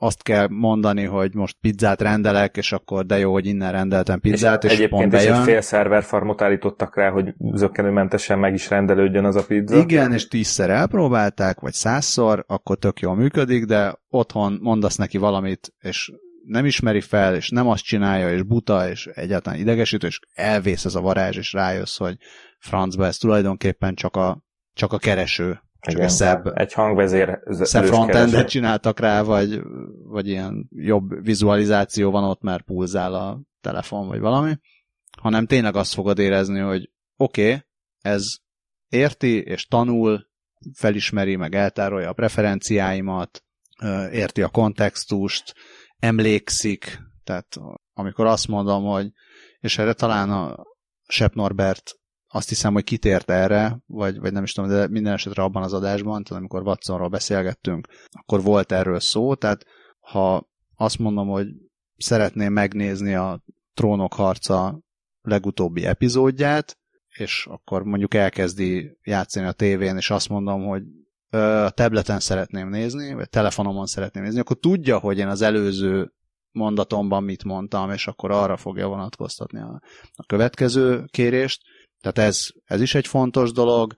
azt 0.01 0.23
kell 0.23 0.47
mondani, 0.47 1.03
hogy 1.03 1.33
most 1.35 1.57
pizzát 1.61 2.01
rendelek, 2.01 2.57
és 2.57 2.71
akkor 2.71 3.05
de 3.05 3.17
jó, 3.17 3.31
hogy 3.31 3.45
innen 3.45 3.71
rendeltem 3.71 4.19
pizzát, 4.19 4.63
és, 4.63 4.71
és 4.71 4.77
egyébként 4.77 5.01
pont 5.01 5.13
is 5.13 5.19
egy 5.19 5.29
bejön. 5.29 5.43
fél 5.43 5.61
szerverfarmot 5.61 6.41
állítottak 6.41 6.95
rá, 6.95 7.09
hogy 7.09 7.33
zökkenőmentesen 7.53 8.39
meg 8.39 8.53
is 8.53 8.69
rendelődjön 8.69 9.25
az 9.25 9.35
a 9.35 9.45
pizza. 9.45 9.77
Igen, 9.77 10.13
és 10.13 10.27
tízszer 10.27 10.69
elpróbálták, 10.69 11.59
vagy 11.59 11.73
százszor, 11.73 12.43
akkor 12.47 12.77
tök 12.77 12.99
jól 12.99 13.15
működik, 13.15 13.65
de 13.65 13.99
otthon 14.09 14.59
mondasz 14.61 14.95
neki 14.95 15.17
valamit, 15.17 15.73
és 15.79 16.11
nem 16.45 16.65
ismeri 16.65 17.01
fel, 17.01 17.35
és 17.35 17.49
nem 17.49 17.67
azt 17.67 17.83
csinálja, 17.83 18.33
és 18.33 18.43
buta, 18.43 18.89
és 18.89 19.05
egyáltalán 19.05 19.59
idegesítő, 19.59 20.07
és 20.07 20.19
elvész 20.33 20.85
ez 20.85 20.95
a 20.95 21.01
varázs, 21.01 21.37
és 21.37 21.53
rájössz, 21.53 21.97
hogy 21.97 22.17
francba 22.59 23.05
ez 23.05 23.17
tulajdonképpen 23.17 23.95
csak 23.95 24.15
a, 24.15 24.43
csak 24.73 24.93
a 24.93 24.97
kereső. 24.97 25.61
Csak 25.79 25.93
Igen, 25.93 26.05
egy 26.05 26.11
szebb, 26.11 26.57
egy 26.57 26.73
hangvezér 26.73 27.39
szebb 27.49 27.85
frontendet 27.85 28.49
csináltak 28.49 28.99
rá, 28.99 29.21
vagy, 29.21 29.61
vagy 30.03 30.27
ilyen 30.27 30.67
jobb 30.69 31.23
vizualizáció 31.23 32.11
van 32.11 32.23
ott, 32.23 32.41
mert 32.41 32.63
pulzál 32.63 33.13
a 33.13 33.41
telefon, 33.61 34.07
vagy 34.07 34.19
valami, 34.19 34.57
hanem 35.17 35.45
tényleg 35.45 35.75
azt 35.75 35.93
fogod 35.93 36.19
érezni, 36.19 36.59
hogy 36.59 36.91
oké, 37.15 37.47
okay, 37.47 37.63
ez 38.01 38.25
érti, 38.89 39.41
és 39.41 39.65
tanul, 39.65 40.27
felismeri, 40.73 41.35
meg 41.35 41.55
eltárolja 41.55 42.09
a 42.09 42.13
preferenciáimat, 42.13 43.43
érti 44.11 44.41
a 44.41 44.49
kontextust, 44.49 45.53
emlékszik, 45.99 46.99
tehát 47.23 47.55
amikor 47.93 48.25
azt 48.25 48.47
mondom, 48.47 48.83
hogy, 48.83 49.11
és 49.59 49.77
erre 49.77 49.93
talán 49.93 50.29
a 50.29 50.63
Sepp 51.07 51.33
Norbert 51.33 51.98
azt 52.31 52.49
hiszem, 52.49 52.73
hogy 52.73 52.83
kitért 52.83 53.29
erre, 53.29 53.79
vagy, 53.85 54.19
vagy 54.19 54.31
nem 54.31 54.43
is 54.43 54.53
tudom, 54.53 54.69
de 54.69 54.87
minden 54.87 55.13
esetre 55.13 55.43
abban 55.43 55.63
az 55.63 55.73
adásban, 55.73 56.23
tehát 56.23 56.39
amikor 56.39 56.61
Watsonról 56.61 57.07
beszélgettünk, 57.07 57.87
akkor 58.11 58.41
volt 58.41 58.71
erről 58.71 58.99
szó, 58.99 59.35
tehát 59.35 59.65
ha 59.99 60.49
azt 60.75 60.97
mondom, 60.97 61.27
hogy 61.27 61.47
szeretném 61.97 62.53
megnézni 62.53 63.13
a 63.13 63.43
Trónok 63.73 64.13
harca 64.13 64.79
legutóbbi 65.21 65.85
epizódját, 65.85 66.77
és 67.09 67.47
akkor 67.49 67.83
mondjuk 67.83 68.13
elkezdi 68.13 68.97
játszani 69.03 69.45
a 69.45 69.51
tévén, 69.51 69.97
és 69.97 70.09
azt 70.09 70.29
mondom, 70.29 70.65
hogy 70.65 70.83
a 71.65 71.69
tableten 71.69 72.19
szeretném 72.19 72.69
nézni, 72.69 73.13
vagy 73.13 73.29
telefonomon 73.29 73.85
szeretném 73.85 74.23
nézni, 74.23 74.39
akkor 74.39 74.57
tudja, 74.59 74.97
hogy 74.97 75.17
én 75.17 75.27
az 75.27 75.41
előző 75.41 76.13
mondatomban 76.51 77.23
mit 77.23 77.43
mondtam, 77.43 77.91
és 77.91 78.07
akkor 78.07 78.31
arra 78.31 78.57
fogja 78.57 78.87
vonatkoztatni 78.87 79.59
a, 79.59 79.81
a 80.15 80.25
következő 80.25 81.05
kérést. 81.11 81.61
Tehát 82.01 82.29
ez, 82.29 82.47
ez 82.63 82.81
is 82.81 82.95
egy 82.95 83.07
fontos 83.07 83.51
dolog, 83.51 83.93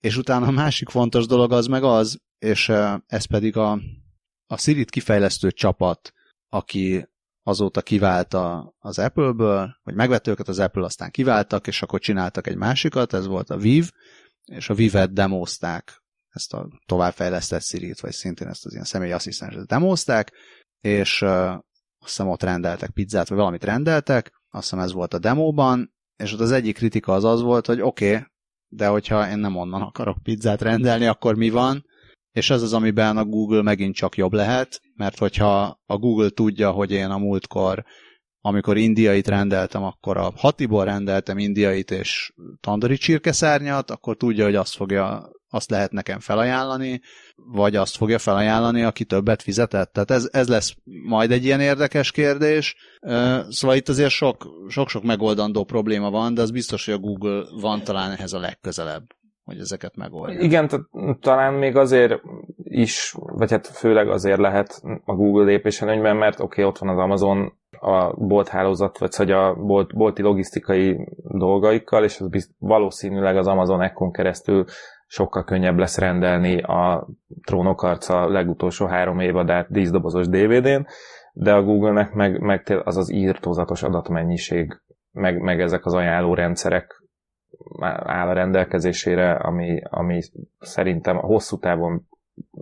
és 0.00 0.16
utána 0.16 0.46
a 0.46 0.50
másik 0.50 0.88
fontos 0.88 1.26
dolog 1.26 1.52
az 1.52 1.66
meg 1.66 1.82
az, 1.82 2.18
és 2.38 2.68
ez 3.06 3.24
pedig 3.24 3.56
a, 3.56 3.80
a 4.46 4.56
Siri-t 4.58 4.90
kifejlesztő 4.90 5.50
csapat, 5.50 6.12
aki 6.48 7.08
azóta 7.42 7.82
kivált 7.82 8.34
a, 8.34 8.74
az 8.78 8.98
Apple-ből, 8.98 9.76
vagy 9.82 9.94
megvette 9.94 10.30
őket 10.30 10.48
az 10.48 10.58
Apple, 10.58 10.84
aztán 10.84 11.10
kiváltak, 11.10 11.66
és 11.66 11.82
akkor 11.82 12.00
csináltak 12.00 12.46
egy 12.46 12.56
másikat, 12.56 13.12
ez 13.12 13.26
volt 13.26 13.50
a 13.50 13.56
Viv, 13.56 13.90
és 14.44 14.68
a 14.68 14.74
Vivet 14.74 15.12
demozták, 15.12 16.02
ezt 16.28 16.52
a 16.52 16.68
továbbfejlesztett 16.86 17.62
Siri-t, 17.62 18.00
vagy 18.00 18.12
szintén 18.12 18.48
ezt 18.48 18.66
az 18.66 18.72
ilyen 18.72 18.84
személyi 18.84 19.12
asszisztenset 19.12 19.66
demozták, 19.66 20.32
és 20.80 21.22
uh, 21.22 21.30
azt 21.50 21.62
hiszem 21.98 22.28
ott 22.28 22.42
rendeltek 22.42 22.90
pizzát, 22.90 23.28
vagy 23.28 23.38
valamit 23.38 23.64
rendeltek, 23.64 24.32
azt 24.48 24.62
hiszem 24.62 24.84
ez 24.84 24.92
volt 24.92 25.14
a 25.14 25.18
demóban, 25.18 25.95
és 26.16 26.32
ott 26.32 26.40
az 26.40 26.52
egyik 26.52 26.74
kritika 26.74 27.12
az 27.12 27.24
az 27.24 27.40
volt, 27.40 27.66
hogy 27.66 27.80
oké, 27.80 28.14
okay, 28.14 28.26
de 28.68 28.86
hogyha 28.86 29.30
én 29.30 29.38
nem 29.38 29.56
onnan 29.56 29.82
akarok 29.82 30.22
pizzát 30.22 30.62
rendelni, 30.62 31.06
akkor 31.06 31.34
mi 31.34 31.50
van? 31.50 31.84
És 32.32 32.50
ez 32.50 32.62
az, 32.62 32.72
amiben 32.72 33.16
a 33.16 33.24
Google 33.24 33.62
megint 33.62 33.94
csak 33.94 34.16
jobb 34.16 34.32
lehet, 34.32 34.80
mert 34.94 35.18
hogyha 35.18 35.80
a 35.86 35.96
Google 35.96 36.28
tudja, 36.28 36.70
hogy 36.70 36.90
én 36.90 37.10
a 37.10 37.18
múltkor, 37.18 37.84
amikor 38.40 38.76
indiait 38.76 39.28
rendeltem, 39.28 39.82
akkor 39.82 40.16
a 40.16 40.32
hatiból 40.36 40.84
rendeltem 40.84 41.38
indiait 41.38 41.90
és 41.90 42.32
tandori 42.60 42.96
csirkeszárnyat, 42.96 43.90
akkor 43.90 44.16
tudja, 44.16 44.44
hogy 44.44 44.54
azt 44.54 44.74
fogja 44.74 45.30
azt 45.50 45.70
lehet 45.70 45.92
nekem 45.92 46.18
felajánlani, 46.20 47.00
vagy 47.34 47.76
azt 47.76 47.96
fogja 47.96 48.18
felajánlani, 48.18 48.82
aki 48.82 49.04
többet 49.04 49.42
fizetett. 49.42 49.92
Tehát 49.92 50.10
ez, 50.10 50.28
ez 50.32 50.48
lesz 50.48 50.74
majd 51.04 51.30
egy 51.30 51.44
ilyen 51.44 51.60
érdekes 51.60 52.10
kérdés. 52.10 52.76
Szóval 53.48 53.76
itt 53.76 53.88
azért 53.88 54.10
sok-sok 54.68 55.02
megoldandó 55.02 55.64
probléma 55.64 56.10
van, 56.10 56.34
de 56.34 56.42
az 56.42 56.50
biztos, 56.50 56.84
hogy 56.84 56.94
a 56.94 56.98
Google 56.98 57.44
van 57.60 57.82
talán 57.82 58.10
ehhez 58.10 58.32
a 58.32 58.38
legközelebb 58.38 59.04
hogy 59.46 59.58
ezeket 59.58 59.96
megoldja. 59.96 60.40
Igen, 60.40 60.88
talán 61.20 61.54
még 61.54 61.76
azért 61.76 62.20
is, 62.56 63.14
vagy 63.16 63.50
hát 63.50 63.66
főleg 63.66 64.08
azért 64.08 64.38
lehet 64.38 64.82
a 65.04 65.14
Google 65.14 65.44
lépéselőnyben, 65.44 66.16
mert 66.16 66.40
oké, 66.40 66.44
okay, 66.44 66.64
ott 66.64 66.78
van 66.78 66.88
az 66.88 66.98
Amazon 66.98 67.52
a 67.80 68.12
bolthálózat, 68.14 68.98
vagy 68.98 69.16
hogy 69.16 69.30
a 69.30 69.54
bolt, 69.54 69.94
bolti 69.94 70.22
logisztikai 70.22 71.08
dolgaikkal, 71.22 72.04
és 72.04 72.20
az 72.20 72.54
valószínűleg 72.58 73.36
az 73.36 73.46
Amazon 73.46 73.82
Echo-n 73.82 74.12
keresztül 74.12 74.64
sokkal 75.06 75.44
könnyebb 75.44 75.78
lesz 75.78 75.98
rendelni 75.98 76.60
a 76.60 77.08
Trónok 77.42 77.82
arca 77.82 78.28
legutolsó 78.28 78.86
három 78.86 79.20
évadát 79.20 79.70
díszdobozos 79.70 80.28
DVD-n, 80.28 80.86
de 81.32 81.54
a 81.54 81.62
Google-nek 81.62 82.12
meg, 82.12 82.40
meg 82.40 82.80
az 82.84 82.96
az 82.96 83.12
írtózatos 83.12 83.82
adatmennyiség, 83.82 84.80
meg, 85.10 85.40
meg 85.40 85.60
ezek 85.60 85.84
az 85.86 85.94
ajánló 85.94 86.34
rendszerek 86.34 87.04
áll 88.04 88.28
a 88.28 88.32
rendelkezésére, 88.32 89.32
ami, 89.32 89.80
ami 89.90 90.20
szerintem 90.58 91.16
a 91.16 91.26
hosszú 91.26 91.58
távon 91.58 92.06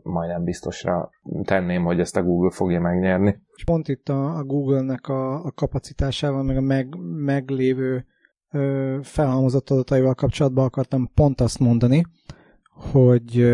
majdnem 0.03 0.45
biztosra 0.45 1.11
tenném, 1.43 1.85
hogy 1.85 2.01
ezt 2.01 2.17
a 2.17 2.23
Google 2.23 2.51
fogja 2.51 2.81
megnyerni. 2.81 3.41
És 3.55 3.65
pont 3.65 3.89
itt 3.89 4.09
a, 4.09 4.37
a 4.37 4.45
Google-nek 4.45 5.09
a, 5.09 5.45
a 5.45 5.53
kapacitásával, 5.55 6.43
meg 6.43 6.57
a 6.57 6.61
meg, 6.61 6.97
meglévő 7.25 8.07
ö, 8.55 8.99
felhalmozott 9.03 9.71
adataival 9.71 10.15
kapcsolatban 10.15 10.65
akartam 10.65 11.11
pont 11.15 11.41
azt 11.41 11.59
mondani, 11.59 12.07
hogy, 12.93 13.53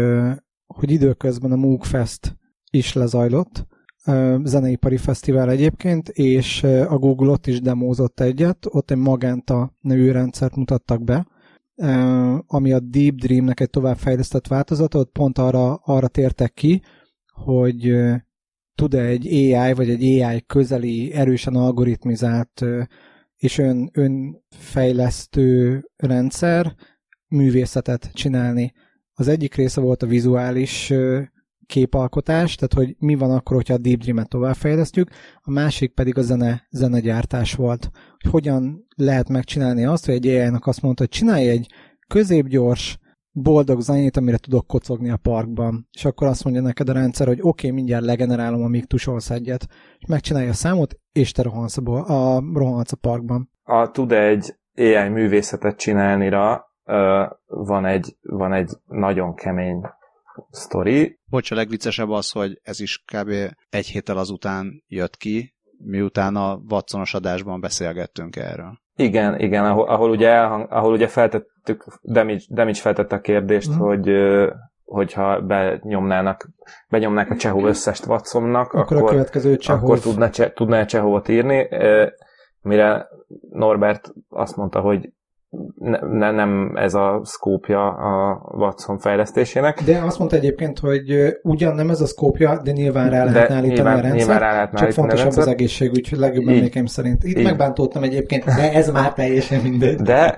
hogy 0.67 0.91
időközben 0.91 1.53
a 1.53 1.57
Moog 1.57 1.85
Fest 1.85 2.37
is 2.71 2.93
lezajlott, 2.93 3.67
ö, 4.07 4.39
zeneipari 4.45 4.97
fesztivál 4.97 5.51
egyébként, 5.51 6.09
és 6.09 6.63
a 6.63 6.99
Google 6.99 7.31
ott 7.31 7.47
is 7.47 7.61
demózott 7.61 8.21
egyet, 8.21 8.67
ott 8.69 8.91
egy 8.91 8.97
Magenta 8.97 9.77
nevű 9.81 10.11
rendszert 10.11 10.57
mutattak 10.57 11.05
be, 11.05 11.27
ami 12.47 12.73
a 12.73 12.81
Deep 12.81 13.15
Dreamnek 13.15 13.61
egy 13.61 13.71
továbbfejlesztett 13.71 14.47
változata, 14.47 14.99
ott 14.99 15.13
pont 15.13 15.39
arra, 15.39 15.75
arra 15.75 16.09
tértek 16.09 16.53
ki, 16.53 16.83
hogy 17.33 17.95
tud-e 18.75 19.01
egy 19.01 19.27
AI, 19.27 19.73
vagy 19.73 19.91
egy 19.91 20.23
AI 20.23 20.43
közeli, 20.47 21.13
erősen 21.13 21.55
algoritmizált 21.55 22.65
és 23.41 23.59
ön, 23.59 23.91
önfejlesztő 23.93 25.83
rendszer 25.97 26.75
művészetet 27.29 28.11
csinálni. 28.13 28.73
Az 29.15 29.29
egyik 29.29 29.55
része 29.55 29.81
volt 29.81 30.03
a 30.03 30.07
vizuális 30.07 30.93
képalkotás, 31.67 32.55
tehát 32.55 32.75
hogy 32.75 32.97
mi 32.99 33.15
van 33.15 33.31
akkor, 33.31 33.57
hogyha 33.57 33.75
a 33.75 33.79
Deep 33.79 33.99
Dream-et 33.99 34.29
továbbfejlesztjük, 34.29 35.11
a 35.41 35.51
másik 35.51 35.95
pedig 35.95 36.19
a 36.19 36.23
zene, 36.23 36.67
zenegyártás 36.71 37.55
volt. 37.55 37.91
Hogy 38.19 38.31
hogyan 38.31 38.87
lehet 38.97 39.29
megcsinálni 39.29 39.85
azt, 39.85 40.07
hogy 40.07 40.15
egy 40.15 40.27
AI-nak 40.27 40.67
azt 40.67 40.83
mondta, 40.83 41.03
hogy 41.03 41.13
csinálj 41.13 41.49
egy 41.49 41.73
középgyors, 42.07 42.99
boldog 43.33 43.81
zenét, 43.81 44.17
amire 44.17 44.37
tudok 44.37 44.67
kocogni 44.67 45.11
a 45.11 45.17
parkban. 45.17 45.89
És 45.93 46.05
akkor 46.05 46.27
azt 46.27 46.45
mondja 46.45 46.63
neked 46.63 46.89
a 46.89 46.93
rendszer, 46.93 47.27
hogy 47.27 47.39
oké, 47.41 47.49
okay, 47.49 47.71
mindjárt 47.71 48.05
legenerálom, 48.05 48.63
amíg 48.63 48.87
tusolsz 48.87 49.31
egyet. 49.31 49.67
És 49.99 50.07
megcsinálja 50.09 50.51
a 50.51 50.55
számot, 50.55 50.95
és 51.13 51.33
te 51.33 51.43
rohansz 51.43 51.77
a, 51.77 52.35
a, 52.37 52.43
rohansz 52.55 52.93
a 52.93 52.97
parkban. 52.97 53.51
A 53.63 53.91
tud 53.91 54.13
egy 54.13 54.55
AI 54.77 55.09
művészetet 55.09 55.79
csinálni 55.79 56.29
rá, 56.29 56.65
van 57.47 57.85
egy, 57.85 58.17
van 58.23 58.53
egy 58.53 58.71
nagyon 58.87 59.35
kemény 59.35 59.83
sztori. 60.51 61.19
Bocs, 61.25 61.51
a 61.51 61.55
legviccesebb 61.55 62.11
az, 62.11 62.31
hogy 62.31 62.61
ez 62.63 62.81
is 62.81 63.05
kb. 63.13 63.31
egy 63.71 63.87
héttel 63.87 64.19
azután 64.19 64.85
jött 64.87 65.17
ki, 65.17 65.55
miután 65.79 66.37
a 66.37 66.61
Watsonos 66.69 67.15
adásban 67.15 67.61
beszélgettünk 67.61 68.37
erről. 68.37 68.81
Igen, 68.97 69.41
igen, 69.41 69.65
ahol, 69.65 69.89
ahol 69.89 70.11
ugye, 70.11 70.29
elhang, 70.29 70.67
ahol 70.71 70.93
ugye 70.93 71.07
feltettük, 71.07 71.85
Damage, 72.03 72.43
Damage 72.49 72.81
feltette 72.81 73.17
a 73.17 73.21
kérdést, 73.21 73.71
mm. 73.71 73.79
hogy 73.79 74.11
hogyha 74.85 75.41
benyomnának, 75.41 76.49
benyomnák 76.89 77.31
a 77.31 77.37
Csehov 77.37 77.65
összest 77.65 78.07
Watsonnak, 78.07 78.73
akkor, 78.73 78.97
akkor, 78.97 79.09
a 79.09 79.13
következő 79.13 79.57
Csehov... 79.57 79.83
akkor 79.83 79.99
tudna, 79.99 80.31
tudná 80.55 80.85
Csehovot 80.85 81.29
írni, 81.29 81.69
mire 82.63 83.09
Norbert 83.51 84.13
azt 84.29 84.57
mondta, 84.57 84.81
hogy 84.81 85.13
ne, 86.11 86.31
nem 86.31 86.73
ez 86.75 86.95
a 86.95 87.21
szkópja 87.25 87.89
a 87.89 88.41
Watson 88.57 88.99
fejlesztésének. 88.99 89.83
De 89.83 89.99
azt 89.99 90.19
mondta 90.19 90.37
egyébként, 90.37 90.79
hogy 90.79 91.37
ugyan 91.43 91.75
nem 91.75 91.91
ez 91.91 92.01
a 92.01 92.07
szkópja, 92.07 92.61
de 92.63 92.71
nyilván 92.71 93.11
rá 93.11 93.25
lehet 93.25 93.51
állítani 93.51 93.67
nyilván, 93.75 93.99
a 93.99 94.01
rendszer, 94.01 94.19
nyilván 94.19 94.39
rá 94.39 94.53
lehet 94.53 94.75
csak 94.75 94.91
fontosabb 94.93 95.37
az 95.37 95.47
egészségügy, 95.47 96.11
legjobb 96.17 96.49
emlékeim 96.49 96.87
szerint. 96.87 97.25
Itt 97.25 97.39
így. 97.39 97.45
megbántottam 97.45 98.03
egyébként, 98.03 98.45
de 98.45 98.73
ez 98.73 98.91
már 98.91 99.13
teljesen 99.13 99.61
mindegy. 99.61 99.97
De 99.97 100.37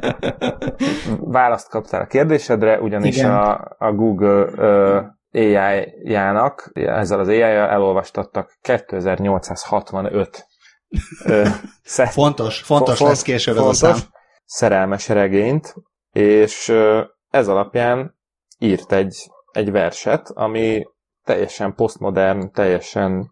választ 1.18 1.68
kaptál 1.68 2.00
a 2.00 2.06
kérdésedre, 2.06 2.80
ugyanis 2.80 3.22
a, 3.22 3.74
a 3.78 3.92
Google 3.92 4.44
uh, 4.44 5.40
AI-jának, 5.42 6.70
ezzel 6.72 7.18
az 7.18 7.28
AI-jal 7.28 7.68
elolvastattak 7.68 8.58
2865 8.60 10.46
fontos, 12.10 12.60
fontos 12.60 12.96
font, 12.96 13.10
lesz 13.10 13.22
később 13.22 13.54
fontos, 13.54 13.82
ez 13.82 13.88
a 13.88 13.94
szám 13.94 14.20
szerelmes 14.52 15.08
regényt, 15.08 15.74
és 16.12 16.72
ez 17.30 17.48
alapján 17.48 18.18
írt 18.58 18.92
egy, 18.92 19.30
egy 19.52 19.70
verset, 19.70 20.30
ami 20.34 20.82
teljesen 21.24 21.74
posztmodern, 21.74 22.52
teljesen 22.52 23.30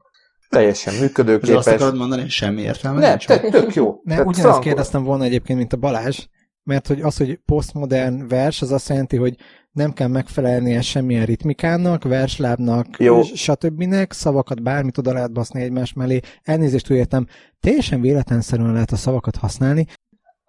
teljesen 0.49 0.93
És 0.93 0.99
azt 0.99 1.07
működőképes. 1.07 1.66
akarod 1.66 1.97
mondani, 1.97 2.21
hogy 2.21 2.31
semmi 2.31 2.61
értelme 2.61 3.01
Nem, 3.01 3.09
nincs? 3.09 3.27
tök, 3.27 3.49
tök 3.51 3.75
jó. 3.75 4.03
Tehát 4.05 4.21
ugyanezt 4.21 4.41
frankul- 4.41 4.64
kérdeztem 4.64 5.03
volna 5.03 5.25
egyébként, 5.25 5.59
mint 5.59 5.73
a 5.73 5.77
Balázs, 5.77 6.27
mert 6.62 6.87
hogy 6.87 7.01
az, 7.01 7.16
hogy 7.16 7.41
posztmodern 7.45 8.29
vers, 8.29 8.62
az 8.62 8.73
azt 8.73 8.89
jelenti, 8.89 9.16
hogy 9.16 9.35
nem 9.73 9.93
kell 9.93 10.09
megfelelnie 10.09 10.81
semmilyen 10.81 11.25
ritmikának, 11.25 12.05
verslábnak, 12.05 12.87
Jó. 12.99 13.23
stb. 13.23 13.85
szavakat 14.09 14.62
bármit 14.62 14.99
oda 14.99 15.12
lehet 15.12 15.33
baszni 15.33 15.62
egymás 15.62 15.93
mellé. 15.93 16.21
Elnézést 16.43 16.91
úgy 16.91 16.97
értem, 16.97 17.27
teljesen 17.61 18.01
véletlenszerűen 18.01 18.73
lehet 18.73 18.91
a 18.91 18.97
szavakat 18.97 19.37
használni. 19.37 19.87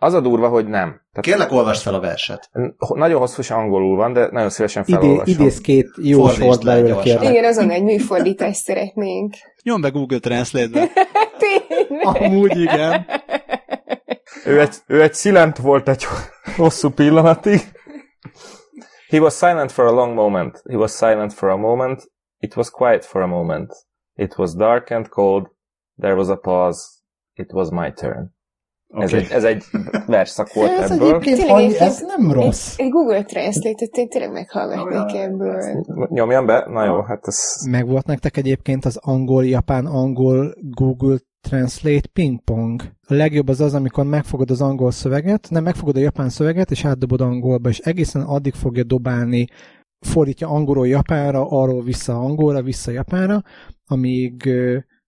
Az 0.04 0.14
a 0.14 0.22
durva, 0.22 0.48
hogy 0.48 0.68
nem. 0.68 0.88
Tehát 0.90 1.22
Kérlek, 1.22 1.52
olvasd 1.52 1.82
fel 1.82 1.94
a 1.94 2.00
verset. 2.00 2.50
Nagyon 2.78 3.20
hosszú 3.20 3.42
és 3.42 3.52
angolul 3.52 3.96
van, 3.96 4.14
de 4.14 4.28
nagyon 4.32 4.50
szívesen 4.50 4.84
Idé, 4.86 4.98
felolvasom. 4.98 5.34
idéz 5.34 5.62
két 5.62 5.90
jó 5.98 6.30
sort 6.30 6.64
le 6.64 6.82
belőle 6.82 7.02
kérlek. 7.02 7.30
Igen, 7.30 7.44
azon 7.44 7.70
egy 7.70 7.84
műfordítást 7.84 8.64
szeretnénk. 8.64 9.34
Nyom 9.64 9.82
be 9.82 9.90
Google 9.90 10.20
Translate-be. 10.20 10.90
Amúgy 12.20 12.58
igen. 12.58 13.06
Ő 14.46 14.60
egy, 14.60 14.76
ő 14.88 15.02
egy 15.02 15.14
szilent 15.14 15.58
volt 15.58 15.90
egy 15.90 16.04
hosszú 16.56 16.90
pillanatig. 16.90 17.60
He 19.10 19.20
was 19.20 19.38
silent 19.38 19.72
for 19.72 19.86
a 19.86 19.92
long 19.92 20.14
moment. 20.14 20.62
He 20.70 20.78
was 20.78 20.92
silent 20.96 21.34
for 21.34 21.50
a 21.50 21.58
moment. 21.58 22.12
It 22.38 22.56
was 22.56 22.70
quiet 22.70 23.06
for 23.06 23.22
a 23.22 23.28
moment. 23.28 23.72
It 24.16 24.38
was 24.38 24.54
dark 24.54 24.92
and 24.92 25.10
cold. 25.10 25.48
There 26.00 26.16
was 26.16 26.28
a 26.28 26.36
pause. 26.36 26.80
It 27.34 27.54
was 27.54 27.70
my 27.70 27.92
turn. 27.92 28.34
Ez, 28.94 29.14
Oké. 29.14 29.24
egy, 29.24 29.32
ez 29.32 29.44
egy 29.44 29.64
versszak 30.06 30.54
volt 30.54 30.72
Ez 30.72 30.92
ebből. 30.92 31.08
egyébként, 31.08 31.40
egyébként- 31.50 31.80
ez 31.82 32.04
nem 32.18 32.32
rossz. 32.32 32.74
Egy, 32.78 32.86
egy 32.86 32.92
Google 32.92 33.24
Translate-et 33.24 33.98
én 33.98 34.10
tényleg 34.10 34.32
meghallgatnék 34.32 35.22
ebből. 35.22 35.62
Nyomjam 36.10 36.46
be? 36.46 36.66
Na 36.70 36.86
jó, 36.86 37.02
hát 37.02 37.28
ez... 37.28 37.38
Meg 37.70 37.88
volt 37.88 38.06
nektek 38.06 38.38
egyébként 38.38 38.86
az 38.86 38.98
angol-japán-angol 39.02 40.54
Google 40.62 41.18
Translate 41.50 42.08
pingpong. 42.14 42.82
A 43.08 43.14
legjobb 43.14 43.48
az 43.48 43.62
az, 43.62 43.74
amikor 43.74 44.06
megfogod 44.06 44.52
az 44.52 44.62
angol 44.62 44.92
szöveget, 44.92 45.48
nem 45.50 45.64
megfogod 45.64 45.96
a 45.96 46.00
japán 46.00 46.30
szöveget, 46.30 46.72
és 46.72 46.86
átdobod 46.86 47.22
angolba, 47.22 47.70
és 47.70 47.80
egészen 47.80 48.22
addig 48.22 48.54
fogja 48.54 48.84
dobálni, 48.84 49.48
fordítja 50.06 50.48
angolról 50.48 50.88
japánra, 50.88 51.48
arról 51.50 51.84
vissza 51.84 52.20
angolra, 52.20 52.62
vissza 52.62 52.92
japánra, 52.92 53.42
amíg 53.86 54.50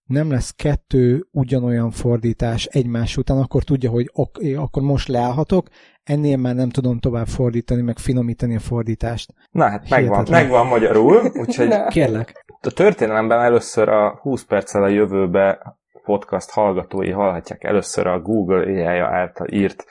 nem 0.05 0.31
lesz 0.31 0.51
kettő 0.51 1.27
ugyanolyan 1.31 1.91
fordítás 1.91 2.65
egymás 2.65 3.17
után, 3.17 3.37
akkor 3.37 3.63
tudja, 3.63 3.89
hogy 3.89 4.09
ok, 4.13 4.37
akkor 4.55 4.81
most 4.83 5.07
leállhatok, 5.07 5.67
ennél 6.03 6.37
már 6.37 6.55
nem 6.55 6.69
tudom 6.69 6.99
tovább 6.99 7.27
fordítani, 7.27 7.81
meg 7.81 7.97
finomítani 7.97 8.55
a 8.55 8.59
fordítást. 8.59 9.33
Na 9.51 9.69
hát 9.69 9.89
megvan, 9.89 10.09
Hihetetlen. 10.09 10.41
megvan 10.41 10.67
magyarul, 10.67 11.31
úgyhogy. 11.33 11.69
Kérlek. 11.87 12.45
a 12.61 12.71
történelemben 12.71 13.39
először 13.39 13.89
a 13.89 14.19
20 14.21 14.43
perccel 14.43 14.83
a 14.83 14.87
jövőbe 14.87 15.77
podcast 16.03 16.49
hallgatói 16.49 17.11
hallhatják 17.11 17.63
először 17.63 18.07
a 18.07 18.19
Google 18.21 18.89
ai 18.89 18.99
által 18.99 19.47
írt 19.51 19.85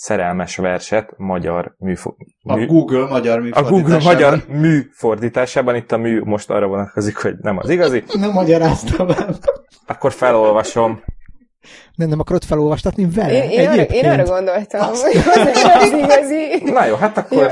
szerelmes 0.00 0.56
verset 0.56 1.14
magyar 1.16 1.74
műfo- 1.78 2.16
A 2.42 2.54
mű, 2.56 2.66
Google 2.66 3.06
magyar 3.08 3.38
a 3.38 3.40
műfordításában. 3.40 3.80
Google 3.82 4.02
magyar 4.02 4.44
mű 4.48 4.80
fordításában, 4.92 5.74
itt 5.76 5.92
a 5.92 5.96
mű 5.96 6.20
most 6.24 6.50
arra 6.50 6.66
vonatkozik, 6.66 7.16
hogy 7.16 7.34
nem 7.40 7.58
az 7.58 7.68
igazi, 7.70 8.04
Nem 8.20 8.30
magyaráztam 8.30 9.08
el. 9.10 9.36
akkor 9.86 10.12
felolvasom. 10.12 11.02
Nem, 11.94 12.08
nem 12.08 12.20
akarod 12.20 12.44
felolvastatni 12.44 13.08
vele? 13.14 13.44
Én, 13.44 13.50
én, 13.60 13.68
arra, 13.68 13.82
én 13.82 14.04
arra 14.10 14.22
gondoltam, 14.24 14.80
hogy 14.86 14.94
az 14.94 15.04
az 15.82 15.92
igazi. 16.04 16.62
Na 16.72 16.84
jó, 16.86 16.94
hát 16.94 17.16
akkor. 17.18 17.50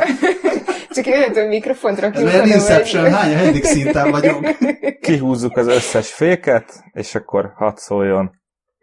Csak 0.90 1.07
jöhet 1.07 1.36
a 1.36 1.47
mikrofont 1.47 1.97
Ez 1.99 2.03
rakjuk. 2.03 2.24
olyan 2.28 2.40
oda, 2.40 2.55
Inception, 2.55 3.12
hány 3.12 3.34
hegyedik 3.34 3.64
szinten 3.64 4.11
vagyunk? 4.11 4.57
kihúzzuk 5.07 5.57
az 5.57 5.66
összes 5.66 6.12
féket, 6.12 6.84
és 6.92 7.14
akkor 7.14 7.53
hadd 7.57 7.74
szóljon. 7.76 8.30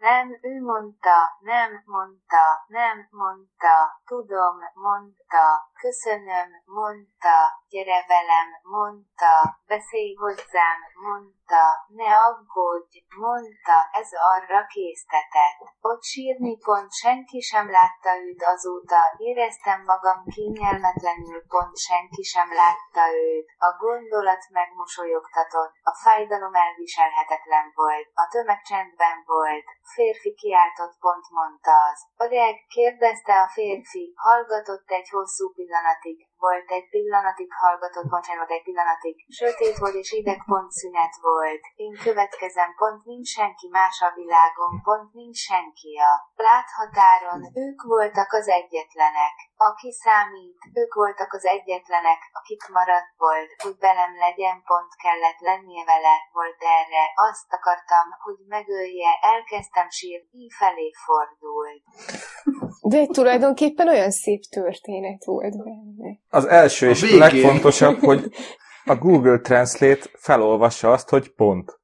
Nem, 0.04 0.38
ő 0.42 0.60
mondta, 0.62 1.36
nem 1.40 1.82
mondta, 1.84 2.64
nem 2.66 3.08
mondta, 3.10 4.00
tudom, 4.06 4.56
mondta, 4.74 5.70
köszönöm, 5.86 6.48
mondta, 6.64 7.38
gyere 7.68 8.00
velem, 8.14 8.48
mondta, 8.62 9.34
beszélj 9.66 10.14
hozzám, 10.14 10.78
mondta, 11.06 11.64
ne 12.00 12.10
aggódj, 12.30 12.94
mondta, 13.26 13.76
ez 14.00 14.08
arra 14.32 14.60
késztetett. 14.74 15.58
Ott 15.90 16.02
sírni 16.12 16.54
pont 16.66 16.92
senki 17.02 17.40
sem 17.40 17.66
látta 17.70 18.10
őt 18.26 18.42
azóta, 18.54 19.00
éreztem 19.16 19.80
magam 19.92 20.20
kényelmetlenül, 20.34 21.40
pont 21.54 21.76
senki 21.88 22.22
sem 22.22 22.48
látta 22.62 23.02
őt. 23.28 23.46
A 23.68 23.70
gondolat 23.84 24.42
megmosolyogtatott, 24.50 25.74
a 25.90 25.94
fájdalom 26.04 26.54
elviselhetetlen 26.54 27.66
volt, 27.74 28.06
a 28.22 28.24
tömeg 28.32 28.60
csendben 28.70 29.16
volt, 29.26 29.66
férfi 29.94 30.34
kiáltott 30.34 30.96
pont 31.04 31.26
mondta 31.30 31.74
az. 31.90 31.98
Öreg, 32.26 32.56
kérdezte 32.76 33.34
a 33.40 33.48
férfi, 33.48 34.14
hallgatott 34.16 34.88
egy 34.98 35.08
hosszú 35.08 35.52
pillanatig, 35.74 36.18
volt 36.46 36.70
egy 36.70 36.88
pillanatig, 36.88 37.50
hallgatott, 37.62 38.08
bocsánat, 38.14 38.50
egy 38.50 38.62
pillanatig, 38.62 39.16
sötét 39.40 39.76
volt 39.78 39.94
és 39.94 40.12
ideg 40.12 40.40
pont 40.46 40.70
szünet 40.70 41.14
volt. 41.20 41.62
Én 41.74 41.94
következem, 42.02 42.74
pont 42.80 43.04
nincs 43.04 43.28
senki 43.28 43.68
más 43.68 43.96
a 44.00 44.14
világon, 44.14 44.72
pont 44.82 45.12
nincs 45.12 45.38
senki 45.50 45.92
a 46.10 46.12
láthatáron, 46.48 47.40
ők 47.64 47.82
voltak 47.82 48.32
az 48.32 48.48
egyetlenek. 48.48 49.34
Aki 49.56 49.90
számít, 49.92 50.58
ők 50.74 50.94
voltak 50.94 51.32
az 51.32 51.44
egyetlenek, 51.44 52.20
akik 52.32 52.62
maradt 52.68 53.12
volt, 53.16 53.50
hogy 53.62 53.76
velem 53.78 54.14
legyen, 54.26 54.62
pont 54.70 54.92
kellett 55.02 55.40
lennie 55.48 55.84
vele, 55.84 56.14
volt 56.32 56.60
erre, 56.78 57.04
azt 57.28 57.52
akartam, 57.58 58.06
hogy 58.24 58.38
megölje, 58.46 59.10
elkezdtem 59.20 59.88
sírni, 59.88 60.50
felé 60.50 60.88
fordult. 61.04 61.53
De 62.90 63.06
tulajdonképpen 63.06 63.88
olyan 63.88 64.10
szép 64.10 64.42
történet 64.50 65.24
volt 65.24 65.56
benne. 65.56 66.18
Az 66.28 66.46
első 66.46 66.86
A 66.86 66.90
és 66.90 67.00
végén. 67.00 67.18
legfontosabb, 67.18 67.98
hogy 67.98 68.30
a 68.84 68.94
Google 68.96 69.38
Translate 69.38 70.06
felolvassa 70.18 70.92
azt, 70.92 71.08
hogy 71.08 71.28
pont. 71.28 71.80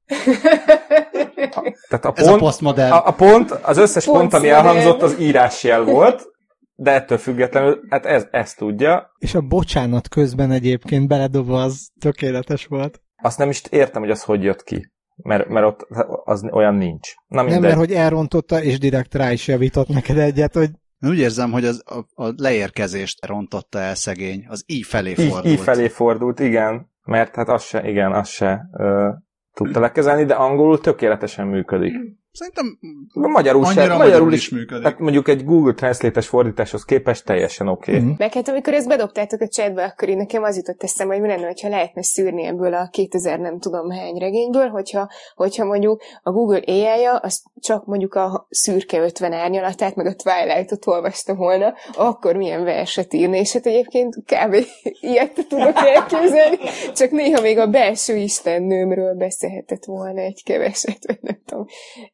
Tehát 1.88 2.04
a 2.04 2.12
Ez 2.14 2.26
a 2.26 2.28
pont, 2.28 2.40
postmodern. 2.40 2.92
a, 2.92 3.06
a 3.06 3.12
pont, 3.12 3.50
az 3.50 3.76
összes 3.76 4.04
pont, 4.04 4.18
Pont 4.18 4.32
ami 4.32 4.48
elhangzott, 4.48 5.02
az 5.02 5.18
írásjel 5.20 5.84
volt, 5.84 6.28
de 6.74 6.90
ettől 6.90 7.18
függetlenül, 7.18 7.80
hát 7.88 8.06
ez, 8.06 8.26
ezt 8.30 8.56
tudja. 8.56 9.10
És 9.18 9.34
a 9.34 9.40
bocsánat 9.40 10.08
közben 10.08 10.50
egyébként 10.50 11.08
beledobva 11.08 11.62
az 11.62 11.88
tökéletes 12.00 12.66
volt. 12.66 13.00
Azt 13.22 13.38
nem 13.38 13.48
is 13.48 13.62
értem, 13.70 14.02
hogy 14.02 14.10
az 14.10 14.22
hogy 14.22 14.42
jött 14.42 14.62
ki. 14.62 14.92
Mert, 15.22 15.48
mert 15.48 15.66
ott 15.66 15.86
az 16.24 16.48
olyan 16.50 16.74
nincs. 16.74 17.14
Na 17.26 17.42
Nem, 17.42 17.60
mert 17.60 17.76
hogy 17.76 17.92
elrontotta, 17.92 18.62
és 18.62 18.78
direkt 18.78 19.14
rá 19.14 19.32
is 19.32 19.48
javított 19.48 19.88
neked 19.88 20.18
egyet, 20.18 20.54
hogy 20.54 20.70
Úgy 21.02 21.18
érzem, 21.18 21.50
hogy 21.50 21.64
az, 21.64 21.82
a, 21.84 22.24
a 22.24 22.32
leérkezést 22.36 23.26
rontotta 23.26 23.78
el 23.78 23.94
szegény. 23.94 24.46
Az 24.48 24.64
így 24.66 24.86
felé 24.86 25.14
fordult. 25.14 25.44
így 25.44 25.60
felé 25.60 25.88
fordult, 25.88 26.40
igen. 26.40 26.90
Mert 27.04 27.34
hát 27.34 27.48
az 27.48 27.62
se, 27.62 27.88
igen, 27.88 28.12
az 28.12 28.28
se 28.28 28.68
ö, 28.72 29.08
tudta 29.54 29.80
lekezelni, 29.80 30.24
de 30.24 30.34
angolul 30.34 30.80
tökéletesen 30.80 31.46
működik. 31.46 31.92
Szerintem 32.32 32.78
Magyarul, 33.12 33.64
se, 33.64 33.80
annyira 33.80 33.96
magyarul 33.96 34.32
is, 34.32 34.48
működik. 34.48 34.82
tehát 34.82 34.98
mondjuk 34.98 35.28
egy 35.28 35.44
Google 35.44 35.72
Translate-es 35.72 36.26
fordításhoz 36.26 36.84
képest 36.84 37.24
teljesen 37.24 37.68
oké. 37.68 37.90
Okay. 37.90 38.04
Mhm. 38.04 38.14
Meg 38.18 38.32
hát 38.32 38.48
amikor 38.48 38.72
ezt 38.72 38.88
bedobtátok 38.88 39.40
a 39.40 39.48
chatbe, 39.48 39.84
akkor 39.84 40.08
én 40.08 40.16
nekem 40.16 40.42
az 40.42 40.56
jutott 40.56 40.82
eszembe, 40.82 41.12
hogy 41.12 41.22
mi 41.22 41.28
lenne, 41.28 41.46
hogyha 41.46 41.68
lehetne 41.68 42.02
szűrni 42.02 42.44
ebből 42.44 42.74
a 42.74 42.88
2000 42.90 43.38
nem 43.38 43.58
tudom 43.58 43.90
hány 43.90 44.18
regényből, 44.18 44.68
hogyha, 44.68 45.08
hogyha 45.34 45.64
mondjuk 45.64 46.02
a 46.22 46.30
Google 46.30 46.62
AI-ja 46.66 47.16
az 47.16 47.42
csak 47.60 47.86
mondjuk 47.86 48.14
a 48.14 48.46
szürke 48.50 49.00
50 49.00 49.32
árnyalatát, 49.32 49.94
meg 49.94 50.06
a 50.06 50.14
Twilight-ot 50.14 50.86
olvasta 50.86 51.34
volna, 51.34 51.74
akkor 51.92 52.36
milyen 52.36 52.64
verset 52.64 53.14
írni, 53.14 53.38
és 53.38 53.52
hát 53.52 53.66
egyébként 53.66 54.16
kb. 54.16 54.56
ilyet 55.10 55.46
tudok 55.48 55.76
elképzelni, 55.76 56.58
csak 56.94 57.10
néha 57.10 57.40
még 57.40 57.58
a 57.58 57.66
belső 57.66 58.16
istennőmről 58.16 59.14
beszélhetett 59.14 59.84
volna 59.84 60.20
egy 60.20 60.42
keveset, 60.44 61.06
vagy 61.06 61.18
nem 61.20 61.40
tudom, 61.46 61.66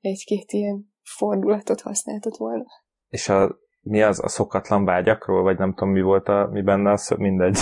egy-két 0.06 0.52
ilyen 0.52 0.94
fordulatot 1.02 1.80
használtott 1.80 2.36
volna. 2.36 2.64
És 3.08 3.28
a, 3.28 3.58
mi 3.80 4.02
az 4.02 4.20
a 4.22 4.28
szokatlan 4.28 4.84
vágyakról, 4.84 5.42
vagy 5.42 5.58
nem 5.58 5.74
tudom 5.74 5.92
mi 5.92 6.00
volt 6.00 6.28
a, 6.28 6.48
mi 6.52 6.62
benne, 6.62 6.90
az 6.90 7.08
mindegy. 7.08 7.58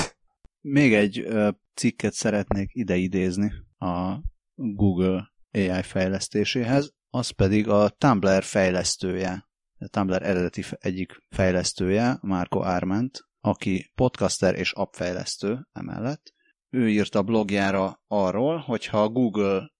Még 0.61 0.95
egy 0.95 1.18
ö, 1.18 1.49
cikket 1.74 2.12
szeretnék 2.12 2.70
ide 2.72 2.97
idézni 2.97 3.53
a 3.78 4.18
Google 4.55 5.32
AI 5.53 5.82
fejlesztéséhez, 5.82 6.92
az 7.11 7.30
pedig 7.30 7.68
a 7.68 7.88
Tumblr 7.88 8.42
fejlesztője, 8.42 9.49
a 9.78 9.88
Tumblr 9.88 10.22
eredeti 10.22 10.62
egyik 10.78 11.12
fejlesztője, 11.28 12.18
Marco 12.20 12.61
Arment, 12.61 13.18
aki 13.40 13.90
podcaster 13.95 14.55
és 14.55 14.72
appfejlesztő 14.72 15.68
emellett. 15.72 16.32
Ő 16.70 16.88
írt 16.88 17.14
a 17.14 17.22
blogjára 17.22 18.03
arról, 18.07 18.57
hogyha 18.57 19.03
a 19.03 19.09
Google 19.09 19.73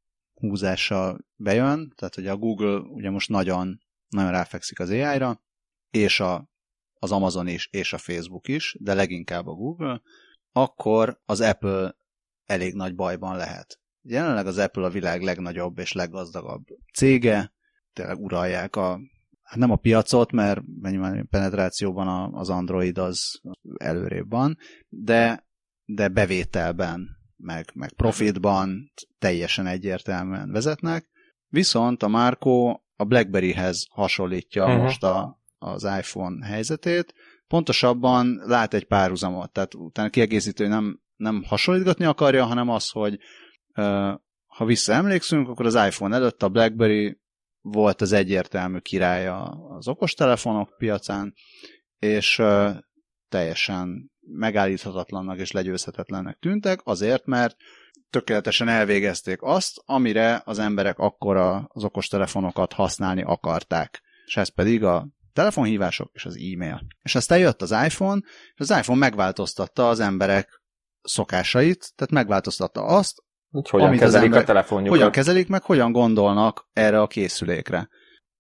húzással 0.49 1.19
bejön, 1.37 1.93
tehát 1.97 2.15
hogy 2.15 2.27
a 2.27 2.37
Google 2.37 2.79
ugye 2.79 3.11
most 3.11 3.29
nagyon, 3.29 3.79
nagyon 4.09 4.31
ráfekszik 4.31 4.81
az 4.81 4.91
AI-ra, 4.91 5.43
és 5.91 6.21
a, 6.21 6.49
az 6.95 7.13
Amazon 7.13 7.49
is, 7.49 7.69
és 7.71 7.93
a 7.93 7.99
Facebook 7.99 8.49
is, 8.49 8.77
de 8.81 8.95
leginkább 8.95 9.47
a 9.47 9.55
Google, 9.55 10.01
akkor 10.53 11.21
az 11.25 11.41
Apple 11.41 11.97
elég 12.45 12.75
nagy 12.75 12.95
bajban 12.95 13.37
lehet. 13.37 13.81
jelenleg 14.03 14.47
az 14.47 14.59
Apple 14.59 14.85
a 14.85 14.91
világ 14.91 15.23
legnagyobb 15.23 15.79
és 15.79 15.93
leggazdagabb 15.93 16.65
cége, 16.95 17.53
tényleg 17.93 18.19
uralják 18.19 18.77
a, 18.77 19.01
hát 19.43 19.59
nem 19.59 19.71
a 19.71 19.77
piacot, 19.77 20.33
mert 20.33 20.61
penetrációban 21.31 22.35
az 22.35 22.51
Android 22.51 22.99
az 22.99 23.41
előrébb 23.77 24.31
van, 24.31 24.57
de, 24.89 25.47
de 25.85 26.09
bevételben, 26.09 27.14
meg, 27.37 27.71
meg 27.75 27.93
profitban 27.93 28.93
teljesen 29.19 29.67
egyértelműen 29.67 30.51
vezetnek. 30.51 31.09
Viszont 31.49 32.03
a 32.03 32.09
Marco 32.09 32.81
a 32.97 33.05
BlackBerryhez 33.05 33.87
hasonlítja 33.91 34.65
uh-huh. 34.65 34.83
most 34.83 35.03
a, 35.03 35.41
az 35.59 35.85
iPhone 35.85 36.47
helyzetét, 36.47 37.15
pontosabban 37.47 38.43
lát 38.45 38.75
egy 38.75 38.85
párhuzamot, 38.85 39.53
tehát 39.53 39.75
utána 39.75 40.11
kiegészítő 40.11 40.67
nem, 40.67 41.01
nem 41.17 41.43
hasonlítgatni 41.47 42.05
akarja, 42.05 42.45
hanem 42.45 42.69
az, 42.69 42.91
hogy 42.91 43.19
ha 44.47 44.65
visszaemlékszünk, 44.65 45.49
akkor 45.49 45.67
az 45.67 45.75
iPhone 45.75 46.17
előtt 46.17 46.43
a 46.43 46.49
BlackBerry 46.49 47.21
volt 47.61 48.01
az 48.01 48.13
egyértelmű 48.13 48.79
királya 48.79 49.43
az 49.49 49.89
okostelefonok 49.89 50.75
piacán, 50.79 51.35
és 51.99 52.43
teljesen 53.29 54.13
megállíthatatlannak 54.27 55.39
és 55.39 55.51
legyőzhetetlennek 55.51 56.39
tűntek, 56.41 56.81
azért, 56.85 57.27
mert 57.27 57.57
tökéletesen 58.11 58.69
elvégezték 58.69 59.43
azt, 59.43 59.83
amire 59.85 60.43
az 60.45 60.59
emberek 60.59 60.99
akkor 60.99 61.37
az 61.69 61.85
okostelefonokat 61.85 62.73
használni 62.73 63.23
akarták. 63.23 64.03
És 64.27 64.37
ez 64.37 64.49
pedig 64.49 64.85
a 64.85 65.09
telefonhívások 65.33 66.11
és 66.13 66.25
az 66.25 66.37
e-mail. 66.37 66.87
És 67.03 67.15
aztán 67.15 67.39
jött 67.39 67.63
az 67.63 67.71
iPhone, 67.71 68.21
és 68.55 68.61
az 68.61 68.71
iPhone 68.71 68.99
megváltoztatta 68.99 69.89
az 69.89 70.01
emberek 70.01 70.63
szokásait, 71.03 71.93
tehát 71.95 72.13
megváltoztatta 72.13 72.83
azt, 72.83 73.23
hogy 73.51 73.69
hogyan 73.69 73.87
amit 73.87 74.01
kezelik 74.01 74.27
ember, 74.27 74.43
a 74.43 74.45
telefonjukat. 74.45 74.97
Hogyan 74.99 75.13
kezelik, 75.13 75.49
meg 75.49 75.63
hogyan 75.63 75.93
gondolnak 75.93 76.69
erre 76.73 77.01
a 77.01 77.07
készülékre. 77.07 77.89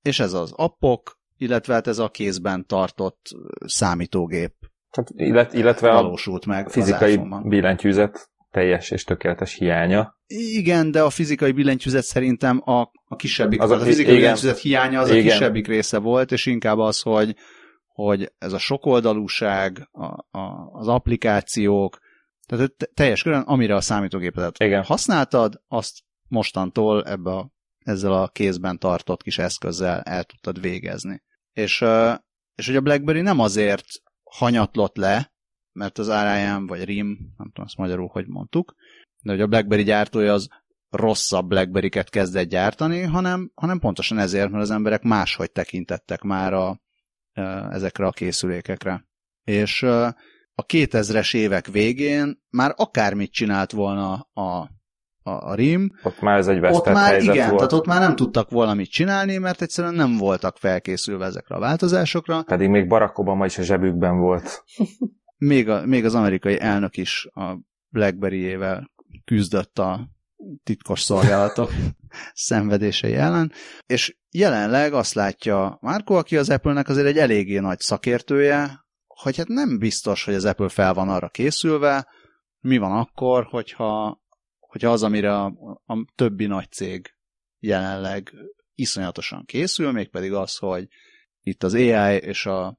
És 0.02 0.20
ez 0.20 0.32
az 0.32 0.52
appok, 0.56 1.18
illetve 1.36 1.74
hát 1.74 1.86
ez 1.86 1.98
a 1.98 2.08
kézben 2.08 2.66
tartott 2.66 3.28
számítógép 3.64 4.54
Hát, 4.96 5.10
illet, 5.16 5.52
illetve 5.52 5.92
valósult 5.92 6.46
meg 6.46 6.68
fizikai 6.68 7.20
billentyűzet 7.44 8.30
teljes 8.50 8.90
és 8.90 9.04
tökéletes 9.04 9.54
hiánya. 9.54 10.16
Igen, 10.26 10.90
de 10.90 11.02
a 11.02 11.10
fizikai 11.10 11.52
billentyűzet 11.52 12.04
szerintem 12.04 12.62
a, 12.64 12.80
a 13.04 13.16
kisebbik, 13.16 13.60
az 13.60 13.70
a, 13.70 13.74
a 13.74 13.78
fizikai 13.78 14.12
igen, 14.12 14.16
billentyűzet 14.16 14.58
hiánya 14.58 15.00
az 15.00 15.10
igen. 15.10 15.20
a 15.20 15.30
kisebbik 15.30 15.66
része 15.66 15.98
volt, 15.98 16.32
és 16.32 16.46
inkább 16.46 16.78
az, 16.78 17.00
hogy, 17.00 17.36
hogy 17.86 18.32
ez 18.38 18.52
a 18.52 18.58
sokoldalúság, 18.58 19.88
a, 19.90 20.04
a, 20.38 20.70
az 20.72 20.88
applikációk, 20.88 21.98
tehát 22.46 22.72
teljes 22.94 23.22
körön, 23.22 23.40
amire 23.40 23.74
a 23.74 23.80
számítógépet 23.80 24.58
igen. 24.58 24.82
használtad, 24.82 25.62
azt 25.68 25.98
mostantól 26.28 27.04
ebbe 27.04 27.30
a, 27.30 27.50
ezzel 27.78 28.12
a 28.12 28.28
kézben 28.28 28.78
tartott 28.78 29.22
kis 29.22 29.38
eszközzel 29.38 30.00
el 30.00 30.24
tudtad 30.24 30.60
végezni. 30.60 31.22
És, 31.52 31.84
és 32.54 32.66
hogy 32.66 32.76
a 32.76 32.80
BlackBerry 32.80 33.20
nem 33.20 33.40
azért 33.40 33.84
hanyatlott 34.34 34.96
le, 34.96 35.32
mert 35.72 35.98
az 35.98 36.08
RIM 36.08 36.66
vagy 36.66 36.84
RIM, 36.84 37.06
nem 37.36 37.46
tudom 37.46 37.64
azt 37.64 37.76
magyarul, 37.76 38.08
hogy 38.08 38.26
mondtuk, 38.26 38.74
de 39.22 39.30
hogy 39.30 39.40
a 39.40 39.46
BlackBerry 39.46 39.82
gyártója 39.82 40.32
az 40.32 40.48
rosszabb 40.90 41.48
BlackBerry-ket 41.48 42.10
kezdett 42.10 42.48
gyártani, 42.48 43.02
hanem, 43.02 43.50
hanem 43.54 43.78
pontosan 43.78 44.18
ezért, 44.18 44.50
mert 44.50 44.62
az 44.62 44.70
emberek 44.70 45.02
máshogy 45.02 45.50
tekintettek 45.50 46.22
már 46.22 46.52
a, 46.52 46.80
ezekre 47.70 48.06
a 48.06 48.10
készülékekre. 48.10 49.06
És 49.44 49.82
a 50.54 50.66
2000-es 50.66 51.34
évek 51.34 51.66
végén 51.66 52.42
már 52.50 52.72
akármit 52.76 53.32
csinált 53.32 53.72
volna 53.72 54.12
a, 54.32 54.70
a, 55.26 55.30
a 55.30 55.54
RIM. 55.54 55.90
Ott 56.02 56.20
már 56.20 56.38
ez 56.38 56.46
egy 56.46 56.64
ott 56.64 56.86
már 56.86 57.22
igen, 57.22 57.48
volt. 57.48 57.56
tehát 57.56 57.72
ott 57.72 57.86
már 57.86 58.00
nem 58.00 58.16
tudtak 58.16 58.50
volna 58.50 58.74
mit 58.74 58.90
csinálni, 58.90 59.36
mert 59.36 59.62
egyszerűen 59.62 59.94
nem 59.94 60.16
voltak 60.16 60.56
felkészülve 60.56 61.24
ezekre 61.24 61.54
a 61.54 61.58
változásokra. 61.58 62.42
Pedig 62.42 62.68
még 62.68 62.88
Barack 62.88 63.18
Obama 63.18 63.44
is 63.44 63.58
a 63.58 63.62
zsebükben 63.62 64.18
volt. 64.18 64.64
még, 65.36 65.68
a, 65.68 65.86
még 65.86 66.04
az 66.04 66.14
amerikai 66.14 66.60
elnök 66.60 66.96
is 66.96 67.28
a 67.32 67.58
BlackBerry-ével 67.88 68.90
küzdött 69.24 69.78
a 69.78 70.08
titkos 70.62 71.00
szolgálatok 71.00 71.70
szenvedései 72.34 73.14
ellen, 73.14 73.52
és 73.86 74.16
jelenleg 74.30 74.92
azt 74.92 75.14
látja 75.14 75.78
Márko, 75.80 76.14
aki 76.14 76.36
az 76.36 76.50
Apple-nek 76.50 76.88
azért 76.88 77.06
egy 77.06 77.18
eléggé 77.18 77.58
nagy 77.58 77.78
szakértője, 77.78 78.84
hogy 79.06 79.36
hát 79.36 79.48
nem 79.48 79.78
biztos, 79.78 80.24
hogy 80.24 80.34
az 80.34 80.44
Apple 80.44 80.68
fel 80.68 80.94
van 80.94 81.08
arra 81.08 81.28
készülve, 81.28 82.06
mi 82.60 82.78
van 82.78 82.92
akkor, 82.92 83.44
hogyha, 83.44 84.20
hogyha 84.74 84.90
az, 84.90 85.02
amire 85.02 85.34
a, 85.34 85.46
a 85.86 86.04
többi 86.14 86.46
nagy 86.46 86.70
cég 86.70 87.14
jelenleg 87.58 88.32
iszonyatosan 88.74 89.44
készül, 89.44 89.92
mégpedig 89.92 90.32
az, 90.32 90.56
hogy 90.56 90.86
itt 91.42 91.62
az 91.62 91.74
AI 91.74 92.16
és 92.16 92.46
a, 92.46 92.78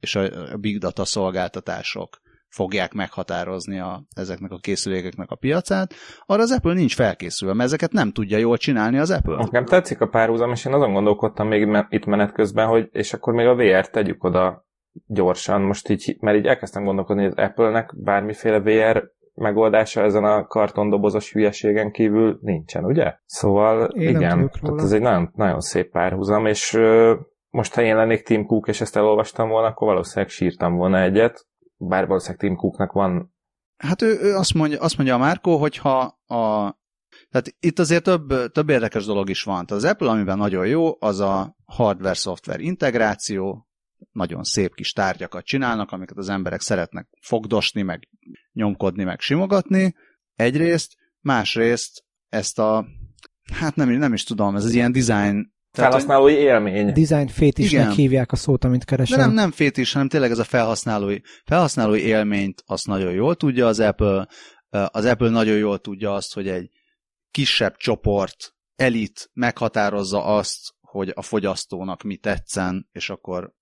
és 0.00 0.14
a 0.14 0.56
big 0.56 0.78
data 0.78 1.04
szolgáltatások 1.04 2.20
fogják 2.48 2.92
meghatározni 2.92 3.78
a, 3.78 4.04
ezeknek 4.16 4.50
a 4.50 4.58
készülékeknek 4.58 5.30
a 5.30 5.36
piacát, 5.36 5.94
arra 6.26 6.42
az 6.42 6.50
Apple 6.50 6.74
nincs 6.74 6.94
felkészülve, 6.94 7.54
mert 7.54 7.68
ezeket 7.68 7.92
nem 7.92 8.12
tudja 8.12 8.38
jól 8.38 8.56
csinálni 8.56 8.98
az 8.98 9.10
Apple. 9.10 9.36
Nekem 9.36 9.64
tetszik 9.64 10.00
a 10.00 10.08
párhuzam, 10.08 10.50
és 10.50 10.64
én 10.64 10.72
azon 10.72 10.92
gondolkodtam 10.92 11.48
még 11.48 11.86
itt 11.88 12.04
menet 12.04 12.32
közben, 12.32 12.66
hogy 12.66 12.88
és 12.92 13.12
akkor 13.12 13.34
még 13.34 13.46
a 13.46 13.54
VR-t 13.54 13.92
tegyük 13.92 14.24
oda 14.24 14.66
gyorsan, 15.06 15.62
most 15.62 15.88
így, 15.88 16.16
mert 16.20 16.38
így 16.38 16.46
elkezdtem 16.46 16.84
gondolkodni, 16.84 17.22
hogy 17.22 17.32
az 17.36 17.44
Apple-nek 17.44 18.02
bármiféle 18.02 18.60
VR 18.60 19.10
megoldása 19.34 20.02
ezen 20.02 20.24
a 20.24 20.46
kartondobozos 20.46 21.32
hülyeségen 21.32 21.90
kívül 21.90 22.38
nincsen, 22.40 22.84
ugye? 22.84 23.14
Szóval 23.24 23.84
én 23.84 24.08
igen, 24.08 24.50
tehát 24.60 24.80
ez 24.80 24.92
egy 24.92 25.00
nagyon, 25.00 25.32
nagyon 25.34 25.60
szép 25.60 25.90
párhuzam, 25.90 26.46
és 26.46 26.74
ö, 26.74 27.14
most 27.50 27.74
ha 27.74 27.82
én 27.82 27.96
lennék 27.96 28.22
Tim 28.22 28.46
Cook, 28.46 28.68
és 28.68 28.80
ezt 28.80 28.96
elolvastam 28.96 29.48
volna, 29.48 29.66
akkor 29.66 29.88
valószínűleg 29.88 30.30
sírtam 30.30 30.76
volna 30.76 31.00
egyet, 31.00 31.46
bár 31.76 32.06
valószínűleg 32.06 32.40
Tim 32.40 32.56
Cooknak 32.56 32.92
van... 32.92 33.34
Hát 33.76 34.02
ő, 34.02 34.18
ő 34.20 34.34
azt, 34.34 34.54
mondja, 34.54 34.80
azt 34.80 34.96
mondja 34.96 35.14
a 35.14 35.18
Márkó, 35.18 35.56
hogyha 35.56 35.98
a 36.26 36.74
tehát 37.30 37.54
itt 37.60 37.78
azért 37.78 38.02
több, 38.02 38.52
több 38.52 38.68
érdekes 38.68 39.04
dolog 39.04 39.28
is 39.28 39.42
van. 39.42 39.66
Tehát 39.66 39.82
az 39.82 39.90
Apple, 39.90 40.10
amiben 40.10 40.38
nagyon 40.38 40.66
jó, 40.66 40.96
az 40.98 41.20
a 41.20 41.56
hardware-szoftver 41.64 42.60
integráció, 42.60 43.66
nagyon 44.12 44.44
szép 44.44 44.74
kis 44.74 44.92
tárgyakat 44.92 45.44
csinálnak, 45.44 45.90
amiket 45.90 46.16
az 46.16 46.28
emberek 46.28 46.60
szeretnek 46.60 47.08
fogdosni, 47.20 47.82
meg 47.82 48.08
nyomkodni, 48.52 49.04
meg 49.04 49.20
simogatni. 49.20 49.94
Egyrészt, 50.34 50.94
másrészt 51.20 52.04
ezt 52.28 52.58
a, 52.58 52.86
hát 53.52 53.76
nem, 53.76 53.90
nem 53.90 54.12
is 54.12 54.24
tudom, 54.24 54.56
ez 54.56 54.64
az 54.64 54.72
ilyen 54.72 54.92
design 54.92 55.52
felhasználói 55.72 56.34
élmény. 56.34 56.92
Design 56.92 57.26
fétisnek 57.26 57.82
Igen. 57.82 57.94
hívják 57.94 58.32
a 58.32 58.36
szót, 58.36 58.64
amit 58.64 58.84
keresel. 58.84 59.18
De 59.18 59.24
nem, 59.24 59.34
nem 59.34 59.50
fétis, 59.50 59.92
hanem 59.92 60.08
tényleg 60.08 60.30
ez 60.30 60.38
a 60.38 60.44
felhasználói, 60.44 61.18
felhasználói 61.44 62.00
élményt 62.00 62.62
azt 62.66 62.86
nagyon 62.86 63.12
jól 63.12 63.34
tudja 63.34 63.66
az 63.66 63.80
Apple. 63.80 64.28
Az 64.68 65.04
Apple 65.04 65.30
nagyon 65.30 65.56
jól 65.56 65.78
tudja 65.78 66.14
azt, 66.14 66.34
hogy 66.34 66.48
egy 66.48 66.70
kisebb 67.30 67.76
csoport, 67.76 68.54
elit 68.76 69.30
meghatározza 69.32 70.24
azt, 70.24 70.74
hogy 70.80 71.12
a 71.14 71.22
fogyasztónak 71.22 72.02
mi 72.02 72.16
tetszen, 72.16 72.88
és 72.92 73.10
akkor 73.10 73.52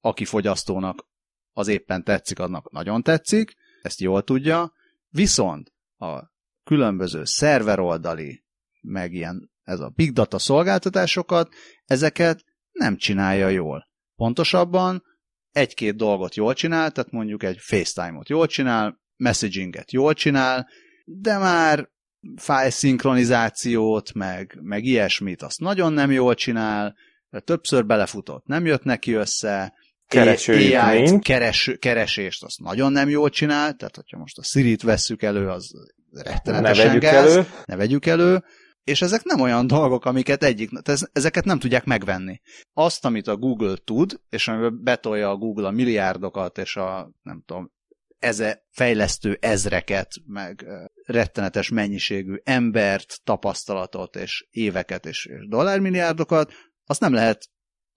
aki 0.00 0.24
fogyasztónak 0.24 1.08
az 1.52 1.68
éppen 1.68 2.04
tetszik, 2.04 2.38
annak 2.38 2.70
nagyon 2.70 3.02
tetszik, 3.02 3.54
ezt 3.82 4.00
jól 4.00 4.22
tudja, 4.22 4.72
viszont 5.08 5.72
a 5.96 6.22
különböző 6.64 7.24
szerveroldali, 7.24 8.44
meg 8.80 9.12
ilyen 9.12 9.50
ez 9.62 9.80
a 9.80 9.92
big 9.94 10.12
data 10.12 10.38
szolgáltatásokat, 10.38 11.54
ezeket 11.84 12.44
nem 12.72 12.96
csinálja 12.96 13.48
jól. 13.48 13.88
Pontosabban 14.16 15.02
egy-két 15.50 15.96
dolgot 15.96 16.34
jól 16.34 16.54
csinál, 16.54 16.90
tehát 16.90 17.10
mondjuk 17.10 17.42
egy 17.42 17.58
FaceTime-ot 17.58 18.28
jól 18.28 18.46
csinál, 18.46 19.00
messaginget 19.16 19.92
jól 19.92 20.14
csinál, 20.14 20.68
de 21.04 21.38
már 21.38 21.88
file 22.36 22.70
szinkronizációt, 22.70 24.12
meg, 24.12 24.58
meg 24.60 24.84
ilyesmit, 24.84 25.42
azt 25.42 25.60
nagyon 25.60 25.92
nem 25.92 26.10
jól 26.10 26.34
csinál, 26.34 26.96
többször 27.44 27.86
belefutott, 27.86 28.46
nem 28.46 28.66
jött 28.66 28.82
neki 28.82 29.12
össze, 29.12 29.74
keresőit 30.10 30.74
AI 30.74 31.18
keres, 31.18 31.70
keresést 31.78 32.44
azt 32.44 32.60
nagyon 32.60 32.92
nem 32.92 33.08
jól 33.08 33.30
csinál, 33.30 33.74
tehát 33.74 33.96
hogyha 33.96 34.18
most 34.18 34.38
a 34.38 34.42
Siri-t 34.42 34.82
vesszük 34.82 35.22
elő, 35.22 35.48
az 35.48 35.70
rettenetesen 36.12 36.84
ne 36.84 36.92
vegyük 36.92 37.02
gáz, 37.02 37.32
elő. 37.32 37.46
ne 37.64 37.76
vegyük 37.76 38.06
elő, 38.06 38.44
és 38.84 39.02
ezek 39.02 39.22
nem 39.22 39.40
olyan 39.40 39.66
dolgok, 39.66 40.04
amiket 40.04 40.42
egyik, 40.42 40.70
ezeket 41.12 41.44
nem 41.44 41.58
tudják 41.58 41.84
megvenni. 41.84 42.40
Azt, 42.72 43.04
amit 43.04 43.26
a 43.26 43.36
Google 43.36 43.76
tud, 43.84 44.20
és 44.28 44.48
amiben 44.48 44.82
betolja 44.82 45.30
a 45.30 45.36
Google 45.36 45.66
a 45.66 45.70
milliárdokat, 45.70 46.58
és 46.58 46.76
a, 46.76 47.12
nem 47.22 47.42
tudom, 47.46 47.72
eze, 48.18 48.66
fejlesztő 48.70 49.38
ezreket, 49.40 50.08
meg 50.26 50.66
rettenetes 51.04 51.68
mennyiségű 51.68 52.34
embert, 52.42 53.20
tapasztalatot, 53.24 54.16
és 54.16 54.46
éveket, 54.50 55.06
és, 55.06 55.26
és 55.26 55.48
dollármilliárdokat, 55.48 56.52
azt 56.84 57.00
nem 57.00 57.12
lehet 57.12 57.48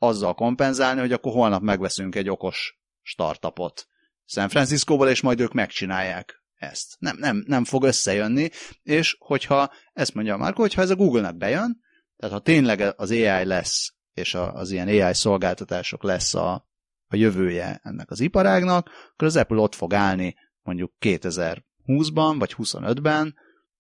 azzal 0.03 0.33
kompenzálni, 0.33 0.99
hogy 0.99 1.11
akkor 1.11 1.31
holnap 1.31 1.61
megveszünk 1.61 2.15
egy 2.15 2.29
okos 2.29 2.79
startupot 3.01 3.87
San 4.25 4.49
Franciscóból, 4.49 5.09
és 5.09 5.21
majd 5.21 5.39
ők 5.39 5.53
megcsinálják 5.53 6.43
ezt. 6.55 6.95
Nem, 6.99 7.17
nem, 7.17 7.43
nem 7.47 7.63
fog 7.63 7.83
összejönni, 7.83 8.49
és 8.83 9.15
hogyha, 9.19 9.71
ezt 9.93 10.13
mondja 10.13 10.37
Márko, 10.37 10.61
hogyha 10.61 10.81
ez 10.81 10.89
a 10.89 10.95
Google-nek 10.95 11.37
bejön, 11.37 11.81
tehát 12.17 12.35
ha 12.35 12.41
tényleg 12.41 12.93
az 12.95 13.11
AI 13.11 13.45
lesz, 13.45 13.93
és 14.13 14.33
az 14.33 14.71
ilyen 14.71 14.87
AI 14.87 15.13
szolgáltatások 15.13 16.03
lesz 16.03 16.33
a, 16.33 16.53
a 17.07 17.15
jövője 17.15 17.79
ennek 17.83 18.11
az 18.11 18.19
iparágnak, 18.19 18.89
akkor 19.13 19.27
az 19.27 19.35
Apple 19.35 19.57
ott 19.57 19.75
fog 19.75 19.93
állni 19.93 20.35
mondjuk 20.61 20.93
2020-ban, 20.99 22.35
vagy 22.37 22.55
25-ben, 22.57 23.35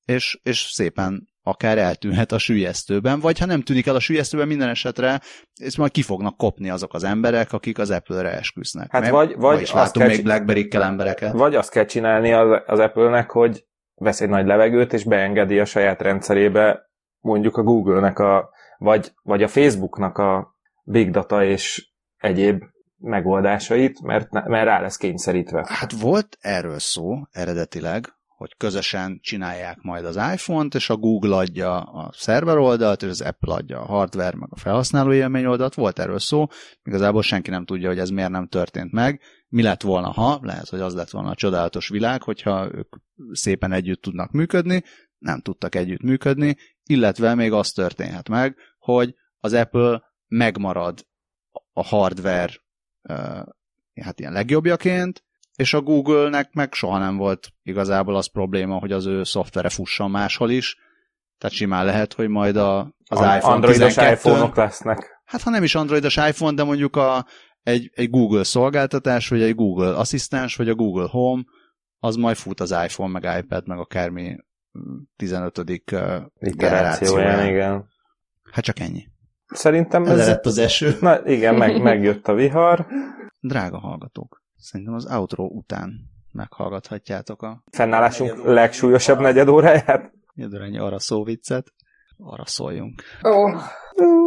és, 0.05 0.39
és 0.43 0.59
szépen 0.59 1.32
akár 1.43 1.77
eltűnhet 1.77 2.31
a 2.31 2.37
sülyeztőben, 2.37 3.19
vagy 3.19 3.39
ha 3.39 3.45
nem 3.45 3.61
tűnik 3.61 3.87
el 3.87 3.95
a 3.95 3.99
sülyeztőben, 3.99 4.47
minden 4.47 4.69
esetre 4.69 5.21
ezt 5.53 5.77
majd 5.77 5.91
ki 5.91 6.01
fognak 6.01 6.37
kopni 6.37 6.69
azok 6.69 6.93
az 6.93 7.03
emberek, 7.03 7.53
akik 7.53 7.77
az 7.77 7.91
Apple-re 7.91 8.37
esküsznek. 8.37 8.91
Hát 8.91 9.09
vagy, 9.09 9.35
vagy 9.35 9.61
is 9.61 9.73
látunk 9.73 10.07
még 10.07 10.23
blackberry 10.23 10.67
embereket. 10.71 11.31
Vagy 11.31 11.55
azt 11.55 11.71
kell 11.71 11.85
csinálni 11.85 12.33
az, 12.33 12.61
az 12.65 12.79
Apple-nek, 12.79 13.31
hogy 13.31 13.65
vesz 13.95 14.21
egy 14.21 14.29
nagy 14.29 14.45
levegőt, 14.45 14.93
és 14.93 15.03
beengedi 15.03 15.59
a 15.59 15.65
saját 15.65 16.01
rendszerébe 16.01 16.89
mondjuk 17.19 17.57
a 17.57 17.63
Google-nek 17.63 18.19
a, 18.19 18.49
vagy, 18.77 19.11
vagy 19.21 19.43
a 19.43 19.47
Facebook-nak 19.47 20.17
a 20.17 20.55
big 20.83 21.11
data 21.11 21.43
és 21.43 21.91
egyéb 22.17 22.63
megoldásait, 22.97 24.01
mert, 24.01 24.31
mert 24.31 24.65
rá 24.65 24.81
lesz 24.81 24.97
kényszerítve. 24.97 25.65
Hát 25.67 25.91
volt 25.91 26.37
erről 26.41 26.79
szó 26.79 27.17
eredetileg, 27.31 28.07
hogy 28.43 28.57
közösen 28.57 29.19
csinálják 29.21 29.81
majd 29.81 30.05
az 30.05 30.15
iPhone-t, 30.15 30.75
és 30.75 30.89
a 30.89 30.95
Google 30.95 31.35
adja 31.35 31.79
a 31.79 32.11
szerver 32.13 32.57
oldalt, 32.57 33.03
és 33.03 33.09
az 33.09 33.21
Apple 33.21 33.53
adja 33.53 33.79
a 33.79 33.85
hardware, 33.85 34.37
meg 34.37 34.49
a 34.51 34.57
felhasználó 34.57 35.13
élmény 35.13 35.45
oldalt. 35.45 35.73
Volt 35.73 35.99
erről 35.99 36.19
szó, 36.19 36.47
igazából 36.83 37.21
senki 37.21 37.49
nem 37.49 37.65
tudja, 37.65 37.87
hogy 37.87 37.99
ez 37.99 38.09
miért 38.09 38.29
nem 38.29 38.47
történt 38.47 38.91
meg. 38.91 39.21
Mi 39.47 39.61
lett 39.61 39.81
volna, 39.81 40.11
ha? 40.11 40.39
Lehet, 40.41 40.69
hogy 40.69 40.79
az 40.79 40.93
lett 40.93 41.09
volna 41.09 41.29
a 41.29 41.35
csodálatos 41.35 41.87
világ, 41.89 42.23
hogyha 42.23 42.73
ők 42.73 42.95
szépen 43.31 43.71
együtt 43.71 44.01
tudnak 44.01 44.31
működni, 44.31 44.83
nem 45.17 45.41
tudtak 45.41 45.75
együtt 45.75 46.01
működni, 46.01 46.57
illetve 46.83 47.35
még 47.35 47.51
az 47.51 47.71
történhet 47.71 48.29
meg, 48.29 48.55
hogy 48.77 49.15
az 49.39 49.53
Apple 49.53 50.03
megmarad 50.27 51.07
a 51.73 51.83
hardware 51.83 52.53
hát 54.01 54.19
ilyen 54.19 54.33
legjobbjaként, 54.33 55.23
és 55.55 55.73
a 55.73 55.81
Google-nek 55.81 56.53
meg 56.53 56.73
soha 56.73 56.97
nem 56.97 57.17
volt 57.17 57.49
igazából 57.63 58.15
az 58.15 58.31
probléma, 58.31 58.79
hogy 58.79 58.91
az 58.91 59.05
ő 59.05 59.23
szoftvere 59.23 59.69
fusson 59.69 60.11
máshol 60.11 60.49
is, 60.49 60.77
tehát 61.37 61.55
simán 61.55 61.85
lehet, 61.85 62.13
hogy 62.13 62.27
majd 62.27 62.55
a, 62.55 62.79
az 63.09 63.19
a, 63.19 63.35
iPhone 63.35 63.53
Androidos 63.53 63.95
iPhone-ok 63.95 64.55
lesznek. 64.55 65.21
Hát 65.25 65.41
ha 65.41 65.49
nem 65.49 65.63
is 65.63 65.75
androidos 65.75 66.15
iPhone, 66.15 66.53
de 66.53 66.63
mondjuk 66.63 66.95
a, 66.95 67.25
egy, 67.63 67.91
egy 67.93 68.09
Google 68.09 68.43
szolgáltatás, 68.43 69.29
vagy 69.29 69.41
egy 69.41 69.55
Google 69.55 69.97
asszisztens, 69.97 70.55
vagy 70.55 70.69
a 70.69 70.75
Google 70.75 71.07
Home, 71.09 71.43
az 71.99 72.15
majd 72.15 72.35
fut 72.35 72.59
az 72.59 72.71
iPhone, 72.71 73.19
meg 73.19 73.43
iPad, 73.43 73.67
meg 73.67 73.77
akármi 73.77 74.35
15. 75.15 75.63
generációján. 76.33 77.47
igen. 77.47 77.87
Hát 78.51 78.63
csak 78.63 78.79
ennyi. 78.79 79.07
Szerintem 79.45 80.05
ez... 80.05 80.27
lett 80.27 80.45
az 80.45 80.57
eső. 80.57 80.97
Na 80.99 81.25
igen, 81.25 81.55
meg, 81.55 81.81
megjött 81.81 82.27
a 82.27 82.33
vihar. 82.33 82.87
Drága 83.39 83.79
hallgatók, 83.79 84.42
szerintem 84.63 84.93
az 84.93 85.05
outro 85.05 85.43
után 85.43 85.91
meghallgathatjátok 86.31 87.41
a... 87.41 87.63
Fennállásunk 87.71 88.29
negyed 88.29 88.53
legsúlyosabb 88.53 89.19
negyed 89.19 89.47
óráját. 89.47 90.13
Negyed 90.33 90.75
arra 90.79 90.99
szóviccet. 90.99 91.73
Arra 92.17 92.45
szóljunk. 92.45 93.03
Ó. 93.23 93.29
Oh. 93.29 93.61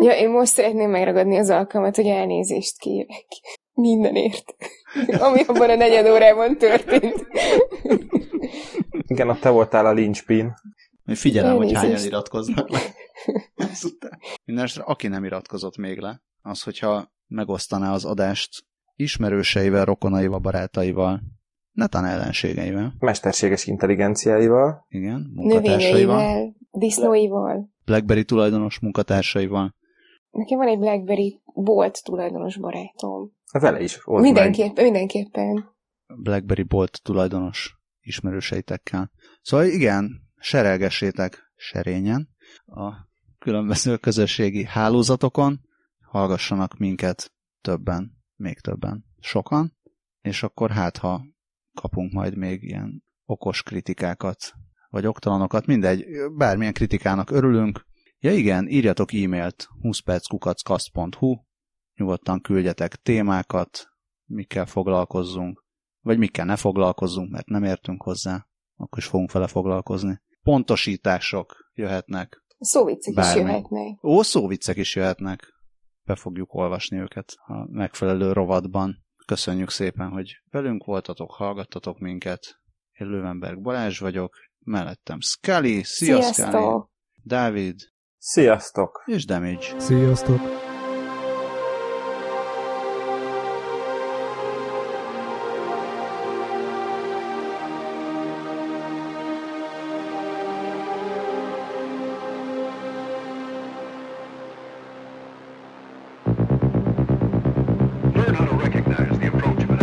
Ja, 0.00 0.12
én 0.12 0.30
most 0.30 0.52
szeretném 0.52 0.90
megragadni 0.90 1.38
az 1.38 1.50
alkalmat, 1.50 1.96
hogy 1.96 2.06
elnézést 2.06 2.78
kérek. 2.78 3.26
Mindenért. 3.72 4.54
Ami 5.18 5.40
abban 5.46 5.70
a 5.70 5.74
negyed 5.74 6.06
órában 6.06 6.58
történt. 6.58 7.26
Igen, 9.06 9.28
ott 9.28 9.40
te 9.40 9.50
voltál 9.50 9.86
a 9.86 9.92
linchpin. 9.92 10.54
Én 11.06 11.14
figyelem, 11.14 11.50
Elnézést. 11.50 11.80
hogy 11.80 11.84
hányan 11.88 12.04
iratkoznak 12.04 12.70
le. 12.70 12.80
Mindenesetre, 14.44 14.84
aki 14.84 15.08
nem 15.08 15.24
iratkozott 15.24 15.76
még 15.76 15.98
le, 15.98 16.22
az, 16.42 16.62
hogyha 16.62 17.12
megosztaná 17.26 17.92
az 17.92 18.04
adást 18.04 18.64
ismerőseivel, 18.96 19.84
rokonaival, 19.84 20.38
barátaival, 20.38 21.22
netán 21.72 22.04
ellenségeivel. 22.04 22.94
Mesterséges 22.98 23.66
intelligenciáival. 23.66 24.86
Igen, 24.88 25.30
munkatársaival. 25.34 26.54
disznóival. 26.70 27.70
Blackberry 27.84 28.24
tulajdonos 28.24 28.78
munkatársaival. 28.78 29.74
Nekem 30.30 30.58
van 30.58 30.68
egy 30.68 30.78
Blackberry 30.78 31.40
bolt 31.54 32.02
tulajdonos 32.04 32.56
barátom. 32.58 33.30
Az 33.52 33.62
vele 33.62 33.80
is 33.80 34.02
volt 34.02 34.22
Mindenképpen, 34.22 34.72
meg. 34.74 34.84
mindenképpen. 34.84 35.74
Blackberry 36.06 36.62
bolt 36.62 37.02
tulajdonos 37.02 37.74
ismerőseitekkel. 38.00 39.10
Szóval 39.42 39.66
igen, 39.66 40.10
serelgessétek 40.36 41.52
serényen 41.56 42.28
a 42.66 42.92
különböző 43.38 43.96
közösségi 43.96 44.64
hálózatokon, 44.64 45.60
hallgassanak 46.10 46.78
minket 46.78 47.32
többen, 47.60 48.15
még 48.36 48.60
többen, 48.60 49.04
sokan, 49.20 49.76
és 50.20 50.42
akkor 50.42 50.70
hát, 50.70 50.96
ha 50.96 51.24
kapunk 51.74 52.12
majd 52.12 52.36
még 52.36 52.62
ilyen 52.62 53.02
okos 53.24 53.62
kritikákat, 53.62 54.52
vagy 54.88 55.06
oktalanokat, 55.06 55.66
mindegy, 55.66 56.04
bármilyen 56.36 56.72
kritikának 56.72 57.30
örülünk. 57.30 57.86
Ja 58.18 58.32
igen, 58.32 58.68
írjatok 58.68 59.12
e-mailt 59.12 59.68
20perckukackasz.hu, 59.82 61.36
nyugodtan 61.94 62.40
küldjetek 62.40 62.94
témákat, 62.94 63.86
mikkel 64.24 64.66
foglalkozzunk, 64.66 65.64
vagy 66.00 66.18
mikkel 66.18 66.44
ne 66.44 66.56
foglalkozzunk, 66.56 67.30
mert 67.30 67.46
nem 67.46 67.64
értünk 67.64 68.02
hozzá, 68.02 68.46
akkor 68.76 68.98
is 68.98 69.06
fogunk 69.06 69.32
vele 69.32 69.46
foglalkozni. 69.46 70.20
Pontosítások 70.42 71.70
jöhetnek. 71.74 72.44
Szóviccek 72.58 73.14
Bármi. 73.14 73.40
is 73.40 73.46
jöhetnek. 73.46 74.04
Ó, 74.04 74.22
szóviccek 74.22 74.76
is 74.76 74.96
jöhetnek. 74.96 75.55
Be 76.06 76.16
fogjuk 76.16 76.54
olvasni 76.54 76.98
őket 76.98 77.32
a 77.46 77.70
megfelelő 77.70 78.32
rovatban. 78.32 79.04
Köszönjük 79.26 79.70
szépen, 79.70 80.08
hogy 80.08 80.40
velünk 80.50 80.84
voltatok, 80.84 81.30
hallgattatok 81.30 81.98
minket. 81.98 82.60
Én 82.92 83.06
Lövenberg 83.06 83.60
Balázs 83.60 83.98
vagyok, 83.98 84.34
mellettem 84.58 85.20
Scully, 85.20 85.82
szia 85.82 86.22
Sziasztok. 86.22 86.50
Scully, 86.50 86.82
Dávid, 87.22 87.76
Sziasztok! 88.18 89.02
És 89.06 89.24
Damage. 89.24 89.80
Sziasztok! 89.80 90.65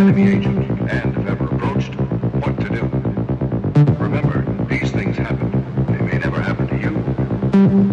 Enemy 0.04 0.38
agent, 0.38 0.92
and 0.92 1.18
if 1.18 1.28
ever 1.28 1.46
approached, 1.46 1.96
what 2.42 2.60
to 2.60 2.70
do. 2.70 2.84
Remember, 4.04 4.46
these 4.66 4.92
things 4.92 5.18
happen. 5.18 5.50
They 5.88 6.04
may 6.04 6.18
never 6.18 6.40
happen 6.42 6.68
to 6.68 6.78
you. 6.78 7.93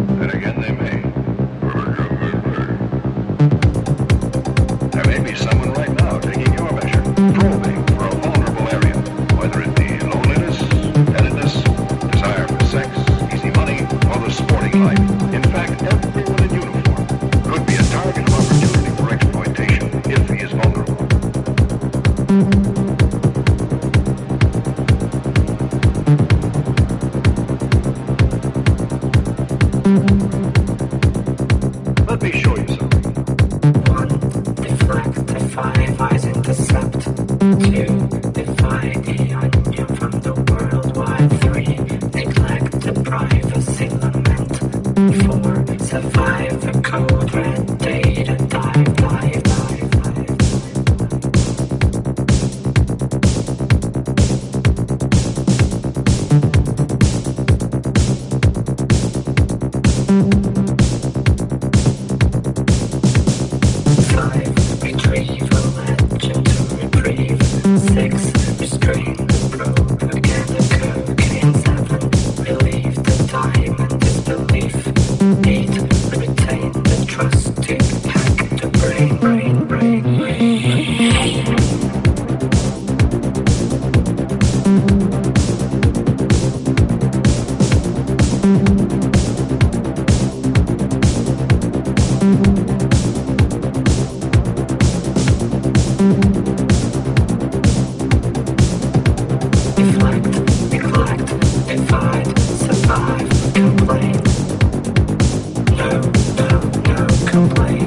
complete. 107.31 107.80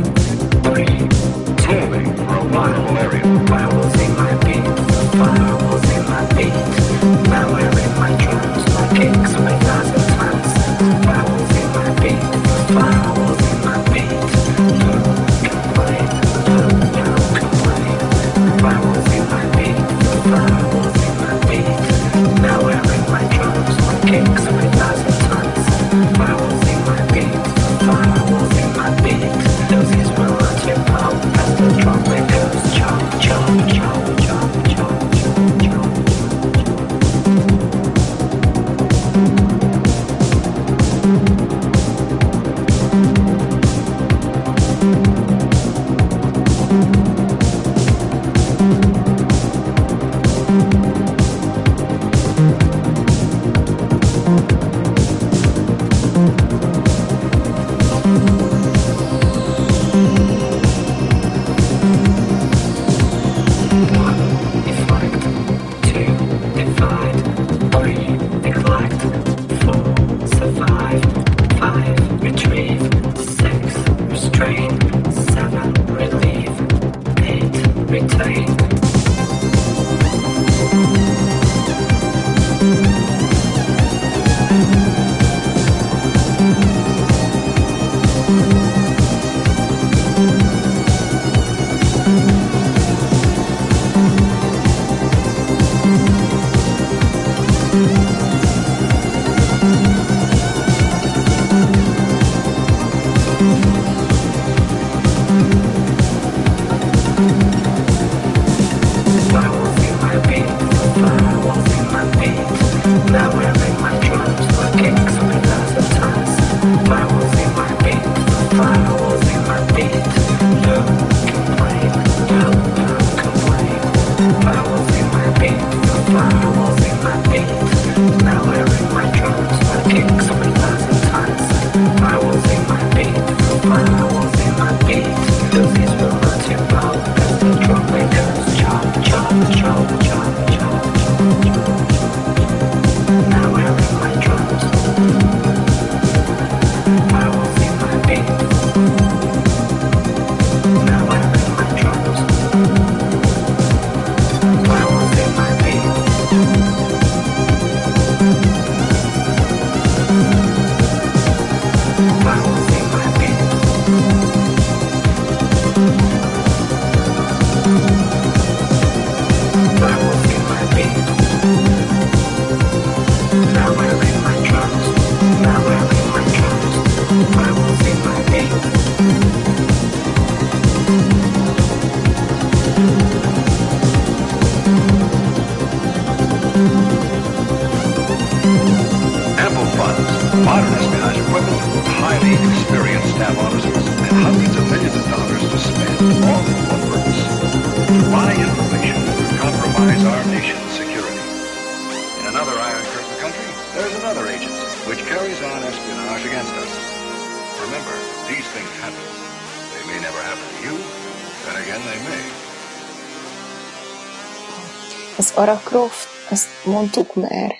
Mondtuk 216.85 217.15
már. 217.15 217.55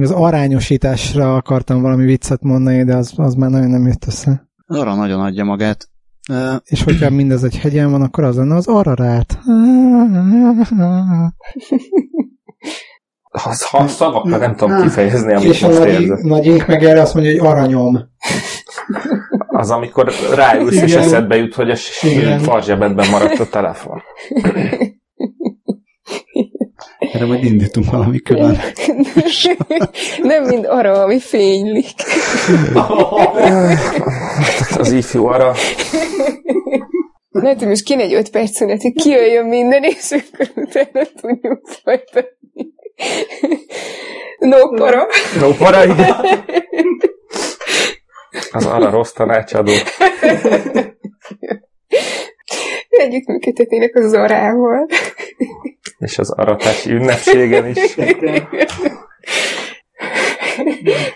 Az 0.00 0.10
arányosításra 0.10 1.34
akartam 1.34 1.82
valami 1.82 2.04
viccet 2.04 2.42
mondani, 2.42 2.84
de 2.84 2.96
az, 2.96 3.12
az 3.16 3.34
már 3.34 3.50
nagyon 3.50 3.70
nem 3.70 3.86
jött 3.86 4.04
össze. 4.06 4.48
Arra 4.66 4.94
nagyon 4.94 5.20
adja 5.20 5.44
magát. 5.44 5.88
És 6.64 6.82
hogyha 6.82 7.10
mindez 7.20 7.44
egy 7.44 7.58
hegyen 7.58 7.90
van, 7.90 8.02
akkor 8.02 8.24
az 8.24 8.36
lenne 8.36 8.54
az 8.54 8.66
ararát. 8.66 9.38
Ha, 13.30 13.54
ha 13.70 13.86
szavakkal 13.86 14.38
nem 14.38 14.56
tudom 14.56 14.82
kifejezni, 14.82 15.34
amit 15.34 15.48
És 15.48 15.62
a 15.62 15.66
most 15.66 15.78
nagy, 15.78 15.88
érzek. 15.88 16.22
nagy 16.22 16.64
meg 16.66 16.84
erre 16.84 17.00
azt 17.00 17.14
mondja, 17.14 17.32
hogy 17.32 17.50
aranyom. 17.50 17.98
Az, 19.46 19.70
amikor 19.70 20.12
ráülsz, 20.34 20.82
és 20.82 20.94
eszedbe 20.94 21.36
jut, 21.36 21.54
hogy 21.54 21.70
a 21.70 21.76
farzsebedben 22.38 23.10
maradt 23.10 23.38
a 23.38 23.48
telefon. 23.48 24.02
erre 27.12 27.24
majd 27.24 27.44
indítunk 27.44 27.90
valami 27.90 28.18
külön. 28.20 28.60
Nem 30.22 30.44
mind 30.44 30.64
arra, 30.64 31.02
ami 31.02 31.20
fénylik. 31.20 31.94
Az 34.78 34.92
ifjú 34.92 35.26
arra. 35.26 35.54
Lehet, 37.30 37.58
hogy 37.58 37.68
most 37.68 37.84
kéne 37.84 38.02
egy 38.02 38.14
öt 38.14 38.30
perc 38.30 38.56
szünet, 38.56 38.82
hogy 38.82 38.92
kijöjjön 38.92 39.46
minden, 39.46 39.82
és 39.82 40.10
akkor 40.10 40.50
utána 40.54 41.06
tudjuk 41.20 41.68
folytatni. 41.82 42.72
No 44.38 44.68
para. 44.68 45.06
No, 45.40 45.52
para, 45.52 45.84
igen. 45.84 46.14
Az 48.50 48.66
arra 48.66 48.90
rossz 48.90 49.12
tanácsadó. 49.12 49.72
Együttműködhetnének 52.88 53.94
a 53.94 54.08
Zarával. 54.08 54.86
És 56.00 56.18
az 56.18 56.30
aratási 56.30 56.90
ünnepségen 56.90 57.66
is. 57.66 57.78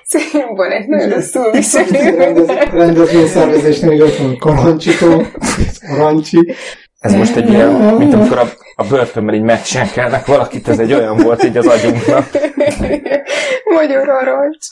Szerintem 0.05 0.55
Balázs 0.55 0.85
nagyon 0.87 1.09
rosszul 1.09 1.51
viseli. 1.51 2.16
Rendezvényszervezésnél 2.72 3.91
még 3.91 4.01
ott 4.01 4.16
van 4.16 4.39
Karancsitó, 4.39 5.22
Arancsi. 5.91 6.55
Ez 6.99 7.14
most 7.14 7.37
egy 7.37 7.49
ilyen, 7.49 7.70
mint 7.70 8.14
amikor 8.14 8.39
a, 8.39 8.49
a 8.74 8.85
börtönben 8.85 9.35
így 9.35 9.43
meccsenkelnek 9.43 10.26
valakit, 10.26 10.68
ez 10.68 10.78
egy 10.78 10.93
olyan 10.93 11.16
volt 11.16 11.45
így 11.45 11.57
az 11.57 11.66
agyunknak. 11.66 12.26
Magyar 13.64 14.09
arancs. 14.09 14.66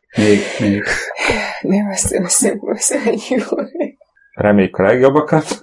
Még, 0.18 0.38
még. 0.60 0.82
Nem, 1.60 1.88
azt 1.88 2.14
hiszem, 2.14 2.60
azt 2.60 2.96
jó. 3.28 3.56
Reméljük 4.32 4.76
a 4.76 4.82
legjobbakat. 4.82 5.60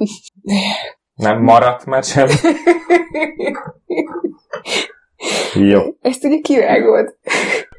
Nem 1.14 1.42
maradt 1.42 1.86
már 1.86 2.04
sem. 2.04 2.28
Jó. 5.54 5.82
Ezt 6.02 6.24
ugye 6.24 6.38
kivágod. 6.42 7.16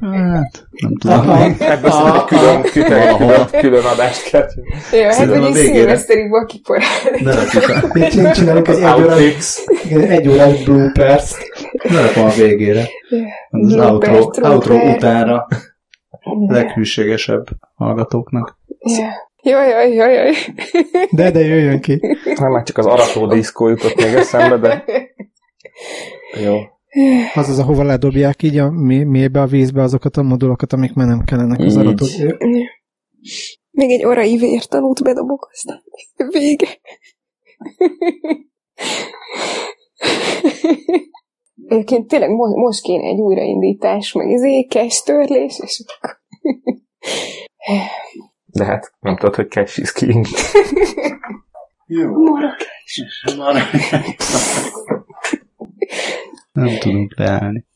Hát, 0.00 0.64
nem 0.70 0.96
tudom. 0.98 1.18
Aha. 1.18 1.44
Ebből 1.58 1.90
szerintem 1.90 2.14
egy 2.14 2.24
külön, 2.24 2.62
külön, 2.62 3.16
külön, 3.16 3.46
külön 3.50 3.84
adást 3.84 4.30
kell. 4.30 4.48
Jó, 4.92 5.02
hát 5.02 5.28
ugye 5.28 5.52
szilveszteri 5.52 6.28
bakiporál. 6.28 6.88
Berakjuk 7.24 7.68
a, 7.68 7.86
Még 7.92 8.10
csinálunk 8.32 8.68
egy 8.68 8.82
órás, 8.84 9.64
egy 9.90 10.28
órás 10.28 10.62
bloopers. 10.64 11.32
berakom 11.92 12.24
a 12.24 12.30
végére. 12.30 12.88
Az 13.50 13.74
outro, 13.74 14.30
outro 14.42 14.74
utánra 14.74 15.46
leghűségesebb 16.48 17.44
hallgatóknak. 17.74 18.58
Jaj, 19.42 19.68
jaj, 19.68 19.94
jaj, 19.94 20.12
jaj. 20.12 20.32
De, 21.10 21.30
de 21.30 21.40
jöjjön 21.40 21.80
ki. 21.80 22.00
Nem, 22.24 22.52
már 22.52 22.62
csak 22.62 22.78
az 22.78 22.86
arató 22.86 23.26
diszkó 23.26 23.68
jutott 23.68 23.94
még 23.94 24.14
eszembe, 24.14 24.58
de 24.58 24.84
jó. 26.44 26.56
Az 27.34 27.48
az, 27.48 27.58
ahova 27.58 27.82
ledobják 27.82 28.42
így 28.42 28.58
a 28.58 28.70
mély, 28.70 29.04
mélybe 29.04 29.40
a 29.40 29.46
vízbe 29.46 29.82
azokat 29.82 30.16
a 30.16 30.22
modulokat, 30.22 30.72
amik 30.72 30.94
már 30.94 31.06
nem 31.06 31.24
kellenek 31.24 31.60
az 31.60 31.76
arató. 31.76 32.06
Még 33.70 33.90
egy 33.90 34.04
orai 34.04 34.36
vértanút 34.36 35.02
bedobok, 35.02 35.48
aztán 35.52 35.82
vége. 36.30 36.68
Egyébként 41.68 42.08
tényleg 42.08 42.30
mo- 42.30 42.56
most 42.56 42.82
kéne 42.82 43.06
egy 43.06 43.18
újraindítás, 43.18 44.12
meg 44.12 44.28
ékes 44.44 45.02
törlés, 45.02 45.58
és 45.62 45.84
akkor... 45.86 46.18
De 48.46 48.64
hát 48.64 48.92
nem 49.00 49.16
tudod, 49.16 49.34
hogy 49.34 49.48
cash 49.48 49.78
is 49.78 49.92
king. 49.92 50.26
Jó. 51.86 52.10
Marrakes. 52.10 53.24
Nem 56.52 56.78
tudunk 56.78 57.18
leállni. 57.18 57.66